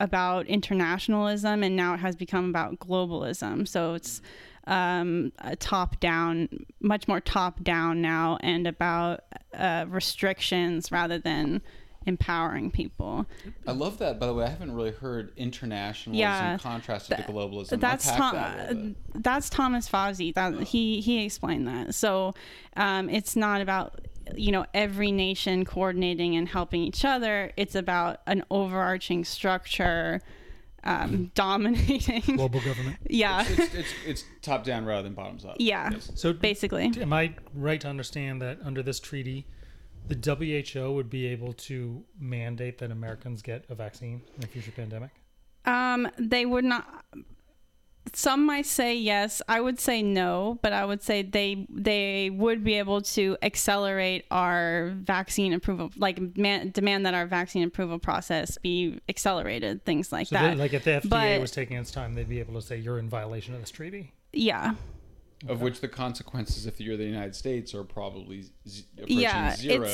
about 0.01 0.47
internationalism, 0.47 1.63
and 1.63 1.77
now 1.77 1.95
it 1.95 1.99
has 1.99 2.17
become 2.17 2.49
about 2.49 2.79
globalism. 2.79 3.69
So 3.69 3.95
it's 3.95 4.21
um, 4.67 5.31
a 5.39 5.55
top 5.55 6.01
down, 6.01 6.49
much 6.81 7.07
more 7.07 7.21
top 7.21 7.63
down 7.63 8.01
now, 8.01 8.39
and 8.41 8.67
about 8.67 9.21
uh, 9.57 9.85
restrictions 9.89 10.91
rather 10.91 11.19
than 11.19 11.63
empowering 12.07 12.71
people. 12.71 13.27
I 13.67 13.73
love 13.73 13.99
that. 13.99 14.19
By 14.21 14.27
the 14.27 14.35
way, 14.35 14.45
I 14.45 14.49
haven't 14.49 14.73
really 14.75 14.93
heard 14.93 15.33
internationalism 15.37 16.19
Yeah. 16.19 16.59
contrasted 16.59 17.17
to 17.19 17.23
globalism. 17.25 17.81
that's 17.81 18.07
Unpack 18.07 18.19
Tom, 18.21 18.35
that 18.35 18.59
a 18.71 18.73
little 18.75 18.83
bit. 19.13 19.23
that's 19.23 19.49
Thomas 19.51 19.89
Fazi. 19.89 20.35
That 20.35 20.55
he 20.63 21.01
he 21.01 21.25
explained 21.25 21.67
that. 21.69 21.95
So 21.95 22.35
um, 22.77 23.09
it's 23.09 23.37
not 23.37 23.61
about 23.61 24.01
you 24.37 24.53
know 24.53 24.65
every 24.75 25.13
nation 25.13 25.65
coordinating 25.65 26.37
and 26.37 26.49
helping 26.49 26.83
each 26.83 27.05
other. 27.05 27.53
It's 27.57 27.75
about 27.75 28.21
an 28.27 28.45
overarching 28.51 29.25
structure 29.25 30.21
um, 30.87 31.31
dominating. 31.35 32.37
global 32.37 32.61
government. 32.61 32.97
yeah, 33.09 33.45
It's, 33.49 33.75
it's, 33.75 33.89
it's 34.07 34.25
top 34.43 34.65
down 34.65 34.85
rather 34.85 35.03
than 35.03 35.15
bottoms 35.15 35.45
up. 35.45 35.57
yeah, 35.59 35.91
Yes. 35.93 36.11
So 36.15 36.33
basically. 36.35 36.93
Am 37.01 37.13
I 37.13 37.35
right 37.55 37.81
to 37.81 37.89
understand 37.89 38.43
that 38.43 38.59
under 38.63 38.83
this 38.83 39.01
treaty, 39.01 39.47
the 40.09 40.15
WHO 40.75 40.93
would 40.93 41.11
be 41.11 41.27
able 41.27 41.53
to 41.55 42.05
mandate 42.19 42.79
that 42.79 42.91
Americans 42.91 43.43
get 43.43 43.65
a 43.69 43.75
vaccine 43.75 44.23
in 44.37 44.45
a 44.45 44.47
future 44.47 44.73
pandemic? 44.73 45.11
Um, 45.65 46.09
they 46.19 46.45
would 46.47 46.65
not. 46.65 47.05
Some 48.13 48.45
might 48.45 48.67
say 48.67 48.95
yes. 48.97 49.41
I 49.49 49.61
would 49.63 49.81
say 49.81 50.03
no, 50.03 50.59
but 50.63 50.75
I 50.75 50.85
would 50.85 51.03
say 51.03 51.23
they 51.23 51.67
they 51.71 52.29
would 52.29 52.63
be 52.63 52.75
able 52.75 53.01
to 53.01 53.39
accelerate 53.43 54.27
our 54.31 54.93
vaccine 54.95 55.55
approval, 55.55 55.91
like 55.97 56.37
man, 56.37 56.71
demand 56.71 57.07
that 57.07 57.15
our 57.15 57.25
vaccine 57.27 57.63
approval 57.65 57.99
process 57.99 58.59
be 58.59 59.01
accelerated, 59.09 59.87
things 59.87 60.13
like 60.13 60.27
So, 60.27 60.37
that. 60.37 60.51
they, 60.51 60.55
like, 60.57 60.75
if 60.75 60.85
the 60.85 60.91
FDA 61.01 61.09
But- 61.09 61.41
was 61.41 61.51
taking 61.51 61.79
its 61.79 61.91
time, 61.91 62.15
they'd 62.15 62.29
be 62.29 62.41
able 62.41 62.55
to 62.55 62.63
say 62.63 62.77
you're 62.77 62.99
in 62.99 63.09
violation 63.09 63.55
of 63.55 63.61
this 63.63 63.71
treaty. 63.71 64.13
yeah, 64.35 64.75
Of 65.49 65.61
which 65.61 65.81
the 65.81 65.89
consequences, 65.89 66.67
if 66.67 66.81
you're 66.81 66.97
the 66.97 67.05
United 67.05 67.35
States, 67.35 67.75
are 67.75 67.85
probably 67.85 68.45
z- 68.67 68.85
approaching 68.97 69.19
Yeah, 69.19 69.55
zero. 69.57 69.89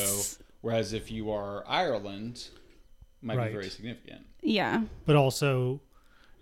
Whereas 0.61 0.93
if 0.93 1.11
you 1.11 1.31
are 1.31 1.65
Ireland, 1.67 2.49
might 3.23 3.37
Right. 3.39 3.49
be 3.49 3.53
very 3.55 3.69
significant. 3.71 4.27
yeah, 4.43 4.85
But 5.07 5.17
also, 5.17 5.81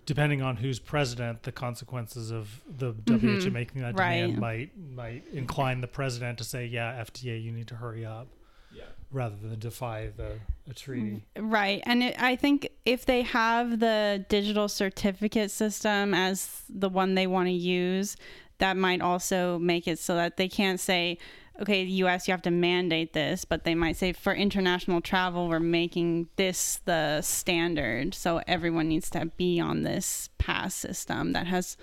depending 0.05 0.41
on 0.41 0.57
who's 0.57 0.79
president, 0.79 1.43
the 1.43 1.51
consequences 1.51 2.31
of 2.31 2.61
the 2.67 2.93
WHO 3.07 3.49
making 3.51 3.81
that 3.81 3.95
Mm-hmm. 3.95 3.99
Right. 3.99 4.21
demand 4.21 4.37
might 4.39 4.77
might 4.77 5.23
incline 5.33 5.81
the 5.81 5.87
president 5.87 6.37
to 6.39 6.43
say, 6.43 6.65
"Yeah, 6.65 6.99
FDA, 7.03 7.37
you 7.41 7.51
need 7.51 7.67
to 7.67 7.75
hurry 7.75 8.05
up," 8.05 8.27
Yeah. 8.73 8.83
rather 9.11 9.35
than 9.37 9.59
defy 9.59 10.07
the 10.15 10.39
a 10.69 10.73
treaty. 10.73 11.23
right. 11.37 11.81
And 11.85 12.03
it, 12.03 12.15
I 12.21 12.35
think 12.35 12.69
if 12.85 13.05
they 13.05 13.21
have 13.23 13.79
the 13.79 14.25
digital 14.29 14.67
certificate 14.67 15.49
system 15.51 16.13
as 16.13 16.63
the 16.69 16.89
one 16.89 17.15
they 17.15 17.25
want 17.27 17.47
to 17.47 17.53
use, 17.53 18.15
that 18.59 18.77
might 18.77 19.01
also 19.01 19.57
make 19.59 19.87
it 19.87 19.99
so 19.99 20.15
that 20.15 20.37
they 20.37 20.47
can't 20.47 20.79
say, 20.79 21.17
okay, 21.61 21.83
the 21.83 21.91
US, 22.03 22.27
you 22.27 22.31
have 22.31 22.41
to 22.43 22.51
mandate 22.51 23.13
this, 23.13 23.43
but 23.43 23.63
they 23.63 23.75
might 23.75 23.97
say 23.97 24.13
for 24.13 24.33
international 24.33 25.01
travel, 25.01 25.49
we're 25.49 25.59
making 25.59 26.29
this 26.35 26.79
the 26.85 27.21
standard. 27.21 28.13
So 28.13 28.41
everyone 28.47 28.87
needs 28.87 29.09
to 29.11 29.25
be 29.25 29.59
on 29.59 29.83
this 29.83 30.29
pass 30.37 30.73
system 30.73 31.33
that 31.33 31.47
has, 31.47 31.75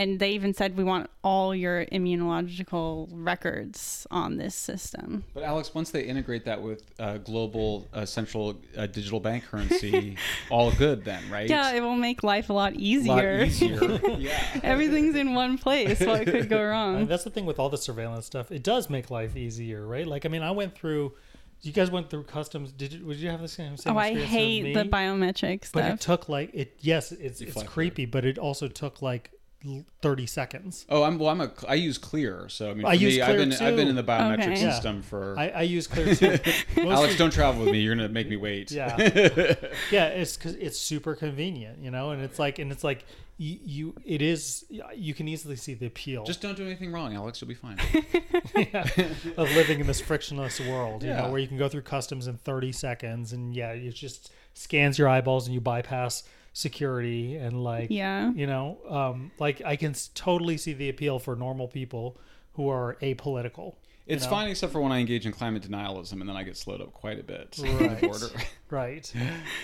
and 0.00 0.18
they 0.18 0.30
even 0.30 0.54
said 0.54 0.76
we 0.76 0.84
want 0.84 1.10
all 1.22 1.54
your 1.54 1.84
immunological 1.86 3.08
records 3.12 4.06
on 4.10 4.38
this 4.38 4.54
system. 4.54 5.24
But 5.34 5.42
Alex, 5.42 5.74
once 5.74 5.90
they 5.90 6.02
integrate 6.04 6.46
that 6.46 6.62
with 6.62 6.84
uh, 6.98 7.18
global 7.18 7.86
uh, 7.92 8.06
central 8.06 8.58
uh, 8.78 8.86
digital 8.86 9.20
bank 9.20 9.44
currency, 9.44 10.16
all 10.50 10.72
good 10.72 11.04
then, 11.04 11.22
right? 11.30 11.48
Yeah, 11.48 11.72
it 11.72 11.80
will 11.80 11.96
make 11.96 12.22
life 12.22 12.48
a 12.48 12.52
lot 12.54 12.60
a 12.60 12.74
lot 12.74 12.80
easier. 12.80 13.42
easier. 13.42 14.00
yeah. 14.18 14.60
Everything's 14.62 15.14
in 15.16 15.34
one 15.34 15.58
place. 15.58 16.00
What 16.00 16.24
could 16.24 16.48
go 16.48 16.62
wrong? 16.70 17.06
that's 17.06 17.24
the 17.24 17.30
thing 17.30 17.46
with 17.46 17.58
all 17.58 17.68
the 17.68 17.78
surveillance 17.78 18.26
stuff. 18.26 18.52
It 18.52 18.62
does 18.62 18.90
make 18.90 19.10
life 19.10 19.36
easier, 19.36 19.86
right? 19.86 20.06
Like, 20.06 20.26
I 20.26 20.28
mean, 20.28 20.42
I 20.42 20.50
went 20.50 20.74
through. 20.74 21.12
You 21.62 21.72
guys 21.72 21.90
went 21.90 22.08
through 22.08 22.22
customs. 22.24 22.72
Did 22.72 22.94
you? 22.94 23.04
Would 23.04 23.18
you 23.18 23.28
have 23.28 23.42
the 23.42 23.48
same? 23.48 23.76
same 23.76 23.94
Oh, 23.94 23.98
I 23.98 24.14
hate 24.14 24.72
the 24.72 24.84
biometric 24.84 25.70
But 25.72 25.84
it 25.84 26.00
took 26.00 26.28
like 26.28 26.50
it. 26.54 26.76
Yes, 26.80 27.12
it's 27.12 27.42
it's 27.42 27.54
Deflector. 27.54 27.66
creepy, 27.66 28.06
but 28.06 28.24
it 28.24 28.38
also 28.38 28.66
took 28.66 29.02
like 29.02 29.30
l- 29.66 29.84
thirty 30.02 30.26
seconds. 30.26 30.86
Oh, 30.88 31.02
I'm 31.02 31.18
well. 31.18 31.28
I'm 31.30 31.40
a. 31.40 31.50
I 31.68 31.74
use 31.74 31.98
Clear, 31.98 32.48
so 32.48 32.70
I 32.70 32.74
mean, 32.74 32.86
I 32.86 32.96
for 32.96 33.02
use 33.02 33.16
me, 33.16 33.22
I've 33.22 33.28
Clear 33.34 33.38
been 33.46 33.52
I've 33.54 33.76
been 33.76 33.88
in 33.88 33.96
the 33.96 34.02
biometric 34.04 34.40
Okay. 34.52 34.60
Yeah. 34.60 34.70
system 34.72 35.02
for. 35.02 35.34
I, 35.38 35.48
I 35.48 35.62
use 35.62 35.86
Clear 35.86 36.14
too. 36.14 36.38
Alex, 36.78 37.16
don't 37.16 37.32
travel 37.32 37.62
with 37.64 37.72
me. 37.72 37.80
You're 37.80 37.94
gonna 37.94 38.08
make 38.08 38.28
me 38.28 38.36
wait. 38.36 38.70
Yeah. 38.70 38.96
yeah, 39.90 40.06
it's 40.08 40.36
because 40.36 40.54
it's 40.56 40.78
super 40.78 41.14
convenient, 41.14 41.82
you 41.82 41.90
know, 41.90 42.10
and 42.10 42.22
it's 42.22 42.38
like, 42.38 42.58
and 42.58 42.70
it's 42.72 42.84
like 42.84 43.04
you, 43.38 43.58
you, 43.64 43.94
it 44.04 44.20
is. 44.22 44.64
You 44.94 45.14
can 45.14 45.26
easily 45.28 45.56
see 45.56 45.72
the 45.74 45.86
appeal 45.86 46.24
Just 46.24 46.42
don't 46.42 46.56
do 46.56 46.64
anything 46.66 46.92
wrong, 46.92 47.14
Alex. 47.14 47.40
You'll 47.40 47.48
be 47.48 47.54
fine. 47.54 47.78
yeah, 48.56 48.86
of 49.36 49.50
living 49.54 49.80
in 49.80 49.86
this 49.86 50.00
frictionless 50.00 50.60
world, 50.60 51.02
you 51.02 51.08
Yeah. 51.10 51.22
know, 51.22 51.30
where 51.30 51.40
you 51.40 51.48
can 51.48 51.56
go 51.58 51.68
through 51.68 51.82
customs 51.82 52.26
in 52.26 52.36
thirty 52.38 52.72
seconds, 52.72 53.32
and 53.32 53.54
yeah, 53.54 53.70
it 53.72 53.94
just 53.94 54.30
scans 54.54 54.98
your 54.98 55.08
eyeballs 55.08 55.46
and 55.46 55.54
you 55.54 55.60
bypass 55.60 56.24
security 56.52 57.36
and 57.36 57.62
like, 57.62 57.88
yeah. 57.90 58.32
you 58.32 58.46
know, 58.46 58.78
um, 58.88 59.30
like 59.38 59.62
I 59.64 59.76
can 59.76 59.94
totally 60.14 60.56
see 60.56 60.72
the 60.72 60.88
appeal 60.88 61.18
for 61.18 61.36
normal 61.36 61.68
people 61.68 62.16
who 62.54 62.68
are 62.68 62.96
apolitical. 63.02 63.74
you 64.06 64.14
It's 64.16 64.24
know? 64.24 64.30
fine 64.30 64.48
except 64.48 64.72
for 64.72 64.80
when 64.80 64.92
I 64.92 64.98
engage 64.98 65.24
in 65.26 65.32
climate 65.32 65.62
denialism, 65.62 66.20
and 66.20 66.28
then 66.28 66.36
I 66.36 66.42
get 66.42 66.56
slowed 66.56 66.80
up 66.80 66.92
quite 66.92 67.18
a 67.18 67.22
bit. 67.22 67.58
Right. 67.80 68.22
Right, 68.70 69.12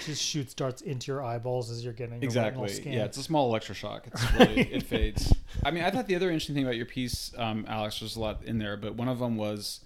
just 0.04 0.20
shoots 0.20 0.52
darts 0.52 0.82
into 0.82 1.12
your 1.12 1.22
eyeballs 1.22 1.70
as 1.70 1.84
you're 1.84 1.92
getting 1.92 2.20
exactly. 2.24 2.68
scan. 2.70 2.92
Yeah, 2.92 3.04
it's 3.04 3.16
a 3.16 3.22
small 3.22 3.52
electroshock. 3.52 4.08
It's 4.08 4.32
really, 4.32 4.60
it 4.72 4.82
fades. 4.82 5.32
I 5.64 5.70
mean, 5.70 5.84
I 5.84 5.92
thought 5.92 6.08
the 6.08 6.16
other 6.16 6.26
interesting 6.28 6.56
thing 6.56 6.64
about 6.64 6.74
your 6.74 6.86
piece, 6.86 7.32
um, 7.38 7.64
Alex, 7.68 8.00
there's 8.00 8.16
a 8.16 8.20
lot 8.20 8.42
in 8.44 8.58
there, 8.58 8.76
but 8.76 8.96
one 8.96 9.06
of 9.06 9.20
them 9.20 9.36
was 9.36 9.84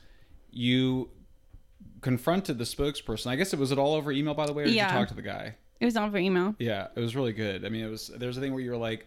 you 0.51 1.11
confronted 2.01 2.57
the 2.57 2.65
spokesperson. 2.65 3.27
I 3.27 3.37
guess 3.37 3.53
it 3.53 3.59
was 3.59 3.73
it 3.73 3.79
all 3.79 3.93
over 3.93 4.11
email, 4.11 4.33
by 4.33 4.47
the 4.47 4.55
way, 4.55 4.63
or 4.63 4.67
did 4.67 4.75
Yeah. 4.75 4.91
you 4.91 4.99
talk 5.01 5.09
to 5.09 5.15
the 5.15 5.21
guy? 5.21 5.57
It 5.81 5.85
was 5.87 5.97
over 5.97 6.19
email. 6.19 6.55
Yeah, 6.59 6.89
it 6.95 7.01
was 7.01 7.17
really 7.17 7.33
good. 7.33 7.65
I 7.65 7.69
mean, 7.71 7.85
it 7.85 7.89
was 7.89 8.09
there's 8.17 8.37
a 8.37 8.41
thing 8.41 8.53
where 8.53 8.63
you 8.63 8.71
were 8.71 8.77
like, 8.77 9.07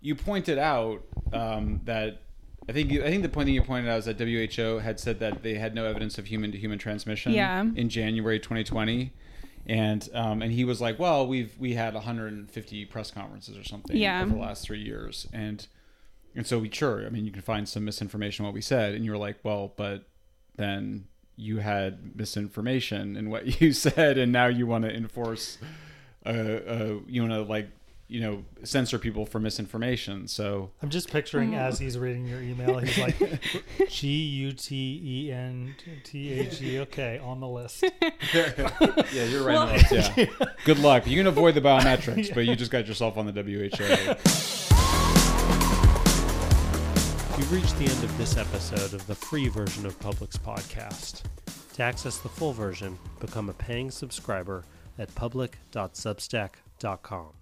you 0.00 0.14
pointed 0.14 0.58
out 0.58 1.02
um, 1.32 1.80
that 1.84 2.22
I 2.68 2.72
think 2.72 2.90
you, 2.92 3.02
I 3.04 3.08
think 3.08 3.22
the 3.22 3.28
point 3.28 3.46
that 3.46 3.52
you 3.52 3.62
pointed 3.62 3.90
out 3.90 3.98
is 3.98 4.04
that 4.04 4.18
WHO 4.20 4.78
had 4.78 5.00
said 5.00 5.18
that 5.20 5.42
they 5.42 5.54
had 5.54 5.74
no 5.74 5.84
evidence 5.84 6.16
of 6.18 6.26
human 6.26 6.52
to 6.52 6.58
human 6.58 6.78
transmission 6.78 7.32
Yeah. 7.32 7.62
in 7.74 7.88
January 7.88 8.38
2020. 8.38 9.12
And 9.66 10.08
um, 10.14 10.42
and 10.42 10.52
he 10.52 10.64
was 10.64 10.80
like, 10.80 10.98
well, 10.98 11.26
we've 11.26 11.56
we 11.58 11.74
had 11.74 11.94
150 11.94 12.84
press 12.86 13.10
conferences 13.12 13.56
or 13.56 13.62
something 13.64 13.96
Yeah. 13.96 14.22
over 14.22 14.30
the 14.34 14.40
last 14.40 14.64
three 14.64 14.80
years, 14.82 15.28
and 15.32 15.64
and 16.34 16.44
so 16.46 16.58
we 16.58 16.68
sure, 16.70 17.06
I 17.06 17.10
mean, 17.10 17.24
you 17.24 17.30
can 17.30 17.42
find 17.42 17.68
some 17.68 17.84
misinformation 17.84 18.44
what 18.44 18.54
we 18.54 18.60
said, 18.60 18.94
and 18.94 19.04
you 19.04 19.10
were 19.12 19.18
like, 19.18 19.36
well, 19.44 19.72
but 19.76 20.08
then 20.56 21.04
you 21.36 21.58
had 21.58 22.16
misinformation 22.16 23.16
in 23.16 23.30
what 23.30 23.60
you 23.60 23.72
said, 23.72 24.18
and 24.18 24.32
now 24.32 24.46
you 24.46 24.66
want 24.66 24.84
to 24.84 24.94
enforce, 24.94 25.58
uh, 26.26 26.28
uh, 26.28 26.94
you 27.06 27.22
want 27.22 27.32
to 27.32 27.42
like 27.42 27.68
you 28.08 28.20
know 28.20 28.44
censor 28.62 28.98
people 28.98 29.24
for 29.24 29.40
misinformation. 29.40 30.28
So 30.28 30.70
I'm 30.82 30.90
just 30.90 31.10
picturing 31.10 31.54
as 31.54 31.78
he's 31.78 31.98
reading 31.98 32.26
your 32.26 32.42
email, 32.42 32.78
he's 32.78 32.98
like 32.98 33.16
G 33.88 34.08
U 34.08 34.52
T 34.52 35.00
E 35.02 35.32
N 35.32 35.74
T 36.04 36.40
A 36.40 36.50
G. 36.50 36.78
Okay, 36.80 37.18
on 37.18 37.40
the 37.40 37.48
list. 37.48 37.82
yeah, 38.34 39.24
you're 39.24 39.42
right. 39.44 39.56
on 39.56 39.68
the 39.68 39.74
list, 39.74 40.16
yeah. 40.16 40.26
Good 40.64 40.78
luck. 40.78 41.06
You 41.06 41.16
can 41.16 41.26
avoid 41.26 41.54
the 41.54 41.62
biometrics, 41.62 42.34
but 42.34 42.44
you 42.44 42.54
just 42.54 42.70
got 42.70 42.86
yourself 42.86 43.16
on 43.16 43.26
the 43.26 43.32
WHO. 43.32 44.61
You've 47.52 47.64
reached 47.64 47.76
the 47.76 47.84
end 47.84 48.02
of 48.02 48.16
this 48.16 48.38
episode 48.38 48.94
of 48.94 49.06
the 49.06 49.14
free 49.14 49.48
version 49.48 49.84
of 49.84 50.00
Public's 50.00 50.38
podcast. 50.38 51.20
To 51.74 51.82
access 51.82 52.16
the 52.16 52.30
full 52.30 52.54
version, 52.54 52.98
become 53.20 53.50
a 53.50 53.52
paying 53.52 53.90
subscriber 53.90 54.64
at 54.98 55.14
public.substack.com. 55.14 57.41